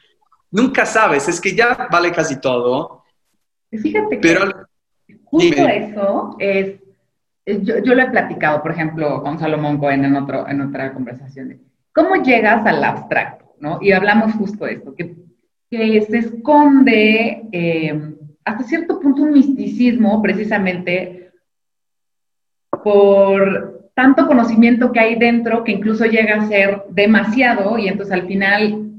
Nunca 0.51 0.85
sabes, 0.85 1.27
es 1.27 1.41
que 1.41 1.53
ya 1.53 1.87
vale 1.91 2.11
casi 2.11 2.39
todo. 2.39 3.03
Fíjate 3.71 4.15
que 4.15 4.21
pero, 4.21 4.67
justo 5.25 5.67
eso 5.67 6.35
es 6.39 6.79
yo, 7.45 7.79
yo, 7.79 7.95
lo 7.95 8.01
he 8.01 8.09
platicado, 8.09 8.61
por 8.61 8.71
ejemplo, 8.71 9.21
con 9.21 9.39
Salomón 9.39 9.77
Cohen 9.77 10.05
en, 10.05 10.15
otro, 10.15 10.47
en 10.47 10.61
otra 10.61 10.93
conversación, 10.93 11.59
cómo 11.93 12.15
llegas 12.15 12.65
al 12.65 12.83
abstracto, 12.83 13.55
¿no? 13.59 13.79
Y 13.81 13.91
hablamos 13.91 14.33
justo 14.33 14.65
de 14.65 14.73
esto, 14.73 14.95
que, 14.95 15.15
que 15.69 16.01
se 16.01 16.17
esconde 16.17 17.47
eh, 17.51 18.15
hasta 18.43 18.63
cierto 18.63 18.99
punto 18.99 19.23
un 19.23 19.31
misticismo 19.31 20.21
precisamente 20.21 21.31
por 22.83 23.89
tanto 23.95 24.27
conocimiento 24.27 24.91
que 24.91 24.99
hay 24.99 25.15
dentro 25.15 25.63
que 25.63 25.71
incluso 25.71 26.05
llega 26.05 26.35
a 26.35 26.47
ser 26.47 26.83
demasiado 26.89 27.77
y 27.77 27.87
entonces 27.87 28.13
al 28.13 28.27
final 28.27 28.91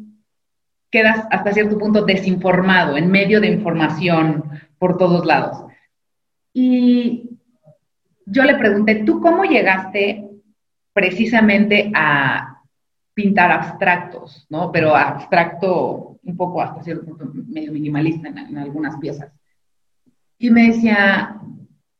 quedas 0.90 1.26
hasta 1.30 1.52
cierto 1.52 1.78
punto 1.78 2.04
desinformado, 2.04 2.96
en 2.96 3.10
medio 3.10 3.40
de 3.40 3.48
información 3.48 4.44
por 4.78 4.96
todos 4.96 5.26
lados. 5.26 5.64
Y 6.54 7.35
yo 8.26 8.42
le 8.42 8.56
pregunté, 8.56 8.96
¿tú 8.96 9.20
cómo 9.20 9.44
llegaste 9.44 10.28
precisamente 10.92 11.90
a 11.94 12.60
pintar 13.14 13.50
abstractos, 13.50 14.46
¿no? 14.50 14.70
Pero 14.72 14.94
abstracto 14.94 16.18
un 16.22 16.36
poco 16.36 16.60
hasta 16.60 16.82
cierto 16.82 17.06
punto 17.06 17.30
medio 17.48 17.72
minimalista 17.72 18.28
en, 18.28 18.58
algunas 18.58 18.96
piezas. 18.98 19.32
Y 20.38 20.50
me 20.50 20.66
decía, 20.66 21.40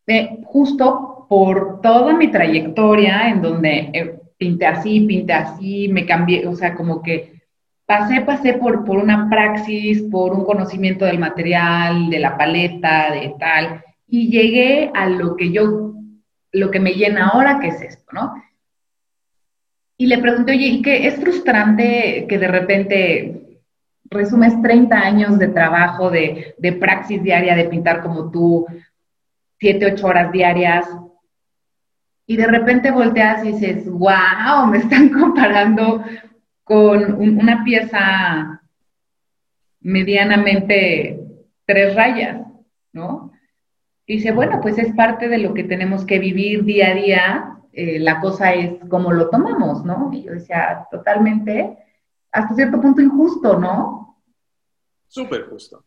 eh, 0.06 0.40
justo 0.44 1.26
por 1.28 1.80
toda 1.80 2.14
mi 2.14 2.28
trayectoria 2.28 3.30
en 3.30 3.40
donde 3.40 3.90
eh, 3.92 4.20
pinté 4.36 4.66
así, 4.66 5.00
pinté 5.00 5.32
así, 5.32 5.88
me 5.88 6.04
cambié, 6.04 6.46
o 6.46 6.54
sea, 6.54 6.74
como 6.74 7.00
que 7.00 7.42
pasé, 7.86 8.20
pasé 8.22 8.54
por, 8.54 8.84
por 8.84 8.98
una 8.98 9.30
praxis, 9.30 10.02
por 10.10 10.34
un 10.34 10.44
conocimiento 10.44 11.04
del 11.04 11.18
material, 11.18 12.10
de 12.10 12.18
la 12.18 12.36
paleta, 12.36 13.12
de 13.12 13.34
tal, 13.38 13.82
y 14.08 14.28
llegué 14.28 14.90
a 14.92 15.08
lo 15.08 15.36
que 15.36 15.50
yo 15.50 15.95
lo 16.56 16.70
que 16.70 16.80
me 16.80 16.94
llena 16.94 17.28
ahora, 17.28 17.58
¿qué 17.60 17.68
es 17.68 17.82
esto, 17.82 18.12
no? 18.12 18.42
Y 19.98 20.06
le 20.06 20.18
pregunté, 20.18 20.52
oye, 20.52 20.66
¿y 20.66 20.82
qué 20.82 21.06
es 21.06 21.16
frustrante 21.16 22.26
que 22.28 22.38
de 22.38 22.48
repente 22.48 23.60
resumes 24.04 24.60
30 24.62 24.96
años 24.96 25.38
de 25.38 25.48
trabajo, 25.48 26.10
de, 26.10 26.54
de 26.58 26.72
praxis 26.72 27.22
diaria, 27.22 27.54
de 27.56 27.64
pintar 27.64 28.02
como 28.02 28.30
tú, 28.30 28.66
7, 29.58 29.92
8 29.94 30.06
horas 30.06 30.32
diarias, 30.32 30.86
y 32.26 32.36
de 32.36 32.46
repente 32.46 32.90
volteas 32.90 33.44
y 33.44 33.52
dices, 33.52 33.88
wow, 33.88 34.66
me 34.68 34.78
están 34.78 35.08
comparando 35.20 36.04
con 36.64 37.14
una 37.14 37.62
pieza 37.64 38.60
medianamente 39.80 41.20
tres 41.64 41.94
rayas, 41.94 42.40
¿no? 42.92 43.32
Dice, 44.06 44.32
bueno, 44.32 44.60
pues 44.60 44.78
es 44.78 44.94
parte 44.94 45.28
de 45.28 45.38
lo 45.38 45.52
que 45.52 45.64
tenemos 45.64 46.04
que 46.04 46.18
vivir 46.18 46.64
día 46.64 46.88
a 46.88 46.94
día, 46.94 47.58
eh, 47.72 47.98
la 47.98 48.20
cosa 48.20 48.54
es 48.54 48.72
cómo 48.88 49.12
lo 49.12 49.28
tomamos, 49.28 49.84
¿no? 49.84 50.10
Y 50.12 50.22
yo 50.22 50.32
decía, 50.32 50.86
totalmente, 50.90 51.76
hasta 52.30 52.54
cierto 52.54 52.80
punto 52.80 53.02
injusto, 53.02 53.58
¿no? 53.58 54.22
Súper 55.08 55.48
justo. 55.48 55.84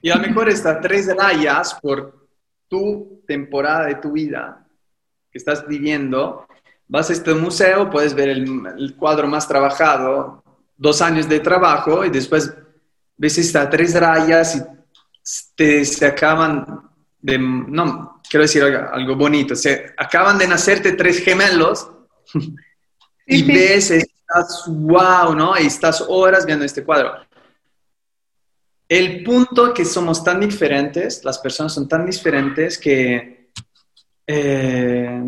Y 0.00 0.10
a 0.10 0.16
lo 0.16 0.22
mejor 0.22 0.48
estas 0.48 0.80
tres 0.80 1.14
rayas 1.14 1.78
por 1.80 2.28
tu 2.68 3.22
temporada 3.26 3.86
de 3.86 3.96
tu 3.96 4.12
vida 4.12 4.66
que 5.30 5.38
estás 5.38 5.66
viviendo, 5.66 6.46
vas 6.86 7.10
a 7.10 7.12
este 7.12 7.34
museo, 7.34 7.90
puedes 7.90 8.14
ver 8.14 8.30
el, 8.30 8.66
el 8.78 8.96
cuadro 8.96 9.28
más 9.28 9.46
trabajado 9.46 10.42
dos 10.78 11.02
años 11.02 11.28
de 11.28 11.40
trabajo 11.40 12.04
y 12.04 12.10
después 12.10 12.54
ves 13.16 13.36
estas 13.36 13.68
tres 13.68 13.98
rayas 14.00 14.56
y 14.56 14.62
te, 15.54 15.84
se 15.84 16.06
acaban 16.06 16.88
de, 17.20 17.38
no, 17.38 18.20
quiero 18.28 18.44
decir 18.44 18.62
algo, 18.62 19.16
bonito, 19.16 19.56
se 19.56 19.92
acaban 19.96 20.38
de 20.38 20.46
nacerte 20.46 20.92
tres 20.92 21.18
gemelos 21.18 21.90
y 23.26 23.42
ves, 23.42 23.90
estás, 23.90 24.64
wow, 24.68 25.34
¿no? 25.34 25.58
Y 25.58 25.66
estás 25.66 26.04
horas 26.06 26.46
viendo 26.46 26.64
este 26.64 26.84
cuadro. 26.84 27.14
El 28.88 29.22
punto 29.22 29.74
que 29.74 29.84
somos 29.84 30.24
tan 30.24 30.40
diferentes, 30.40 31.24
las 31.24 31.38
personas 31.38 31.74
son 31.74 31.88
tan 31.88 32.06
diferentes 32.06 32.78
que 32.78 33.50
eh, 34.26 35.22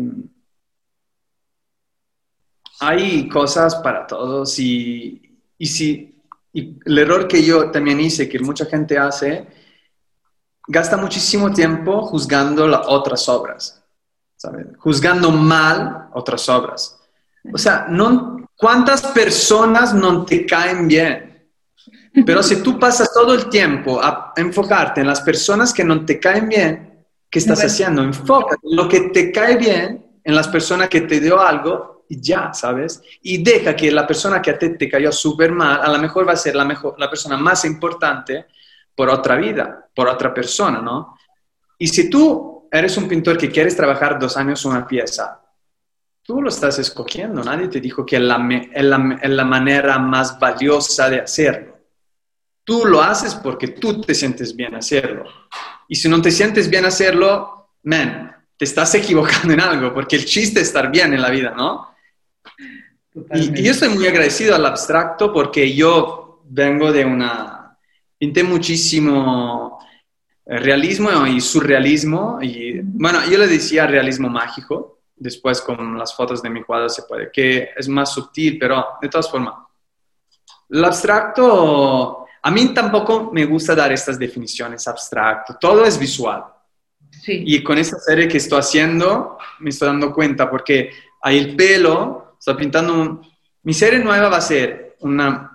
hay 2.79 3.29
cosas 3.29 3.75
para 3.75 4.07
todos 4.07 4.57
y, 4.57 5.37
y 5.57 5.65
si 5.67 6.11
y 6.53 6.77
el 6.85 6.97
error 6.97 7.27
que 7.27 7.43
yo 7.43 7.71
también 7.71 7.99
hice, 7.99 8.27
que 8.27 8.39
mucha 8.39 8.65
gente 8.65 8.97
hace, 8.97 9.47
gasta 10.71 10.95
muchísimo 10.95 11.51
tiempo 11.51 12.01
juzgando 12.03 12.65
las 12.65 12.87
otras 12.87 13.27
obras, 13.27 13.83
¿sabes? 14.37 14.67
Juzgando 14.77 15.29
mal 15.29 16.07
otras 16.13 16.47
obras. 16.47 16.97
O 17.53 17.57
sea, 17.57 17.87
no, 17.89 18.47
¿cuántas 18.55 19.01
personas 19.07 19.93
no 19.93 20.23
te 20.23 20.45
caen 20.45 20.87
bien? 20.87 21.49
Pero 22.25 22.41
si 22.41 22.63
tú 22.63 22.79
pasas 22.79 23.11
todo 23.13 23.33
el 23.33 23.49
tiempo 23.49 24.01
a 24.01 24.33
enfocarte 24.37 25.01
en 25.01 25.07
las 25.07 25.21
personas 25.21 25.73
que 25.73 25.83
no 25.83 26.05
te 26.05 26.19
caen 26.19 26.47
bien, 26.47 27.05
¿qué 27.29 27.39
estás 27.39 27.63
haciendo? 27.63 28.01
Enfoca 28.01 28.55
en 28.63 28.75
lo 28.75 28.87
que 28.87 29.09
te 29.09 29.31
cae 29.31 29.57
bien, 29.57 30.05
en 30.23 30.35
las 30.35 30.47
personas 30.47 30.87
que 30.87 31.01
te 31.01 31.19
dio 31.19 31.41
algo 31.41 32.05
y 32.07 32.21
ya, 32.21 32.53
¿sabes? 32.53 33.01
Y 33.21 33.43
deja 33.43 33.75
que 33.75 33.91
la 33.91 34.07
persona 34.07 34.41
que 34.41 34.51
a 34.51 34.57
ti 34.57 34.77
te 34.77 34.89
cayó 34.89 35.11
súper 35.11 35.51
mal, 35.51 35.81
a 35.81 35.89
lo 35.89 35.97
mejor 35.97 36.27
va 36.27 36.33
a 36.33 36.37
ser 36.37 36.55
la, 36.55 36.63
mejor, 36.63 36.95
la 36.97 37.09
persona 37.09 37.37
más 37.37 37.65
importante 37.65 38.45
por 38.95 39.09
otra 39.09 39.35
vida, 39.35 39.89
por 39.95 40.07
otra 40.07 40.33
persona, 40.33 40.81
¿no? 40.81 41.17
Y 41.77 41.87
si 41.87 42.09
tú 42.09 42.67
eres 42.71 42.95
un 42.97 43.07
pintor 43.07 43.37
que 43.37 43.49
quieres 43.49 43.75
trabajar 43.75 44.19
dos 44.19 44.37
años 44.37 44.63
una 44.65 44.87
pieza, 44.87 45.41
tú 46.23 46.41
lo 46.41 46.49
estás 46.49 46.79
escogiendo, 46.79 47.43
nadie 47.43 47.67
te 47.67 47.81
dijo 47.81 48.05
que 48.05 48.17
es 48.17 48.21
la, 48.21 48.37
es 48.71 48.83
la, 48.83 49.19
es 49.21 49.29
la 49.29 49.45
manera 49.45 49.99
más 49.99 50.39
valiosa 50.39 51.09
de 51.09 51.21
hacerlo. 51.21 51.77
Tú 52.63 52.85
lo 52.85 53.01
haces 53.01 53.35
porque 53.35 53.69
tú 53.69 54.01
te 54.01 54.13
sientes 54.13 54.55
bien 54.55 54.75
hacerlo. 54.75 55.25
Y 55.87 55.95
si 55.95 56.07
no 56.07 56.21
te 56.21 56.31
sientes 56.31 56.69
bien 56.69 56.85
hacerlo, 56.85 57.71
man, 57.83 58.35
te 58.55 58.65
estás 58.65 58.93
equivocando 58.95 59.53
en 59.53 59.59
algo, 59.59 59.93
porque 59.93 60.15
el 60.15 60.25
chiste 60.25 60.61
es 60.61 60.67
estar 60.67 60.91
bien 60.91 61.13
en 61.13 61.21
la 61.21 61.29
vida, 61.31 61.53
¿no? 61.57 61.89
Y, 63.33 63.59
y, 63.59 63.63
yo 63.63 63.71
estoy 63.71 63.89
muy 63.89 64.07
agradecido 64.07 64.55
al 64.55 64.65
abstracto 64.65 65.33
porque 65.33 65.73
yo 65.75 66.43
vengo 66.45 66.91
de 66.91 67.03
una, 67.03 67.60
pinté 68.21 68.43
muchísimo 68.43 69.79
realismo 70.45 71.25
y 71.25 71.41
surrealismo. 71.41 72.37
Y 72.39 72.79
bueno, 72.83 73.19
yo 73.27 73.39
le 73.39 73.47
decía 73.47 73.87
realismo 73.87 74.29
mágico. 74.29 74.99
Después 75.15 75.59
con 75.59 75.97
las 75.97 76.15
fotos 76.15 76.39
de 76.39 76.51
mi 76.51 76.61
cuadro 76.61 76.87
se 76.87 77.01
puede, 77.03 77.31
que 77.31 77.69
es 77.75 77.87
más 77.89 78.13
sutil, 78.13 78.59
pero 78.59 78.85
de 79.01 79.09
todas 79.09 79.29
formas. 79.29 79.55
El 80.69 80.85
abstracto, 80.85 82.25
a 82.43 82.51
mí 82.51 82.67
tampoco 82.75 83.31
me 83.33 83.45
gusta 83.45 83.73
dar 83.73 83.91
estas 83.91 84.19
definiciones 84.19 84.87
abstracto. 84.87 85.57
Todo 85.59 85.83
es 85.83 85.97
visual. 85.97 86.43
Sí. 87.23 87.43
Y 87.43 87.63
con 87.63 87.79
esta 87.79 87.97
serie 87.97 88.27
que 88.27 88.37
estoy 88.37 88.59
haciendo, 88.59 89.39
me 89.59 89.71
estoy 89.71 89.87
dando 89.87 90.13
cuenta 90.13 90.47
porque 90.47 90.91
hay 91.23 91.39
el 91.39 91.55
pelo, 91.55 92.35
estoy 92.37 92.53
pintando. 92.53 93.19
Mi 93.63 93.73
serie 93.73 93.97
nueva 93.97 94.29
va 94.29 94.37
a 94.37 94.41
ser 94.41 94.95
una 94.99 95.50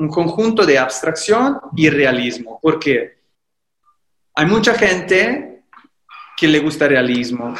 un 0.00 0.08
conjunto 0.08 0.64
de 0.64 0.78
abstracción 0.78 1.60
y 1.76 1.90
realismo, 1.90 2.58
porque 2.60 3.18
hay 4.34 4.46
mucha 4.46 4.74
gente 4.74 5.64
que 6.36 6.48
le 6.48 6.58
gusta 6.58 6.86
el 6.86 6.92
realismo 6.92 7.54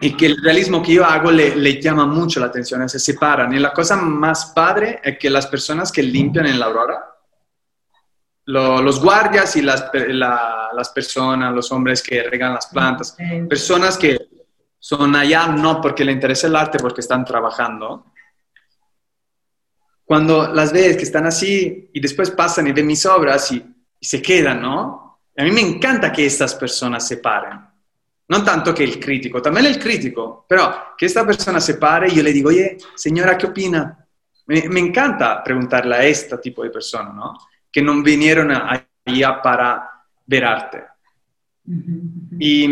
y 0.00 0.16
que 0.16 0.26
el 0.26 0.42
realismo 0.42 0.82
que 0.82 0.94
yo 0.94 1.04
hago 1.04 1.30
le, 1.30 1.78
llama 1.78 2.06
mucho 2.06 2.40
la 2.40 2.46
atención, 2.46 2.88
se 2.88 2.98
separan. 2.98 3.52
Y 3.52 3.58
la 3.58 3.74
cosa 3.74 3.96
más 3.96 4.46
padre 4.54 5.00
es 5.04 5.18
que 5.18 5.28
las 5.28 5.46
personas 5.46 5.92
que 5.92 6.02
limpian 6.02 6.46
en 6.46 6.58
la 6.58 6.66
aurora, 6.66 7.04
los 8.46 8.98
guardias 9.02 9.54
y 9.56 9.60
las, 9.60 9.90
las 9.92 10.88
personas, 10.88 11.54
los 11.54 11.70
hombres 11.70 12.02
que 12.02 12.22
regan 12.22 12.54
las 12.54 12.66
plantas, 12.68 13.14
personas 13.46 13.98
que 13.98 14.18
son 14.78 15.14
allá 15.14 15.48
no 15.48 15.82
porque 15.82 16.02
le 16.02 16.12
interesa 16.12 16.46
el 16.46 16.56
arte, 16.56 16.78
porque 16.78 17.02
están 17.02 17.26
trabajando, 17.26 18.06
cuando 20.10 20.52
las 20.52 20.72
ves 20.72 20.96
que 20.96 21.04
están 21.04 21.24
así 21.26 21.88
y 21.92 22.00
después 22.00 22.32
pasan 22.32 22.66
y 22.66 22.72
ven 22.72 22.84
mis 22.84 23.06
obras 23.06 23.52
y, 23.52 23.64
se 24.00 24.20
quedan, 24.20 24.60
¿no? 24.60 25.20
A 25.36 25.44
mí 25.44 25.52
me 25.52 25.60
encanta 25.60 26.10
que 26.10 26.26
estas 26.26 26.56
personas 26.56 27.06
se 27.06 27.18
paren. 27.18 27.60
No 28.26 28.42
tanto 28.42 28.74
que 28.74 28.82
el 28.82 28.98
crítico, 28.98 29.40
también 29.40 29.66
el 29.66 29.78
crítico, 29.78 30.46
pero 30.48 30.94
que 30.98 31.06
esta 31.06 31.24
persona 31.24 31.60
se 31.60 31.74
pare 31.74 32.08
y 32.08 32.16
yo 32.16 32.24
le 32.24 32.32
digo, 32.32 32.48
oye, 32.48 32.76
señora, 32.96 33.38
¿qué 33.38 33.46
opina? 33.46 34.04
Me, 34.46 34.68
me 34.68 34.80
encanta 34.80 35.44
preguntarle 35.44 35.94
a 35.94 36.04
este 36.04 36.38
tipo 36.38 36.64
de 36.64 36.70
personas, 36.70 37.14
¿no? 37.14 37.38
Que 37.70 37.80
no 37.80 38.02
vinieron 38.02 38.50
allá 38.50 39.40
para 39.40 39.90
ver 40.26 40.44
arte. 40.44 40.82
Y, 42.36 42.66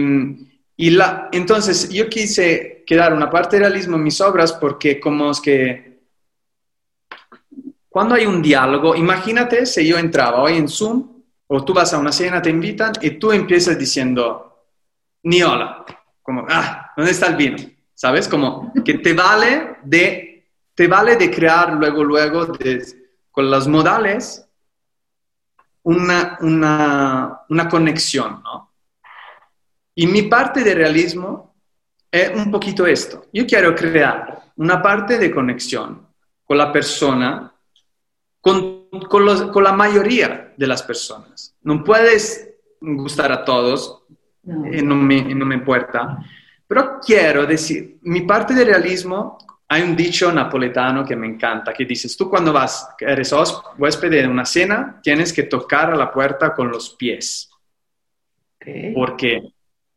y 0.76 0.90
la, 0.90 1.28
entonces 1.30 1.88
yo 1.88 2.08
quise 2.08 2.82
quedar 2.84 3.14
una 3.14 3.30
parte 3.30 3.54
de 3.54 3.68
realismo 3.68 3.96
en 3.96 4.02
mis 4.02 4.20
obras 4.20 4.54
porque 4.54 4.98
como 4.98 5.30
es 5.30 5.40
que 5.40 5.88
cuando 7.88 8.14
hay 8.14 8.26
un 8.26 8.42
diálogo, 8.42 8.94
imagínate 8.94 9.64
si 9.66 9.86
yo 9.86 9.98
entraba 9.98 10.42
hoy 10.42 10.56
en 10.56 10.68
Zoom 10.68 11.22
o 11.46 11.64
tú 11.64 11.72
vas 11.72 11.92
a 11.94 11.98
una 11.98 12.12
cena, 12.12 12.42
te 12.42 12.50
invitan 12.50 12.92
y 13.00 13.12
tú 13.12 13.32
empiezas 13.32 13.78
diciendo, 13.78 14.66
ni 15.22 15.42
hola, 15.42 15.84
como, 16.22 16.46
ah, 16.48 16.92
¿dónde 16.96 17.12
está 17.12 17.28
el 17.28 17.36
vino? 17.36 17.56
¿Sabes? 17.94 18.28
Como 18.28 18.72
que 18.84 18.94
te 18.98 19.14
vale 19.14 19.78
de, 19.82 20.46
te 20.74 20.86
vale 20.86 21.16
de 21.16 21.30
crear 21.30 21.72
luego, 21.72 22.04
luego, 22.04 22.48
con 23.30 23.50
los 23.50 23.66
modales, 23.66 24.46
una, 25.82 26.36
una, 26.42 27.40
una 27.48 27.68
conexión, 27.68 28.42
¿no? 28.42 28.68
Y 29.94 30.06
mi 30.06 30.22
parte 30.22 30.62
de 30.62 30.74
realismo 30.74 31.56
es 32.10 32.30
un 32.30 32.50
poquito 32.50 32.86
esto. 32.86 33.26
Yo 33.32 33.46
quiero 33.46 33.74
crear 33.74 34.52
una 34.56 34.80
parte 34.80 35.18
de 35.18 35.30
conexión 35.30 36.06
con 36.44 36.58
la 36.58 36.70
persona 36.70 37.52
con, 38.40 38.88
con, 39.08 39.64
la 39.64 39.72
mayoría 39.72 40.54
de 40.56 40.66
las 40.66 40.82
personas. 40.82 41.56
No 41.62 41.82
puedes 41.84 42.50
gustar 42.80 43.32
a 43.32 43.44
todos, 43.44 44.04
no. 44.42 44.64
Eh, 44.66 44.82
no, 44.82 44.94
me, 44.94 45.34
no 45.34 45.44
me 45.44 45.56
importa, 45.56 46.18
pero 46.66 47.00
quiero 47.04 47.46
decir, 47.46 47.98
mi 48.02 48.22
parte 48.22 48.54
de 48.54 48.64
realismo, 48.64 49.38
hay 49.68 49.82
un 49.82 49.96
dicho 49.96 50.32
napoletano 50.32 51.04
que 51.04 51.16
me 51.16 51.26
encanta, 51.26 51.72
que 51.72 51.84
dices, 51.84 52.16
tú 52.16 52.28
cuando 52.30 52.52
vas, 52.52 52.88
eres 53.00 53.34
huésped 53.76 54.10
de 54.10 54.26
una 54.26 54.44
cena, 54.44 55.00
tienes 55.02 55.32
que 55.32 55.44
tocar 55.44 55.92
a 55.92 55.96
la 55.96 56.10
puerta 56.10 56.54
con 56.54 56.70
los 56.70 56.90
pies. 56.90 57.50
Okay. 58.56 58.94
¿Por 58.94 59.16
qué? 59.16 59.52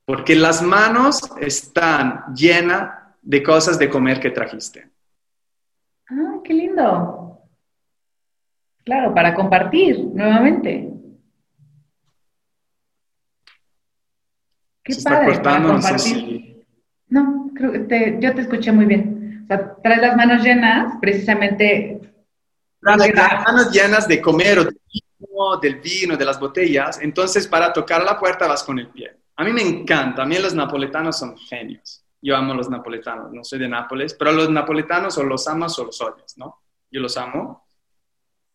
Porque 0.05 0.35
las 0.35 0.61
manos 0.61 1.21
están 1.39 2.33
llenas 2.35 3.01
de 3.21 3.43
cosas 3.43 3.77
de 3.77 3.89
comer 3.89 4.19
que 4.19 4.31
trajiste. 4.31 4.89
Ah, 6.09 6.39
qué 6.43 6.53
lindo. 6.53 7.20
Claro, 8.83 9.13
para 9.13 9.33
compartir 9.35 9.99
nuevamente. 9.99 10.89
Qué 14.83 14.95
padre, 15.03 15.39
para 15.39 15.63
compartir. 15.63 16.65
No, 17.07 17.51
creo 17.53 17.71
que 17.71 17.79
te, 17.79 18.17
yo 18.19 18.33
te 18.33 18.41
escuché 18.41 18.71
muy 18.71 18.85
bien. 18.85 19.43
O 19.43 19.47
sea, 19.47 19.75
traes 19.83 20.01
las 20.01 20.17
manos 20.17 20.43
llenas, 20.43 20.95
precisamente. 20.99 21.99
Las 22.81 22.97
manos 23.45 23.71
llenas 23.71 24.07
de 24.07 24.19
comer 24.19 24.59
o 24.59 24.63
vino, 24.63 25.57
del 25.61 25.79
vino, 25.79 26.17
de 26.17 26.25
las 26.25 26.39
botellas. 26.39 26.99
Entonces, 27.01 27.47
para 27.47 27.71
tocar 27.71 28.03
la 28.03 28.19
puerta 28.19 28.47
vas 28.47 28.63
con 28.63 28.79
el 28.79 28.87
pie. 28.87 29.15
A 29.35 29.43
mí 29.43 29.53
me 29.53 29.61
encanta. 29.61 30.23
A 30.23 30.25
mí 30.25 30.37
los 30.39 30.55
napoletanos 30.55 31.19
son 31.19 31.37
genios. 31.37 32.03
Yo 32.21 32.35
amo 32.35 32.53
los 32.55 32.69
napoletanos. 32.69 33.31
No 33.31 33.43
soy 33.43 33.59
de 33.59 33.67
Nápoles, 33.67 34.15
pero 34.15 34.31
los 34.31 34.49
napoletanos 34.49 35.17
o 35.17 35.23
los 35.23 35.47
amas 35.47 35.77
o 35.79 35.85
los 35.85 35.99
odias, 36.01 36.37
¿no? 36.37 36.61
Yo 36.89 36.99
los 37.01 37.17
amo 37.17 37.67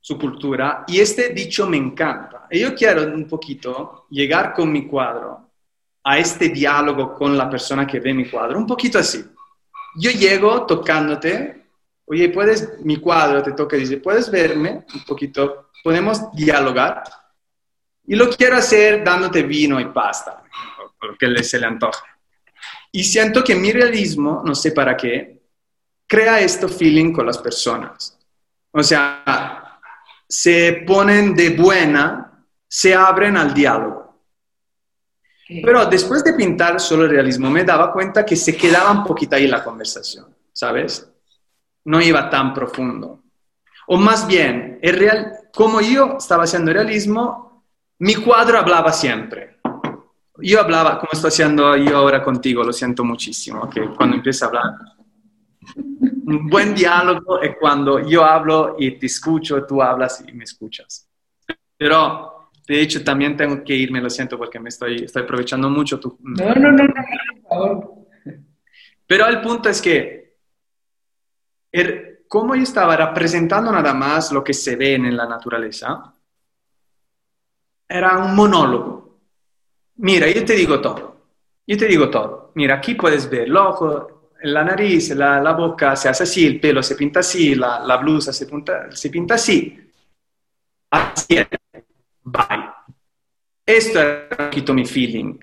su 0.07 0.17
cultura. 0.17 0.85
Y 0.87 1.01
este 1.01 1.31
dicho 1.31 1.67
me 1.67 1.77
encanta. 1.77 2.47
Y 2.49 2.61
yo 2.61 2.77
quiero 2.77 3.03
un 3.03 3.27
poquito 3.27 4.07
llegar 4.11 4.55
con 4.55 4.71
mi 4.71 4.87
cuadro 4.87 5.51
a 6.05 6.17
este 6.17 6.49
diálogo 6.49 7.13
con 7.13 7.37
la 7.37 7.51
persona 7.51 7.85
que 7.85 7.99
ve 7.99 8.15
mi 8.15 8.31
cuadro, 8.31 8.57
un 8.57 8.69
poquito 8.69 9.01
así. 9.01 9.25
Yo 9.97 10.13
llego 10.13 10.65
tocándote, 10.65 11.71
oye, 12.05 12.29
puedes, 12.29 12.79
mi 12.85 12.99
cuadro 12.99 13.43
te 13.43 13.51
toca 13.51 13.77
y 13.77 13.81
dice, 13.81 13.97
puedes 13.97 14.31
verme 14.31 14.87
un 14.95 15.03
poquito, 15.03 15.71
podemos 15.83 16.31
dialogar. 16.31 17.03
Y 18.07 18.15
lo 18.15 18.31
quiero 18.31 18.59
hacer 18.59 19.03
dándote 19.03 19.43
vino 19.43 19.81
y 19.81 19.87
pasta, 19.87 20.45
porque 21.01 21.43
se 21.43 21.59
le 21.59 21.67
antoja. 21.67 22.05
Y 22.93 23.03
siento 23.03 23.43
que 23.43 23.57
mi 23.57 23.73
realismo, 23.73 24.41
no 24.45 24.55
sé 24.55 24.71
para 24.71 24.97
qué, 24.97 25.43
crea 26.07 26.39
este 26.39 26.69
feeling 26.69 27.13
con 27.13 27.27
las 27.27 27.39
personas 27.39 28.17
O 28.71 28.81
sea, 28.81 29.66
se 30.29 30.85
ponen 30.87 31.35
de 31.35 31.51
buena, 31.51 32.45
se 32.68 32.95
abren 32.95 33.37
al 33.37 33.55
diálogo. 33.55 34.07
Pero 35.49 35.87
después 35.87 36.24
de 36.24 36.33
pintar 36.33 36.81
solo 36.81 37.05
el 37.05 37.11
realismo, 37.11 37.49
me 37.49 37.62
daba 37.64 37.93
cuenta 37.93 38.27
que 38.27 38.35
se 38.35 38.57
quedaba 38.57 38.91
un 38.91 39.05
poquito 39.05 39.37
ahí 39.37 39.47
la 39.47 39.62
conversación, 39.62 40.27
¿sabes? 40.53 41.09
No 41.85 42.01
iba 42.01 42.29
tan 42.29 42.53
profundo. 42.53 43.22
O 43.87 43.97
más 43.97 44.27
bien, 44.27 44.81
el 44.83 44.99
real, 44.99 45.33
como 45.55 45.81
yo 45.81 46.16
estaba 46.18 46.45
haciendo 46.45 46.72
realismo, 46.72 47.64
mi 48.01 48.16
cuadro 48.16 48.59
hablaba 48.59 48.93
siempre. 48.93 49.59
Yo 50.39 50.61
hablaba, 50.61 50.99
como 50.99 51.11
estoy 51.12 51.29
haciendo 51.29 51.77
yo 51.77 51.97
ahora 51.97 52.22
contigo, 52.22 52.64
lo 52.64 52.72
siento 52.72 53.05
muchísimo, 53.05 53.70
que 53.70 53.89
cuando 53.97 54.16
empieza 54.16 54.47
a 54.47 54.49
hablar. 54.49 54.74
Un 56.27 56.49
buen 56.49 56.74
diálogo 56.74 57.41
es 57.41 57.57
cuando 57.57 58.01
yo 58.01 58.24
hablo 58.24 58.74
y 58.79 58.99
te 58.99 59.07
escucho, 59.07 59.64
tú 59.64 59.81
hablas 59.81 60.24
y 60.27 60.33
me 60.33 60.43
escuchas. 60.43 61.09
Pero 61.77 62.51
de 62.66 62.81
hecho, 62.81 63.05
también 63.05 63.37
tengo 63.37 63.62
que 63.62 63.74
irme, 63.74 64.01
lo 64.01 64.11
siento, 64.11 64.37
porque 64.37 64.59
me 64.59 64.70
estoy, 64.70 65.05
estoy 65.05 65.22
aprovechando 65.22 65.70
mucho 65.70 66.01
tu... 66.01 66.18
No, 66.20 66.53
no, 66.53 66.72
no, 66.72 66.83
no, 66.83 66.95
por 67.43 67.49
favor. 67.49 67.95
Pero 69.07 69.29
el 69.29 69.41
punto 69.41 69.68
es 69.68 69.81
que, 69.81 70.37
er, 71.70 72.24
como 72.27 72.57
yo 72.57 72.62
estaba 72.64 72.97
representando 72.97 73.70
nada 73.70 73.95
más 73.95 74.33
lo 74.33 74.43
que 74.43 74.53
se 74.53 74.74
ve 74.74 74.95
en 74.95 75.16
la 75.16 75.29
naturaleza, 75.29 76.12
era 77.89 78.18
un 78.18 78.35
monólogo. 78.35 79.20
Mira, 79.99 80.29
yo 80.29 80.45
te 80.45 80.55
digo 80.55 80.81
todo. 80.81 81.16
Yo 81.64 81.77
te 81.77 81.87
digo 81.87 82.11
todo. 82.11 82.51
Mira, 82.57 82.74
aquí 82.74 82.97
puedes 82.97 83.31
ver 83.31 83.43
el 83.43 83.57
ojo, 83.57 84.16
la 84.53 84.64
nariz, 84.64 85.11
la, 85.11 85.40
la 85.40 85.53
boca 85.53 85.94
se 85.97 86.09
hace 86.09 86.22
así, 86.22 86.47
el 86.47 86.61
pelo 86.61 86.82
se 86.82 86.94
pinta 86.94 87.20
así, 87.20 87.55
la, 87.55 87.80
la 87.80 87.97
blusa 87.97 88.32
se, 88.32 88.47
punta, 88.47 88.90
se 88.92 89.11
pinta 89.11 89.34
así. 89.34 89.78
Así 90.90 91.36
es 91.36 91.47
bye. 92.22 92.70
Esto 93.64 94.01
era 94.01 94.28
un 94.30 94.36
poquito 94.36 94.74
mi 94.74 94.84
feeling. 94.84 95.38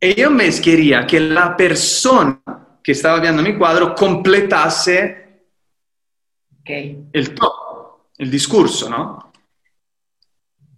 Y 0.00 0.14
yo 0.14 0.30
me 0.30 0.50
quería 0.60 1.06
que 1.06 1.20
la 1.20 1.56
persona 1.56 2.40
que 2.82 2.92
estaba 2.92 3.20
viendo 3.20 3.42
mi 3.42 3.56
cuadro 3.56 3.94
completase 3.94 5.20
el 6.64 7.34
todo, 7.34 8.10
el 8.16 8.30
discurso, 8.30 8.88
¿no? 8.88 9.32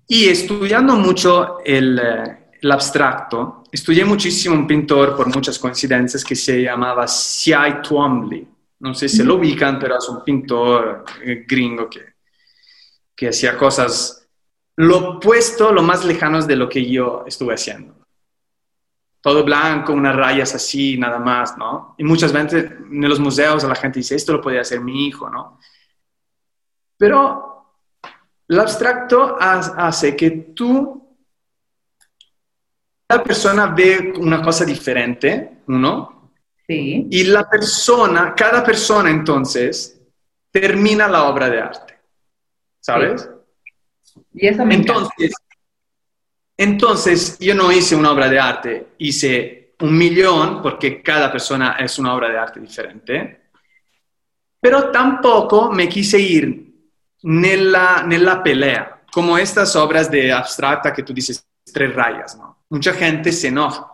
Y 0.09 0.29
estudiando 0.29 0.97
mucho 0.97 1.61
el, 1.65 1.99
eh, 1.99 2.42
el, 2.63 2.73
abstracto, 2.73 3.65
estudié 3.71 4.05
muchísimo 4.05 4.55
un 4.55 4.67
pintor, 4.67 5.17
por 5.17 5.35
muchas 5.35 5.59
coincidencias, 5.59 6.25
que 6.25 6.37
se 6.37 6.63
llamaba 6.63 7.07
C.I. 7.07 7.83
Twombly. 7.83 8.49
No 8.81 8.95
sé 8.95 9.09
si 9.09 9.23
lo 9.23 9.37
ubican, 9.37 9.79
pero 9.79 9.99
es 9.99 10.09
un 10.09 10.25
pintor 10.25 11.05
eh, 11.23 11.45
gringo 11.47 11.89
que, 11.89 12.15
que 13.15 13.29
hacía 13.29 13.57
cosas 13.57 14.23
lo 14.77 15.17
opuesto, 15.17 15.73
lo 15.73 15.83
más 15.83 16.05
lejano 16.05 16.41
de 16.43 16.57
lo 16.57 16.69
que 16.69 16.89
yo 16.89 17.25
estuve 17.27 17.55
haciendo. 17.55 17.95
Todo 19.21 19.45
blanco, 19.45 19.93
unas 19.93 20.17
rayas 20.17 20.55
así, 20.55 20.99
nada 20.99 21.19
más, 21.19 21.57
¿no? 21.57 21.95
Y 21.99 22.05
muchas 22.05 22.33
veces 22.33 22.65
en 22.65 23.09
los 23.09 23.21
museos 23.21 23.63
la 23.65 23.75
gente 23.75 24.01
dice, 24.01 24.17
esto 24.17 24.33
lo 24.33 24.41
podría 24.41 24.63
hacer 24.63 24.81
mi 24.81 25.07
hijo, 25.07 25.31
¿no? 25.31 25.61
Pero 26.97 27.77
el 28.49 28.59
abstracto 28.59 29.37
hace 29.39 30.17
que 30.17 30.31
tú, 30.31 31.02
la 33.17 33.23
persona 33.23 33.67
ve 33.67 34.13
una 34.17 34.43
cosa 34.43 34.65
diferente, 34.65 35.59
¿no? 35.67 36.31
Sí. 36.67 37.07
Y 37.11 37.25
la 37.25 37.49
persona, 37.49 38.35
cada 38.35 38.65
persona 38.65 39.11
entonces, 39.11 40.01
termina 40.51 41.09
la 41.09 41.25
obra 41.25 41.49
de 41.49 41.61
arte, 41.61 41.99
¿sabes? 42.81 43.29
Y 44.33 44.47
eso 44.47 44.63
entonces, 44.63 45.33
entonces, 46.57 47.39
yo 47.39 47.55
no 47.55 47.73
hice 47.73 47.97
una 47.97 48.13
obra 48.13 48.29
de 48.29 48.39
arte, 48.39 48.87
hice 48.99 49.75
un 49.81 49.97
millón, 49.97 50.63
porque 50.63 51.03
cada 51.03 51.31
persona 51.33 51.77
es 51.79 51.99
una 51.99 52.15
obra 52.15 52.29
de 52.29 52.39
arte 52.39 52.61
diferente, 52.61 53.51
pero 54.61 54.91
tampoco 54.91 55.71
me 55.73 55.89
quise 55.89 56.21
ir 56.21 56.73
nella, 57.23 58.05
nella 58.07 58.43
pelea, 58.43 59.03
como 59.13 59.37
estas 59.37 59.75
obras 59.77 60.11
de 60.11 60.31
abstracta 60.33 60.93
que 60.93 61.03
tú 61.03 61.13
dices 61.13 61.45
tres 61.73 61.95
rayas, 61.95 62.37
¿no? 62.37 62.52
Mucha 62.73 62.95
gente 62.95 63.33
se 63.33 63.49
enoja, 63.49 63.87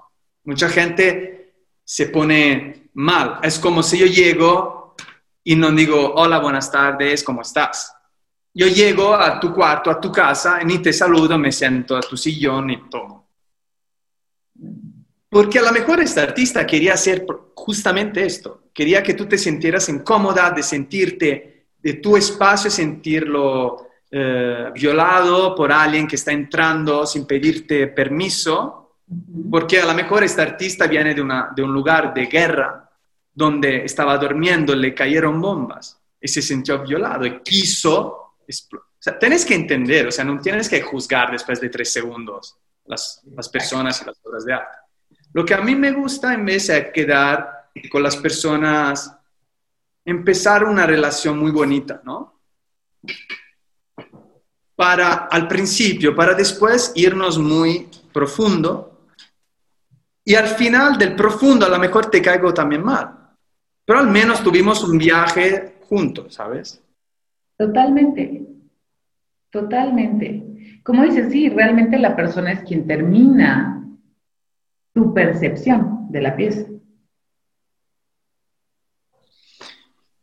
mucha 0.45 0.69
gente 0.69 1.53
se 1.83 2.07
pone 2.07 2.91
mal. 2.95 3.41
Es 3.43 3.59
como 3.59 3.83
si 3.83 3.99
yo 3.99 4.07
llego 4.07 4.95
y 5.43 5.57
no 5.57 5.73
digo, 5.73 6.15
hola, 6.15 6.39
buenas 6.39 6.71
tardes, 6.71 7.25
¿cómo 7.25 7.43
estás? 7.43 7.93
Yo 8.55 8.69
llego 8.69 9.15
a 9.15 9.41
tu 9.41 9.53
cuarto, 9.53 9.91
a 9.91 10.01
tu 10.01 10.13
casa, 10.13 10.61
ni 10.63 10.79
te 10.79 10.93
saludo, 10.93 11.37
me 11.37 11.51
siento 11.51 11.97
a 11.97 12.01
tu 12.03 12.17
sillón 12.17 12.71
y 12.71 12.89
tomo. 12.89 13.29
Porque 15.29 15.59
a 15.59 15.63
lo 15.63 15.73
mejor 15.73 15.99
este 15.99 16.21
artista 16.21 16.65
quería 16.65 16.95
hacer 16.95 17.27
justamente 17.57 18.25
esto. 18.25 18.71
Quería 18.73 19.03
que 19.03 19.15
tú 19.15 19.27
te 19.27 19.39
sintieras 19.39 19.89
incómoda 19.89 20.53
de 20.53 20.63
sentirte 20.63 21.67
de 21.81 21.95
tu 21.95 22.17
espacio, 22.17 22.71
sentirlo 22.71 23.88
eh, 24.11 24.71
violado 24.75 25.55
por 25.55 25.73
alguien 25.73 26.07
que 26.07 26.17
está 26.17 26.33
entrando 26.33 27.07
sin 27.07 27.27
pedirte 27.27 27.89
permiso. 27.89 28.97
Porque 29.51 29.81
a 29.81 29.87
lo 29.87 29.95
mejor 29.95 30.25
este 30.25 30.43
artista 30.43 30.87
viene 30.87 31.15
de, 31.15 31.23
una, 31.23 31.51
de 31.55 31.63
un 31.63 31.73
lugar 31.73 32.13
de 32.13 32.27
guerra 32.27 32.91
donde 33.33 33.85
estaba 33.85 34.19
durmiendo, 34.19 34.75
le 34.75 34.95
cayeron 34.95 35.41
bombas 35.41 35.99
y 36.21 36.29
se 36.29 36.43
sintió 36.43 36.83
violado 36.83 37.25
y 37.25 37.41
quiso 37.41 38.29
o 38.99 39.01
sea, 39.01 39.19
tienes 39.19 39.45
que 39.45 39.55
entender, 39.55 40.09
o 40.09 40.11
sea, 40.11 40.25
no 40.25 40.41
tienes 40.41 40.69
que 40.69 40.83
juzgar 40.83 41.31
después 41.31 41.61
de 41.61 41.69
tres 41.69 41.93
segundos 41.93 42.57
las, 42.85 43.23
las 43.33 43.49
personas 43.49 44.03
y 44.03 44.07
las 44.07 44.19
obras 44.25 44.45
de 44.45 44.55
arte. 44.55 44.77
Lo 45.35 45.45
que 45.45 45.55
a 45.55 45.61
mí 45.61 45.77
me 45.77 45.93
gusta 45.93 46.35
en 46.35 46.45
vez 46.45 46.67
de 46.67 46.91
quedar 46.91 47.71
con 47.91 48.03
las 48.03 48.17
personas, 48.17 49.15
empezar 50.05 50.65
una 50.65 50.87
relación 50.87 51.39
muy 51.39 51.53
bonita, 51.53 52.01
¿no? 52.05 52.41
Para 54.79 55.27
al 55.27 55.49
principio, 55.49 56.15
para 56.15 56.35
después 56.35 56.93
irnos 56.95 57.37
muy 57.37 57.89
profundo. 58.13 59.09
Y 60.25 60.37
al 60.37 60.47
final 60.47 60.97
del 60.97 61.17
profundo 61.17 61.67
a 61.67 61.69
lo 61.69 61.81
mejor 61.81 62.09
te 62.09 62.23
caigo 62.23 62.55
también 62.55 62.85
mal. 62.85 63.35
Pero 63.85 63.99
al 63.99 64.07
menos 64.09 64.41
tuvimos 64.45 64.85
un 64.85 64.97
viaje 64.97 65.79
juntos, 65.89 66.35
¿sabes? 66.35 66.81
Totalmente, 67.57 68.47
totalmente. 69.51 70.81
Como 70.85 71.03
dices, 71.03 71.33
sí, 71.33 71.49
realmente 71.49 71.99
la 71.99 72.15
persona 72.15 72.53
es 72.53 72.61
quien 72.61 72.87
termina 72.87 73.85
tu 74.95 75.13
percepción 75.13 76.07
de 76.09 76.23
la 76.23 76.37
pieza. 76.37 76.67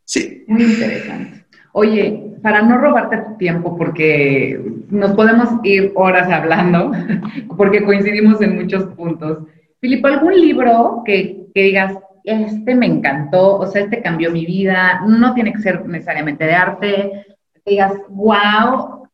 Sí. 0.04 0.44
Muy 0.48 0.62
interesante. 0.62 1.35
Oye, 1.78 2.38
para 2.42 2.62
no 2.62 2.78
robarte 2.78 3.18
tu 3.18 3.36
tiempo, 3.36 3.76
porque 3.76 4.58
nos 4.88 5.12
podemos 5.12 5.60
ir 5.62 5.92
horas 5.94 6.26
hablando, 6.32 6.90
porque 7.58 7.84
coincidimos 7.84 8.40
en 8.40 8.56
muchos 8.56 8.84
puntos. 8.94 9.40
Filipo, 9.78 10.06
¿algún 10.06 10.40
libro 10.40 11.02
que, 11.04 11.48
digas, 11.54 11.94
este 12.24 12.74
me 12.74 12.86
encantó, 12.86 13.58
o 13.58 13.66
sea, 13.66 13.82
este 13.82 14.00
cambió 14.00 14.30
mi 14.30 14.46
vida, 14.46 15.02
no 15.06 15.34
tiene 15.34 15.52
que 15.52 15.58
ser 15.58 15.84
necesariamente 15.84 16.46
de 16.46 16.54
arte, 16.54 17.26
digas, 17.66 17.92
wow, 18.08 19.06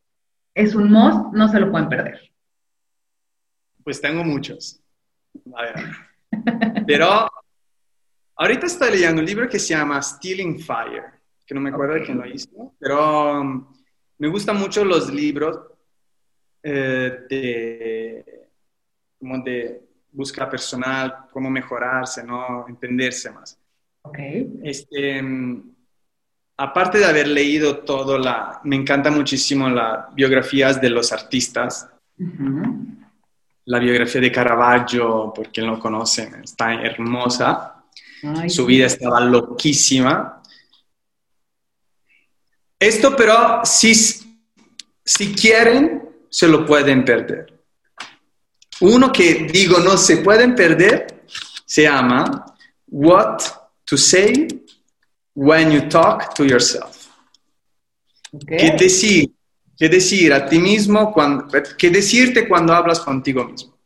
es 0.54 0.76
un 0.76 0.88
must, 0.88 1.32
no 1.32 1.48
se 1.48 1.58
lo 1.58 1.68
pueden 1.68 1.88
perder. 1.88 2.20
Pues 3.82 4.00
tengo 4.00 4.22
muchos. 4.22 4.80
Pero 6.86 7.28
ahorita 8.36 8.66
estoy 8.66 8.92
leyendo 8.92 9.20
un 9.20 9.26
libro 9.26 9.48
que 9.48 9.58
se 9.58 9.74
llama 9.74 10.00
Stealing 10.00 10.60
Fire, 10.60 11.21
que 11.52 11.54
no 11.54 11.60
me 11.60 11.68
acuerdo 11.68 11.94
de 11.94 12.02
quién 12.02 12.16
lo 12.16 12.26
hizo, 12.26 12.72
pero 12.78 13.40
um, 13.40 13.66
me 14.16 14.28
gustan 14.28 14.56
mucho 14.56 14.84
los 14.86 15.12
libros 15.12 15.58
eh, 16.62 17.18
de, 17.28 18.48
como 19.18 19.38
de 19.44 19.82
búsqueda 20.10 20.48
personal, 20.48 21.26
cómo 21.30 21.50
mejorarse, 21.50 22.24
¿no? 22.24 22.66
Entenderse 22.66 23.30
más. 23.32 23.58
Okay. 24.00 24.50
Este, 24.62 25.22
aparte 26.56 26.98
de 26.98 27.04
haber 27.04 27.28
leído 27.28 27.80
todo, 27.80 28.16
la, 28.16 28.60
me 28.64 28.76
encanta 28.76 29.10
muchísimo 29.10 29.68
las 29.68 30.14
biografías 30.14 30.80
de 30.80 30.88
los 30.88 31.12
artistas. 31.12 31.86
La 33.66 33.78
biografía 33.78 34.22
de 34.22 34.32
Caravaggio, 34.32 35.32
por 35.34 35.52
quien 35.52 35.66
lo 35.66 35.78
conoce, 35.78 36.30
está 36.42 36.72
hermosa. 36.74 37.84
Su 38.48 38.64
vida 38.64 38.86
estaba 38.86 39.20
loquísima. 39.20 40.41
Esto, 42.82 43.14
pero, 43.14 43.60
si, 43.64 43.94
si 43.94 45.32
quieren, 45.34 46.02
se 46.28 46.48
lo 46.48 46.66
pueden 46.66 47.04
perder. 47.04 47.62
Uno 48.80 49.12
que 49.12 49.46
digo 49.52 49.78
no 49.78 49.96
se 49.96 50.16
pueden 50.16 50.56
perder 50.56 51.24
se 51.64 51.82
llama 51.82 52.44
What 52.88 53.38
to 53.84 53.96
Say 53.96 54.48
When 55.34 55.70
You 55.70 55.88
Talk 55.88 56.34
to 56.34 56.44
Yourself. 56.44 57.06
¿Qué 58.48 58.74
decir? 58.76 59.30
¿Qué 59.78 59.88
decir 59.88 60.32
a 60.32 60.44
ti 60.46 60.58
mismo? 60.58 61.12
Cuando, 61.12 61.46
¿Qué 61.78 61.88
decirte 61.88 62.48
cuando 62.48 62.72
hablas 62.72 62.98
contigo 62.98 63.44
mismo? 63.44 63.78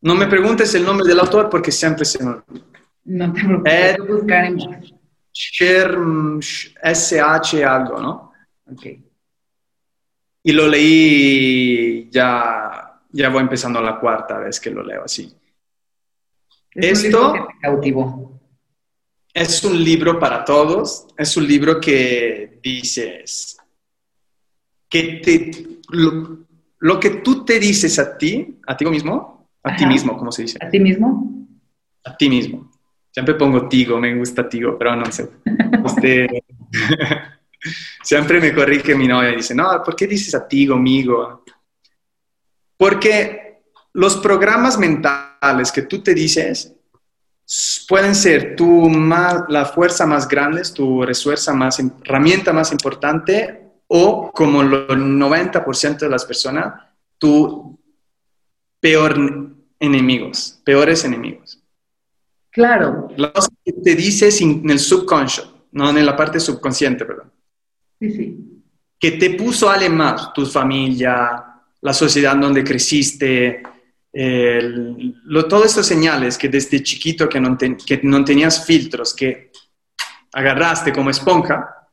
No 0.00 0.16
me 0.16 0.26
preguntes 0.26 0.74
el 0.74 0.84
nombre 0.84 1.06
del 1.06 1.20
autor 1.20 1.48
porque 1.48 1.70
siempre 1.70 2.04
se 2.04 2.24
me 2.24 2.30
olvida. 2.30 2.66
No 3.04 3.32
te 3.32 3.44
preocupes, 3.44 3.98
buscar 4.08 4.44
en 4.44 4.97
SH 6.82 7.64
algo, 7.64 8.00
¿no? 8.00 8.32
Ok. 8.70 8.86
Y 10.42 10.52
lo 10.52 10.66
leí 10.66 12.08
ya, 12.10 13.00
ya 13.10 13.28
voy 13.28 13.42
empezando 13.42 13.80
la 13.80 13.98
cuarta 13.98 14.38
vez 14.38 14.58
que 14.60 14.70
lo 14.70 14.82
leo 14.82 15.04
así. 15.04 15.32
Es 16.72 17.04
Esto 17.04 17.32
un 17.32 17.32
libro 17.32 17.80
que 17.80 17.88
es 19.34 19.62
un 19.64 19.84
libro 19.84 20.18
para 20.18 20.44
todos, 20.44 21.06
es 21.16 21.36
un 21.36 21.46
libro 21.46 21.80
que 21.80 22.58
dices 22.62 23.56
que 24.88 25.20
te, 25.22 25.50
lo, 25.90 26.46
lo 26.78 27.00
que 27.00 27.10
tú 27.10 27.44
te 27.44 27.60
dices 27.60 27.98
a 27.98 28.16
ti, 28.16 28.58
a 28.66 28.76
ti 28.76 28.84
mismo, 28.86 29.50
a 29.62 29.76
ti 29.76 29.86
mismo, 29.86 30.16
¿cómo 30.16 30.32
se 30.32 30.42
dice? 30.42 30.58
¿A 30.60 30.70
ti 30.70 30.80
mismo? 30.80 31.46
A 32.04 32.16
ti 32.16 32.28
mismo. 32.28 32.70
Siempre 33.18 33.34
pongo 33.34 33.66
tigo, 33.66 33.98
me 33.98 34.14
gusta 34.14 34.48
tigo, 34.48 34.78
pero 34.78 34.94
no 34.94 35.10
sé. 35.10 35.28
Este, 35.84 36.44
siempre 38.04 38.40
me 38.40 38.54
corrige 38.54 38.94
mi 38.94 39.08
novia 39.08 39.32
y 39.32 39.36
dice, 39.38 39.56
no, 39.56 39.82
¿por 39.82 39.96
qué 39.96 40.06
dices 40.06 40.36
a 40.36 40.46
tigo, 40.46 40.76
amigo? 40.76 41.42
Porque 42.76 43.64
los 43.94 44.18
programas 44.18 44.78
mentales 44.78 45.72
que 45.72 45.82
tú 45.82 46.00
te 46.00 46.14
dices 46.14 46.72
pueden 47.88 48.14
ser 48.14 48.54
tu 48.54 48.88
más, 48.88 49.46
la 49.48 49.64
fuerza 49.64 50.06
más 50.06 50.28
grande, 50.28 50.62
tu 50.72 51.02
refuerza 51.02 51.52
más, 51.52 51.80
herramienta 51.80 52.52
más 52.52 52.70
importante 52.70 53.62
o 53.88 54.30
como 54.30 54.62
el 54.62 54.70
90% 54.70 55.98
de 55.98 56.08
las 56.08 56.24
personas, 56.24 56.84
tu 57.18 57.76
peor 58.78 59.16
enemigos, 59.80 60.60
peores 60.62 61.04
enemigos. 61.04 61.57
Claro, 62.58 63.06
La 63.16 63.32
cosa 63.32 63.50
que 63.64 63.72
te 63.72 63.94
dices 63.94 64.40
en 64.40 64.68
el 64.68 64.80
subconscious, 64.80 65.48
no 65.70 65.90
en 65.90 66.04
la 66.04 66.16
parte 66.16 66.40
subconsciente, 66.40 67.04
perdón. 67.04 67.30
sí, 68.00 68.10
sí. 68.10 68.62
Que 68.98 69.12
te 69.12 69.30
puso 69.30 69.70
alguien 69.70 69.96
más, 69.96 70.32
tu 70.32 70.44
familia, 70.44 71.44
la 71.80 71.92
sociedad 71.92 72.34
donde 72.34 72.64
creciste, 72.64 73.62
el- 74.12 75.14
lo- 75.26 75.46
todas 75.46 75.66
estas 75.66 75.86
señales 75.86 76.36
que 76.36 76.48
desde 76.48 76.82
chiquito 76.82 77.28
que 77.28 77.38
no, 77.40 77.56
ten- 77.56 77.76
que 77.76 78.00
no 78.02 78.24
tenías 78.24 78.66
filtros, 78.66 79.14
que 79.14 79.52
agarraste 80.32 80.92
como 80.92 81.10
esponja, 81.10 81.88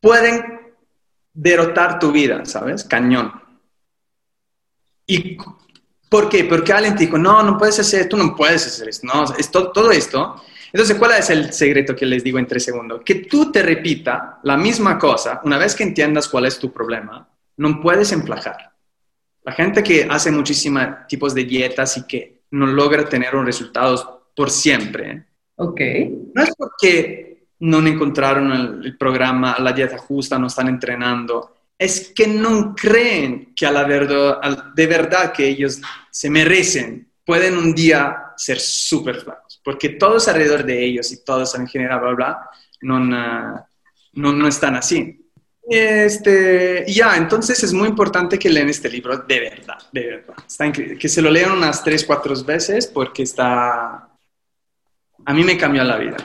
pueden 0.00 0.42
derrotar 1.34 1.98
tu 1.98 2.10
vida, 2.10 2.42
¿sabes? 2.46 2.84
Cañón. 2.84 3.32
¿Y 5.06 5.36
por 6.14 6.28
qué? 6.28 6.44
Porque 6.44 6.72
alguien 6.72 6.94
te 6.94 7.06
dijo, 7.06 7.18
no, 7.18 7.42
no 7.42 7.58
puedes 7.58 7.76
hacer, 7.80 8.08
tú 8.08 8.16
no 8.16 8.36
puedes 8.36 8.64
hacer 8.64 8.88
esto, 8.88 9.04
no, 9.04 9.24
todo 9.72 9.90
esto. 9.90 10.40
Entonces, 10.72 10.96
¿cuál 10.96 11.10
es 11.18 11.28
el 11.28 11.52
secreto 11.52 11.96
que 11.96 12.06
les 12.06 12.22
digo 12.22 12.38
en 12.38 12.46
tres 12.46 12.62
segundos? 12.62 13.00
Que 13.04 13.16
tú 13.16 13.50
te 13.50 13.64
repita 13.64 14.38
la 14.44 14.56
misma 14.56 14.96
cosa, 14.96 15.40
una 15.42 15.58
vez 15.58 15.74
que 15.74 15.82
entiendas 15.82 16.28
cuál 16.28 16.46
es 16.46 16.56
tu 16.56 16.72
problema, 16.72 17.28
no 17.56 17.80
puedes 17.80 18.12
emplajar. 18.12 18.70
La 19.42 19.50
gente 19.50 19.82
que 19.82 20.06
hace 20.08 20.30
muchísimos 20.30 20.86
tipos 21.08 21.34
de 21.34 21.42
dietas 21.46 21.96
y 21.96 22.06
que 22.06 22.42
no 22.52 22.66
logra 22.66 23.08
tener 23.08 23.34
un 23.34 23.44
resultados 23.44 24.08
por 24.36 24.52
siempre. 24.52 25.24
Ok. 25.56 25.80
no 26.32 26.42
es 26.44 26.54
porque 26.56 27.48
no 27.58 27.84
encontraron 27.84 28.52
el, 28.52 28.86
el 28.86 28.96
programa, 28.96 29.56
la 29.58 29.72
dieta 29.72 29.98
justa, 29.98 30.38
no 30.38 30.46
están 30.46 30.68
entrenando, 30.68 31.53
es 31.78 32.12
que 32.14 32.26
no 32.26 32.74
creen 32.74 33.52
que 33.54 33.66
a 33.66 33.70
la 33.70 33.84
verdad, 33.84 34.72
de 34.74 34.86
verdad 34.86 35.32
que 35.32 35.46
ellos 35.46 35.80
se 36.10 36.30
merecen, 36.30 37.08
pueden 37.24 37.56
un 37.56 37.74
día 37.74 38.32
ser 38.36 38.58
súper 38.60 39.16
flacos, 39.16 39.60
porque 39.64 39.90
todos 39.90 40.28
alrededor 40.28 40.64
de 40.64 40.84
ellos 40.84 41.12
y 41.12 41.24
todos 41.24 41.54
en 41.54 41.66
general, 41.66 42.00
bla, 42.00 42.14
bla, 42.14 42.50
no, 42.82 43.00
no, 43.00 44.32
no 44.32 44.48
están 44.48 44.76
así. 44.76 45.20
Este, 45.66 46.84
ya, 46.86 47.16
entonces 47.16 47.62
es 47.62 47.72
muy 47.72 47.88
importante 47.88 48.38
que 48.38 48.50
lean 48.50 48.68
este 48.68 48.90
libro 48.90 49.16
de 49.16 49.40
verdad, 49.40 49.78
de 49.92 50.06
verdad. 50.06 50.34
Está 50.46 50.66
increíble. 50.66 50.98
Que 50.98 51.08
se 51.08 51.22
lo 51.22 51.30
lean 51.30 51.52
unas 51.52 51.82
tres, 51.82 52.04
cuatro 52.04 52.34
veces 52.44 52.86
porque 52.86 53.22
está... 53.22 54.08
A 55.24 55.32
mí 55.32 55.42
me 55.42 55.56
cambió 55.56 55.82
la 55.84 55.96
vida. 55.96 56.18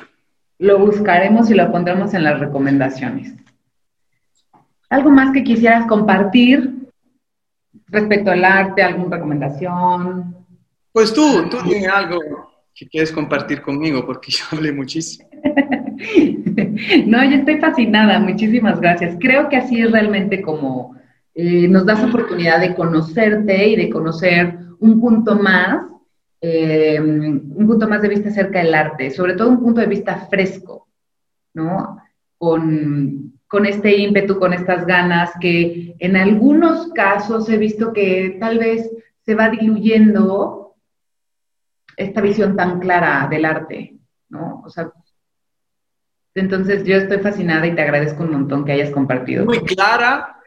Lo 0.58 0.78
buscaremos 0.78 1.50
y 1.50 1.54
lo 1.54 1.72
pondremos 1.72 2.14
en 2.14 2.26
las 2.26 2.38
recomendaciones. 2.38 3.34
¿Algo 4.90 5.12
más 5.12 5.32
que 5.32 5.44
quisieras 5.44 5.86
compartir 5.86 6.90
respecto 7.88 8.32
al 8.32 8.44
arte? 8.44 8.82
¿Alguna 8.82 9.18
recomendación? 9.18 10.36
Pues 10.92 11.14
tú, 11.14 11.48
tú 11.50 11.58
tienes 11.64 11.88
algo 11.88 12.20
que 12.74 12.88
quieres 12.88 13.12
compartir 13.12 13.62
conmigo 13.62 14.06
porque 14.06 14.32
yo 14.32 14.44
hablé 14.52 14.72
muchísimo. 14.72 15.30
No, 17.08 17.22
yo 17.26 17.36
estoy 17.36 17.58
fascinada, 17.58 18.20
muchísimas 18.20 18.80
gracias. 18.80 19.18
Creo 19.20 19.50
que 19.50 19.58
así 19.58 19.82
es 19.82 19.92
realmente 19.92 20.42
como 20.42 20.96
eh, 21.36 21.68
nos 21.68 21.86
das 21.86 22.02
oportunidad 22.02 22.62
de 22.62 22.74
conocerte 22.74 23.68
y 23.68 23.76
de 23.76 23.90
conocer 23.90 24.58
un 24.80 25.02
punto 25.02 25.36
más, 25.36 25.86
eh, 26.40 27.00
un 27.02 27.68
punto 27.68 27.88
más 27.88 28.02
de 28.02 28.08
vista 28.08 28.30
acerca 28.30 28.60
del 28.60 28.74
arte, 28.74 29.12
sobre 29.12 29.34
todo 29.34 29.50
un 29.50 29.60
punto 29.60 29.82
de 29.82 29.88
vista 29.88 30.28
fresco, 30.30 30.88
¿no? 31.54 31.98
Con, 32.38 33.39
con 33.50 33.66
este 33.66 33.98
ímpetu, 33.98 34.40
con 34.40 34.54
estas 34.54 34.86
ganas 34.86 35.32
que 35.42 35.96
en 35.98 36.16
algunos 36.16 36.94
casos 36.94 37.50
he 37.50 37.58
visto 37.58 37.92
que 37.92 38.38
tal 38.40 38.60
vez 38.60 38.88
se 39.26 39.34
va 39.34 39.50
diluyendo 39.50 40.76
esta 41.98 42.22
visión 42.22 42.56
tan 42.56 42.80
clara 42.80 43.28
del 43.30 43.46
arte, 43.46 43.96
¿no? 44.30 44.62
O 44.64 44.70
sea, 44.70 44.92
entonces 46.36 46.86
yo 46.86 46.96
estoy 46.96 47.18
fascinada 47.18 47.66
y 47.66 47.74
te 47.74 47.82
agradezco 47.82 48.24
un 48.24 48.32
montón 48.32 48.64
que 48.64 48.74
hayas 48.74 48.92
compartido. 48.92 49.46
Muy 49.46 49.62
clara, 49.62 50.40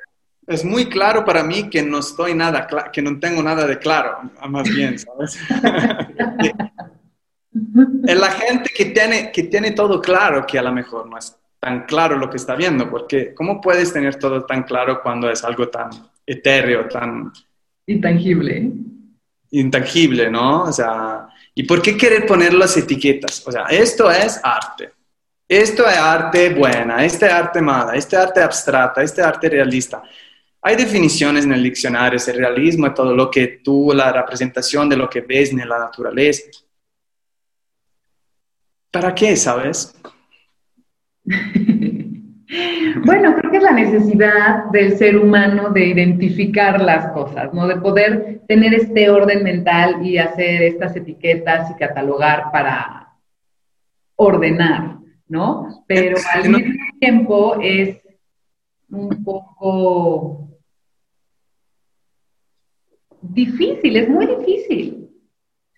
es 0.46 0.64
muy 0.64 0.86
claro 0.86 1.24
para 1.24 1.42
mí 1.42 1.68
que 1.68 1.82
no 1.82 1.98
estoy 1.98 2.34
nada, 2.34 2.68
que 2.92 3.02
no 3.02 3.18
tengo 3.18 3.42
nada 3.42 3.66
de 3.66 3.80
claro, 3.80 4.30
más 4.48 4.72
bien, 4.72 4.96
¿sabes? 4.96 5.36
es 8.06 8.20
la 8.20 8.30
gente 8.30 8.70
que 8.74 8.86
tiene, 8.86 9.32
que 9.32 9.42
tiene 9.42 9.72
todo 9.72 10.00
claro 10.00 10.46
que 10.46 10.56
a 10.56 10.62
lo 10.62 10.72
mejor 10.72 11.08
no 11.08 11.18
es 11.18 11.36
tan 11.62 11.84
claro 11.84 12.18
lo 12.18 12.28
que 12.28 12.38
está 12.38 12.56
viendo, 12.56 12.90
porque 12.90 13.32
¿cómo 13.34 13.60
puedes 13.60 13.92
tener 13.92 14.16
todo 14.16 14.44
tan 14.44 14.64
claro 14.64 15.00
cuando 15.00 15.30
es 15.30 15.44
algo 15.44 15.68
tan 15.68 15.90
etéreo, 16.26 16.88
tan 16.88 17.32
Intangible. 17.86 18.72
intangible, 19.50 20.28
¿no? 20.28 20.64
O 20.64 20.72
sea, 20.72 21.28
¿y 21.54 21.62
por 21.62 21.80
qué 21.80 21.96
querer 21.96 22.26
poner 22.26 22.52
las 22.52 22.76
etiquetas? 22.76 23.46
O 23.46 23.52
sea, 23.52 23.66
esto 23.66 24.10
es 24.10 24.40
arte. 24.42 24.90
Esto 25.48 25.86
es 25.86 25.96
arte 25.96 26.52
buena, 26.52 27.04
este 27.04 27.26
es 27.26 27.32
arte 27.32 27.60
mala, 27.60 27.94
este 27.94 28.16
es 28.16 28.22
arte 28.22 28.42
abstracta, 28.42 29.02
este 29.02 29.20
es 29.20 29.26
arte 29.26 29.48
realista. 29.48 30.02
Hay 30.62 30.74
definiciones 30.74 31.44
en 31.44 31.52
el 31.52 31.62
diccionario, 31.62 32.16
ese 32.16 32.32
realismo 32.32 32.88
es 32.88 32.94
todo 32.94 33.14
lo 33.14 33.30
que 33.30 33.60
tú, 33.62 33.92
la 33.94 34.10
representación 34.10 34.88
de 34.88 34.96
lo 34.96 35.08
que 35.08 35.20
ves 35.20 35.52
en 35.52 35.68
la 35.68 35.78
naturaleza. 35.78 36.42
¿Para 38.90 39.14
qué, 39.14 39.36
sabes? 39.36 39.94
Bueno, 43.04 43.34
creo 43.36 43.50
que 43.50 43.56
es 43.56 43.62
la 43.62 43.72
necesidad 43.72 44.64
del 44.72 44.98
ser 44.98 45.16
humano 45.16 45.70
de 45.70 45.86
identificar 45.86 46.80
las 46.82 47.10
cosas, 47.12 47.52
¿no? 47.54 47.66
De 47.66 47.76
poder 47.76 48.42
tener 48.46 48.74
este 48.74 49.08
orden 49.08 49.42
mental 49.42 50.04
y 50.04 50.18
hacer 50.18 50.62
estas 50.62 50.94
etiquetas 50.94 51.70
y 51.70 51.74
catalogar 51.76 52.52
para 52.52 53.14
ordenar, 54.16 54.98
¿no? 55.28 55.82
Pero 55.86 56.18
al 56.34 56.48
mismo 56.50 56.74
tiempo 57.00 57.56
es 57.62 57.98
un 58.90 59.24
poco 59.24 60.48
difícil, 63.22 63.96
es 63.96 64.08
muy 64.10 64.26
difícil. 64.26 65.10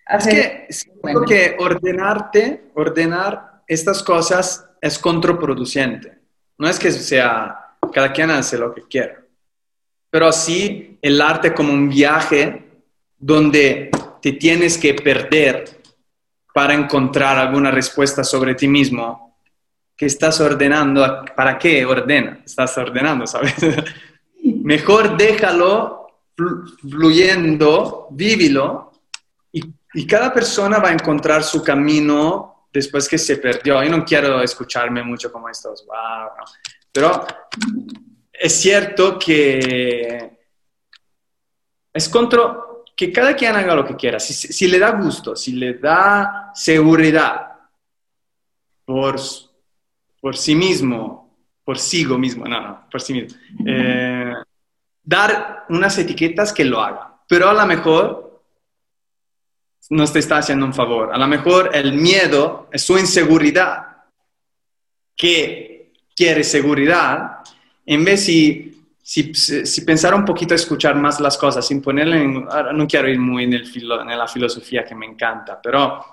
Es 0.07 0.15
hacer- 0.15 0.33
que 0.67 0.73
siento 0.73 1.21
que 1.21 1.55
ordenarte, 1.57 2.69
ordenar 2.73 3.61
estas 3.67 4.03
cosas 4.03 4.69
es 4.85 4.99
contraproducente. 4.99 6.19
No 6.59 6.67
es 6.69 6.77
que 6.77 6.91
sea, 6.91 7.75
cada 7.91 8.13
quien 8.13 8.29
hace 8.29 8.57
lo 8.57 8.73
que 8.73 8.83
quiera. 8.83 9.19
Pero 10.11 10.27
así 10.27 10.99
el 11.01 11.19
arte 11.21 11.53
como 11.53 11.73
un 11.73 11.89
viaje 11.89 12.63
donde 13.17 13.89
te 14.21 14.33
tienes 14.33 14.77
que 14.77 14.93
perder 14.93 15.81
para 16.53 16.75
encontrar 16.75 17.37
alguna 17.37 17.71
respuesta 17.71 18.23
sobre 18.23 18.53
ti 18.53 18.67
mismo, 18.67 19.39
que 19.97 20.05
estás 20.05 20.39
ordenando, 20.39 21.25
¿para 21.35 21.57
qué 21.57 21.83
ordena? 21.83 22.41
Estás 22.45 22.77
ordenando, 22.77 23.25
¿sabes? 23.25 23.55
Mejor 24.43 25.17
déjalo 25.17 26.07
flu- 26.37 26.77
fluyendo, 26.89 28.07
vívilo, 28.11 28.91
y 29.51 30.05
cada 30.05 30.33
persona 30.33 30.79
va 30.79 30.89
a 30.89 30.93
encontrar 30.93 31.41
su 31.43 31.63
camino 31.63 32.54
después 32.75 33.07
que 33.07 33.17
se 33.17 33.37
perdió. 33.37 33.81
Yo 33.81 33.89
no 33.89 34.03
quiero 34.03 34.41
escucharme 34.41 35.01
mucho 35.01 35.31
como 35.31 35.49
estos, 35.49 35.85
wow, 35.85 36.45
pero 36.91 37.25
es 38.31 38.53
cierto 38.53 39.17
que 39.17 40.39
es 41.93 42.09
contra 42.09 42.57
que 42.95 43.11
cada 43.11 43.35
quien 43.35 43.55
haga 43.55 43.75
lo 43.75 43.85
que 43.85 43.95
quiera. 43.95 44.19
Si, 44.19 44.67
le 44.67 44.77
da 44.77 44.91
gusto, 44.91 45.35
si 45.35 45.53
le 45.53 45.75
da 45.75 46.51
seguridad 46.53 47.47
por, 48.83 49.15
por 50.21 50.35
sí 50.35 50.55
mismo, 50.55 51.37
por 51.63 51.77
sí 51.77 52.05
mismo, 52.05 52.45
no, 52.45 52.61
no, 52.61 52.89
por 52.91 53.01
sí 53.01 53.13
mismo, 53.13 53.37
eh, 53.65 54.33
dar 55.01 55.65
unas 55.69 55.97
etiquetas 55.97 56.51
que 56.51 56.65
lo 56.65 56.81
haga. 56.81 57.21
Pero 57.27 57.49
a 57.49 57.53
lo 57.53 57.65
mejor 57.65 58.24
no 59.89 60.05
te 60.07 60.19
está 60.19 60.37
haciendo 60.37 60.65
un 60.65 60.73
favor. 60.73 61.13
A 61.13 61.17
lo 61.17 61.27
mejor 61.27 61.71
el 61.73 61.93
miedo 61.93 62.69
es 62.71 62.81
su 62.81 62.97
inseguridad 62.97 63.87
que 65.15 65.93
quiere 66.15 66.43
seguridad, 66.43 67.39
en 67.85 68.03
vez 68.03 68.27
de 68.27 68.73
si, 69.01 69.33
si, 69.33 69.81
pensara 69.81 70.15
un 70.15 70.25
poquito 70.25 70.55
escuchar 70.55 70.95
más 70.95 71.19
las 71.19 71.37
cosas, 71.37 71.67
sin 71.67 71.81
ponerle, 71.81 72.23
en, 72.23 72.45
no 72.73 72.87
quiero 72.87 73.07
ir 73.07 73.19
muy 73.19 73.43
en, 73.43 73.53
el 73.53 73.71
en 73.75 74.17
la 74.17 74.27
filosofía 74.27 74.83
que 74.83 74.95
me 74.95 75.05
encanta, 75.05 75.61
pero 75.61 76.03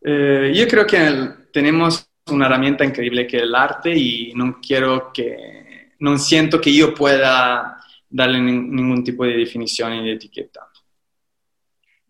eh, 0.00 0.52
yo 0.54 0.68
creo 0.68 0.86
que 0.86 1.48
tenemos 1.52 2.08
una 2.30 2.46
herramienta 2.46 2.84
increíble 2.84 3.26
que 3.26 3.38
es 3.38 3.42
el 3.42 3.54
arte 3.54 3.92
y 3.96 4.32
no 4.34 4.60
quiero 4.60 5.12
que, 5.12 5.94
no 5.98 6.16
siento 6.18 6.60
que 6.60 6.72
yo 6.72 6.94
pueda 6.94 7.78
darle 8.08 8.40
ningún 8.40 9.02
tipo 9.02 9.24
de 9.24 9.36
definición 9.36 9.94
y 9.94 10.04
de 10.04 10.12
etiqueta. 10.12 10.67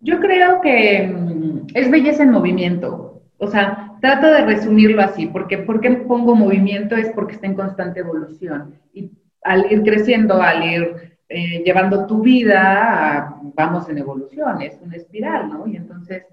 Yo 0.01 0.21
creo 0.21 0.61
que 0.61 1.07
mm, 1.07 1.67
es 1.75 1.91
belleza 1.91 2.23
en 2.23 2.31
movimiento. 2.31 3.23
O 3.39 3.47
sea, 3.47 3.97
trato 4.01 4.27
de 4.27 4.45
resumirlo 4.45 5.03
así, 5.03 5.27
porque 5.27 5.59
¿por 5.59 5.81
qué 5.81 5.91
pongo 5.91 6.35
movimiento? 6.35 6.97
Es 6.97 7.11
porque 7.11 7.35
está 7.35 7.47
en 7.47 7.55
constante 7.55 8.01
evolución. 8.01 8.75
Y 8.93 9.11
al 9.43 9.71
ir 9.71 9.83
creciendo, 9.83 10.43
al 10.43 10.65
ir 10.65 11.19
eh, 11.29 11.63
llevando 11.65 12.07
tu 12.07 12.21
vida, 12.21 13.37
vamos 13.55 13.89
en 13.89 13.99
evolución, 13.99 14.63
es 14.63 14.79
una 14.83 14.97
espiral, 14.97 15.49
¿no? 15.49 15.67
Y 15.67 15.77
entonces 15.77 16.25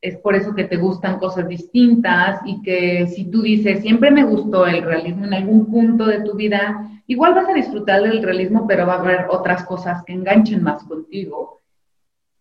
es 0.00 0.16
por 0.16 0.34
eso 0.34 0.54
que 0.54 0.64
te 0.64 0.76
gustan 0.76 1.18
cosas 1.18 1.48
distintas 1.48 2.40
y 2.44 2.62
que 2.62 3.06
si 3.08 3.30
tú 3.30 3.42
dices, 3.42 3.80
siempre 3.80 4.10
me 4.10 4.24
gustó 4.24 4.66
el 4.66 4.82
realismo 4.82 5.24
en 5.24 5.34
algún 5.34 5.66
punto 5.66 6.06
de 6.06 6.20
tu 6.20 6.34
vida, 6.34 6.88
igual 7.06 7.34
vas 7.34 7.48
a 7.48 7.54
disfrutar 7.54 8.02
del 8.02 8.22
realismo, 8.22 8.66
pero 8.66 8.86
va 8.86 8.94
a 8.94 9.00
haber 9.00 9.26
otras 9.28 9.64
cosas 9.64 10.04
que 10.04 10.12
enganchen 10.12 10.62
más 10.62 10.84
contigo, 10.84 11.57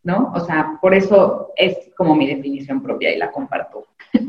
¿no? 0.08 0.32
O 0.34 0.40
sea, 0.40 0.80
por 0.82 0.94
eso 0.94 1.52
es 1.58 1.90
como 1.98 2.16
mi 2.16 2.26
definición 2.26 2.82
propia 2.82 3.14
y 3.14 3.18
la 3.18 3.32
comparto. 3.32 3.86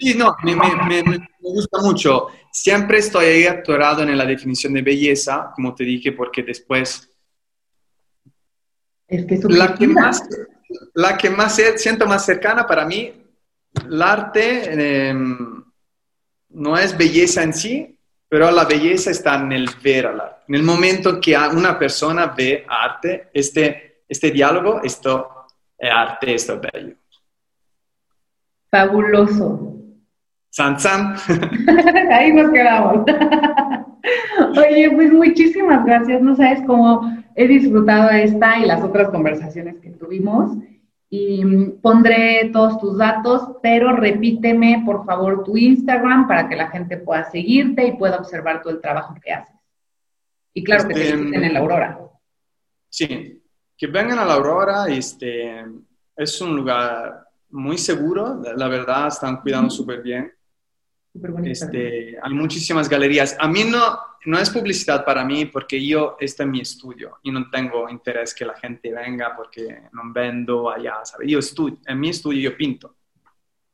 Sí, 0.00 0.14
no, 0.16 0.34
me, 0.42 0.56
me, 0.56 1.02
me, 1.04 1.28
gusta 1.40 1.80
mucho. 1.80 2.26
Siempre 2.50 2.98
estoy 2.98 3.24
ahí 3.24 3.46
atorado 3.46 4.02
en 4.02 4.18
la 4.18 4.26
definición 4.26 4.72
de 4.72 4.82
belleza, 4.82 5.52
como 5.54 5.76
te 5.76 5.84
dije, 5.84 6.10
porque 6.10 6.42
después... 6.42 7.08
Es 9.06 9.24
que 9.26 9.38
la 9.48 9.76
que 9.76 9.86
más 9.86 10.28
la 10.94 11.16
que 11.16 11.30
más 11.30 11.60
siento 11.76 12.04
más 12.08 12.24
cercana 12.26 12.66
para 12.66 12.84
mí, 12.84 13.12
el 13.88 14.02
arte 14.02 15.08
em, 15.08 15.64
no 16.48 16.76
es 16.76 16.98
belleza 16.98 17.44
en 17.44 17.54
sí, 17.54 17.96
pero 18.28 18.50
la 18.50 18.64
belleza 18.64 19.12
está 19.12 19.36
en 19.36 19.52
el 19.52 19.70
ver 19.84 20.06
al 20.06 20.20
arte. 20.20 20.42
En 20.48 20.56
el 20.56 20.64
momento 20.64 21.20
que 21.20 21.36
una 21.36 21.78
persona 21.78 22.26
ve 22.26 22.66
arte, 22.68 23.30
este, 23.32 23.91
este 24.12 24.30
diálogo, 24.30 24.80
esto 24.82 25.46
es 25.78 25.90
arte, 25.90 26.34
esto 26.34 26.54
es 26.54 26.60
bello. 26.60 26.96
Fabuloso. 28.70 29.74
San 30.50 30.78
San. 30.78 31.16
Ahí 32.12 32.32
nos 32.32 32.52
quedamos. 32.52 33.06
Oye, 34.58 34.90
pues 34.94 35.12
muchísimas 35.12 35.84
gracias. 35.84 36.20
No 36.20 36.36
sabes 36.36 36.62
cómo 36.66 37.10
he 37.34 37.48
disfrutado 37.48 38.10
esta 38.10 38.58
y 38.58 38.66
las 38.66 38.82
otras 38.82 39.08
conversaciones 39.08 39.76
que 39.80 39.90
tuvimos. 39.90 40.58
Y 41.08 41.42
pondré 41.82 42.50
todos 42.52 42.78
tus 42.78 42.98
datos, 42.98 43.56
pero 43.62 43.96
repíteme 43.96 44.82
por 44.84 45.04
favor 45.04 45.44
tu 45.44 45.56
Instagram 45.56 46.26
para 46.26 46.48
que 46.48 46.56
la 46.56 46.68
gente 46.68 46.96
pueda 46.98 47.30
seguirte 47.30 47.86
y 47.86 47.96
pueda 47.96 48.18
observar 48.18 48.62
todo 48.62 48.74
el 48.74 48.80
trabajo 48.80 49.14
que 49.22 49.32
haces. 49.32 49.56
Y 50.54 50.64
claro 50.64 50.88
que 50.88 50.94
te 50.94 51.02
este, 51.02 51.16
visiten 51.16 51.44
en 51.44 51.52
la 51.52 51.60
Aurora. 51.60 51.98
Sí, 52.88 53.41
que 53.82 53.88
vengan 53.88 54.20
a 54.20 54.24
la 54.24 54.34
Aurora. 54.34 54.86
Este, 54.86 55.64
es 56.16 56.40
un 56.40 56.54
lugar 56.54 57.26
muy 57.50 57.76
seguro, 57.76 58.40
la 58.56 58.68
verdad, 58.68 59.08
están 59.08 59.40
cuidando 59.40 59.70
súper 59.70 60.00
bien. 60.00 60.32
Este, 61.42 62.16
hay 62.22 62.32
muchísimas 62.32 62.88
galerías. 62.88 63.36
A 63.40 63.48
mí 63.48 63.64
no, 63.64 63.98
no 64.26 64.38
es 64.38 64.50
publicidad 64.50 65.04
para 65.04 65.24
mí 65.24 65.46
porque 65.46 65.84
yo, 65.84 66.16
este 66.20 66.44
es 66.44 66.48
mi 66.48 66.60
estudio 66.60 67.18
y 67.24 67.32
no 67.32 67.50
tengo 67.50 67.88
interés 67.88 68.32
que 68.32 68.44
la 68.44 68.54
gente 68.54 68.92
venga 68.92 69.34
porque 69.36 69.82
no 69.92 70.02
vendo 70.14 70.70
allá, 70.70 71.04
¿sabes? 71.04 71.28
Yo 71.28 71.40
estudio, 71.40 71.78
en 71.84 71.98
mi 71.98 72.10
estudio 72.10 72.50
yo 72.50 72.56
pinto. 72.56 72.94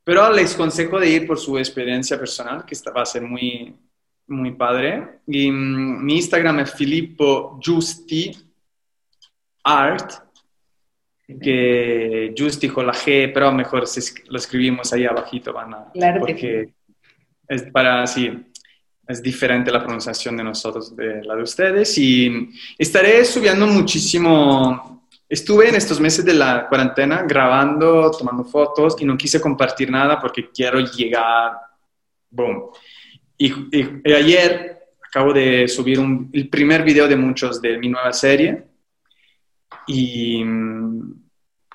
Pero 0.04 0.32
les 0.32 0.54
consejo 0.54 0.98
de 0.98 1.11
ir 1.11 1.26
por 1.26 1.38
su 1.38 1.59
experiencia 1.59 2.18
personal, 2.18 2.64
que 2.64 2.74
va 2.96 3.02
a 3.02 3.04
ser 3.04 3.20
muy, 3.20 3.76
muy 4.28 4.52
padre. 4.52 5.20
Y 5.26 5.50
mm, 5.50 6.02
mi 6.02 6.16
Instagram 6.16 6.61
es 6.61 6.72
Filippo 6.72 7.61
Giusti 7.62 8.47
Art, 9.68 10.12
que 11.40 12.34
Justi 12.36 12.68
con 12.68 12.86
la 12.86 12.94
G, 12.94 13.30
pero 13.34 13.52
mejor 13.52 13.86
si 13.86 14.00
lo 14.28 14.38
escribimos 14.38 14.92
ahí 14.92 15.04
abajito, 15.04 15.52
van 15.52 15.74
a... 15.74 15.90
Claro 15.92 16.20
porque 16.20 16.70
es 17.46 17.62
para, 17.70 18.06
sí, 18.06 18.30
es 19.06 19.22
diferente 19.22 19.70
la 19.70 19.82
pronunciación 19.82 20.36
de 20.36 20.44
nosotros 20.44 20.94
de 20.96 21.22
la 21.24 21.34
de 21.34 21.42
ustedes 21.42 21.96
y 21.98 22.50
estaré 22.78 23.24
subiendo 23.24 23.66
muchísimo. 23.66 25.06
Estuve 25.28 25.68
en 25.68 25.74
estos 25.74 26.00
meses 26.00 26.24
de 26.24 26.34
la 26.34 26.66
cuarentena 26.66 27.22
grabando, 27.22 28.10
tomando 28.10 28.44
fotos 28.44 28.96
y 28.98 29.04
no 29.04 29.16
quise 29.16 29.40
compartir 29.40 29.90
nada 29.90 30.18
porque 30.18 30.50
quiero 30.50 30.80
llegar, 30.80 31.52
boom. 32.30 32.70
Y, 33.36 33.52
ayer 34.12 34.78
acabo 35.06 35.32
de 35.32 35.68
subir 35.68 36.00
el 36.32 36.48
primer 36.48 36.82
video 36.82 37.06
de 37.06 37.16
muchos 37.16 37.60
de 37.60 37.78
mi 37.78 37.88
nueva 37.88 38.12
serie 38.12 38.67
y 39.89 40.45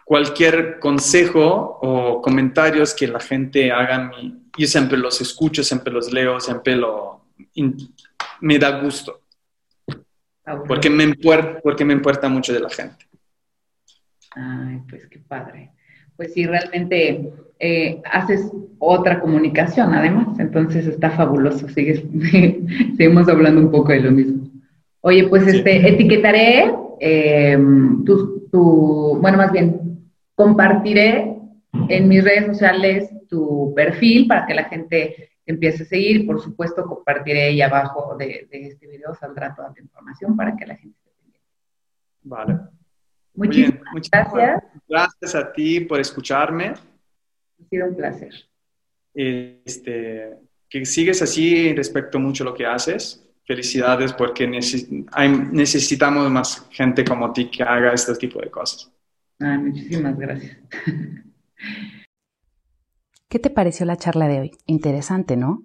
cualquier 0.06 0.80
consejo 0.80 1.80
o 1.82 2.22
comentarios 2.22 2.94
que 2.94 3.08
la 3.08 3.20
gente 3.20 3.72
haga, 3.72 4.12
yo 4.58 4.68
siempre 4.68 4.98
los 4.98 5.20
escucho, 5.20 5.64
siempre 5.64 5.92
los 5.92 6.14
leo, 6.14 6.40
siempre 6.40 6.76
lo, 6.76 7.26
me 8.42 8.60
da 8.60 8.80
gusto. 8.80 9.22
Porque 10.68 10.90
me, 10.90 11.04
importa, 11.04 11.60
porque 11.64 11.86
me 11.86 11.94
importa 11.94 12.30
mucho 12.30 12.54
de 12.54 12.60
la 12.60 12.70
gente. 12.70 13.06
Ay, 14.36 14.82
pues 14.90 15.08
qué 15.08 15.20
padre. 15.20 15.72
Pues 16.16 16.34
sí, 16.34 16.46
realmente 16.46 17.32
eh, 17.60 18.02
haces 18.12 18.52
otra 18.78 19.20
comunicación 19.20 19.94
además, 19.94 20.38
entonces 20.38 20.86
está 20.86 21.10
fabuloso, 21.12 21.68
sigues, 21.70 22.04
seguimos 22.98 23.28
hablando 23.30 23.62
un 23.62 23.72
poco 23.72 23.94
de 23.94 24.02
lo 24.02 24.12
mismo. 24.12 24.50
Oye, 25.02 25.28
pues 25.28 25.48
este, 25.48 25.88
etiquetaré 25.90 26.72
eh, 27.06 27.58
tu, 28.06 28.48
tu, 28.50 29.18
bueno, 29.20 29.38
más 29.38 29.52
bien, 29.52 30.10
compartiré 30.36 31.38
en 31.90 32.08
mis 32.08 32.24
redes 32.24 32.46
sociales 32.46 33.10
tu 33.28 33.74
perfil 33.76 34.26
para 34.26 34.46
que 34.46 34.54
la 34.54 34.64
gente 34.66 35.32
empiece 35.46 35.84
a 35.84 35.86
seguir. 35.86 36.26
Por 36.26 36.42
supuesto, 36.42 36.86
compartiré 36.86 37.44
ahí 37.44 37.62
abajo 37.62 38.16
de, 38.18 38.48
este 38.50 38.88
video, 38.88 39.14
saldrá 39.16 39.54
toda 39.54 39.74
la 39.76 39.82
información 39.82 40.38
para 40.38 40.56
que 40.56 40.66
la 40.66 40.78
gente 40.78 40.98
esté 40.98 41.12
pendiente. 41.20 41.40
Vale. 42.24 42.60
Muchísimas, 43.36 43.82
gracias. 44.10 44.64
Gracias 44.88 45.36
a 45.36 45.52
ti 45.52 45.82
por 45.82 46.00
escucharme. 46.00 46.68
Ha 46.68 47.70
sido 47.70 47.88
un 47.88 47.96
placer. 47.96 48.34
Este, 49.14 50.38
que 50.70 50.86
sigues 50.86 51.22
así 51.22 51.74
respecto 51.74 52.18
mucho 52.18 52.44
a 52.44 52.46
lo 52.46 52.54
que 52.54 52.66
haces. 52.66 53.23
Felicidades 53.46 54.14
porque 54.14 54.48
necesitamos 54.48 56.32
más 56.32 56.68
gente 56.72 57.04
como 57.04 57.34
ti 57.34 57.50
que 57.50 57.64
haga 57.64 57.94
este 57.94 58.16
tipo 58.16 58.40
de 58.40 58.50
cosas. 58.50 58.92
muchísimas 59.40 60.18
gracias. 60.18 60.58
¿Qué 63.28 63.40
te 63.40 63.50
pareció 63.50 63.86
la 63.86 63.98
charla 63.98 64.28
de 64.28 64.40
hoy? 64.40 64.52
Interesante, 64.68 65.36
¿no? 65.36 65.64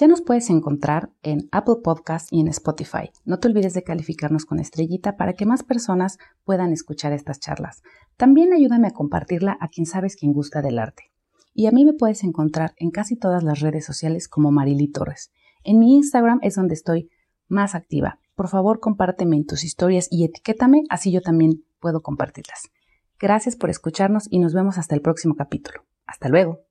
Ya 0.00 0.08
nos 0.08 0.22
puedes 0.22 0.48
encontrar 0.48 1.10
en 1.22 1.50
Apple 1.52 1.76
Podcast 1.84 2.32
y 2.32 2.40
en 2.40 2.48
Spotify. 2.48 3.10
No 3.26 3.38
te 3.38 3.48
olvides 3.48 3.74
de 3.74 3.82
calificarnos 3.82 4.46
con 4.46 4.58
estrellita 4.58 5.18
para 5.18 5.34
que 5.34 5.44
más 5.44 5.62
personas 5.62 6.16
puedan 6.44 6.72
escuchar 6.72 7.12
estas 7.12 7.38
charlas. 7.38 7.82
También 8.16 8.54
ayúdame 8.54 8.88
a 8.88 8.92
compartirla 8.92 9.58
a 9.60 9.68
quien 9.68 9.84
sabes 9.84 10.16
quien 10.16 10.32
gusta 10.32 10.62
del 10.62 10.78
arte. 10.78 11.12
Y 11.52 11.66
a 11.66 11.72
mí 11.72 11.84
me 11.84 11.92
puedes 11.92 12.24
encontrar 12.24 12.72
en 12.78 12.90
casi 12.90 13.16
todas 13.16 13.42
las 13.42 13.60
redes 13.60 13.84
sociales 13.84 14.26
como 14.26 14.50
Marily 14.50 14.88
Torres. 14.88 15.30
En 15.62 15.78
mi 15.78 15.94
Instagram 15.94 16.38
es 16.40 16.54
donde 16.54 16.72
estoy 16.72 17.10
más 17.50 17.74
activa. 17.74 18.18
Por 18.34 18.48
favor, 18.48 18.80
compárteme 18.80 19.36
en 19.36 19.46
tus 19.46 19.64
historias 19.64 20.08
y 20.10 20.24
etiquétame, 20.24 20.84
así 20.88 21.12
yo 21.12 21.20
también 21.20 21.64
puedo 21.78 22.00
compartirlas. 22.02 22.70
Gracias 23.18 23.56
por 23.56 23.68
escucharnos 23.68 24.26
y 24.30 24.38
nos 24.38 24.54
vemos 24.54 24.78
hasta 24.78 24.94
el 24.94 25.02
próximo 25.02 25.34
capítulo. 25.34 25.84
Hasta 26.06 26.28
luego. 26.28 26.69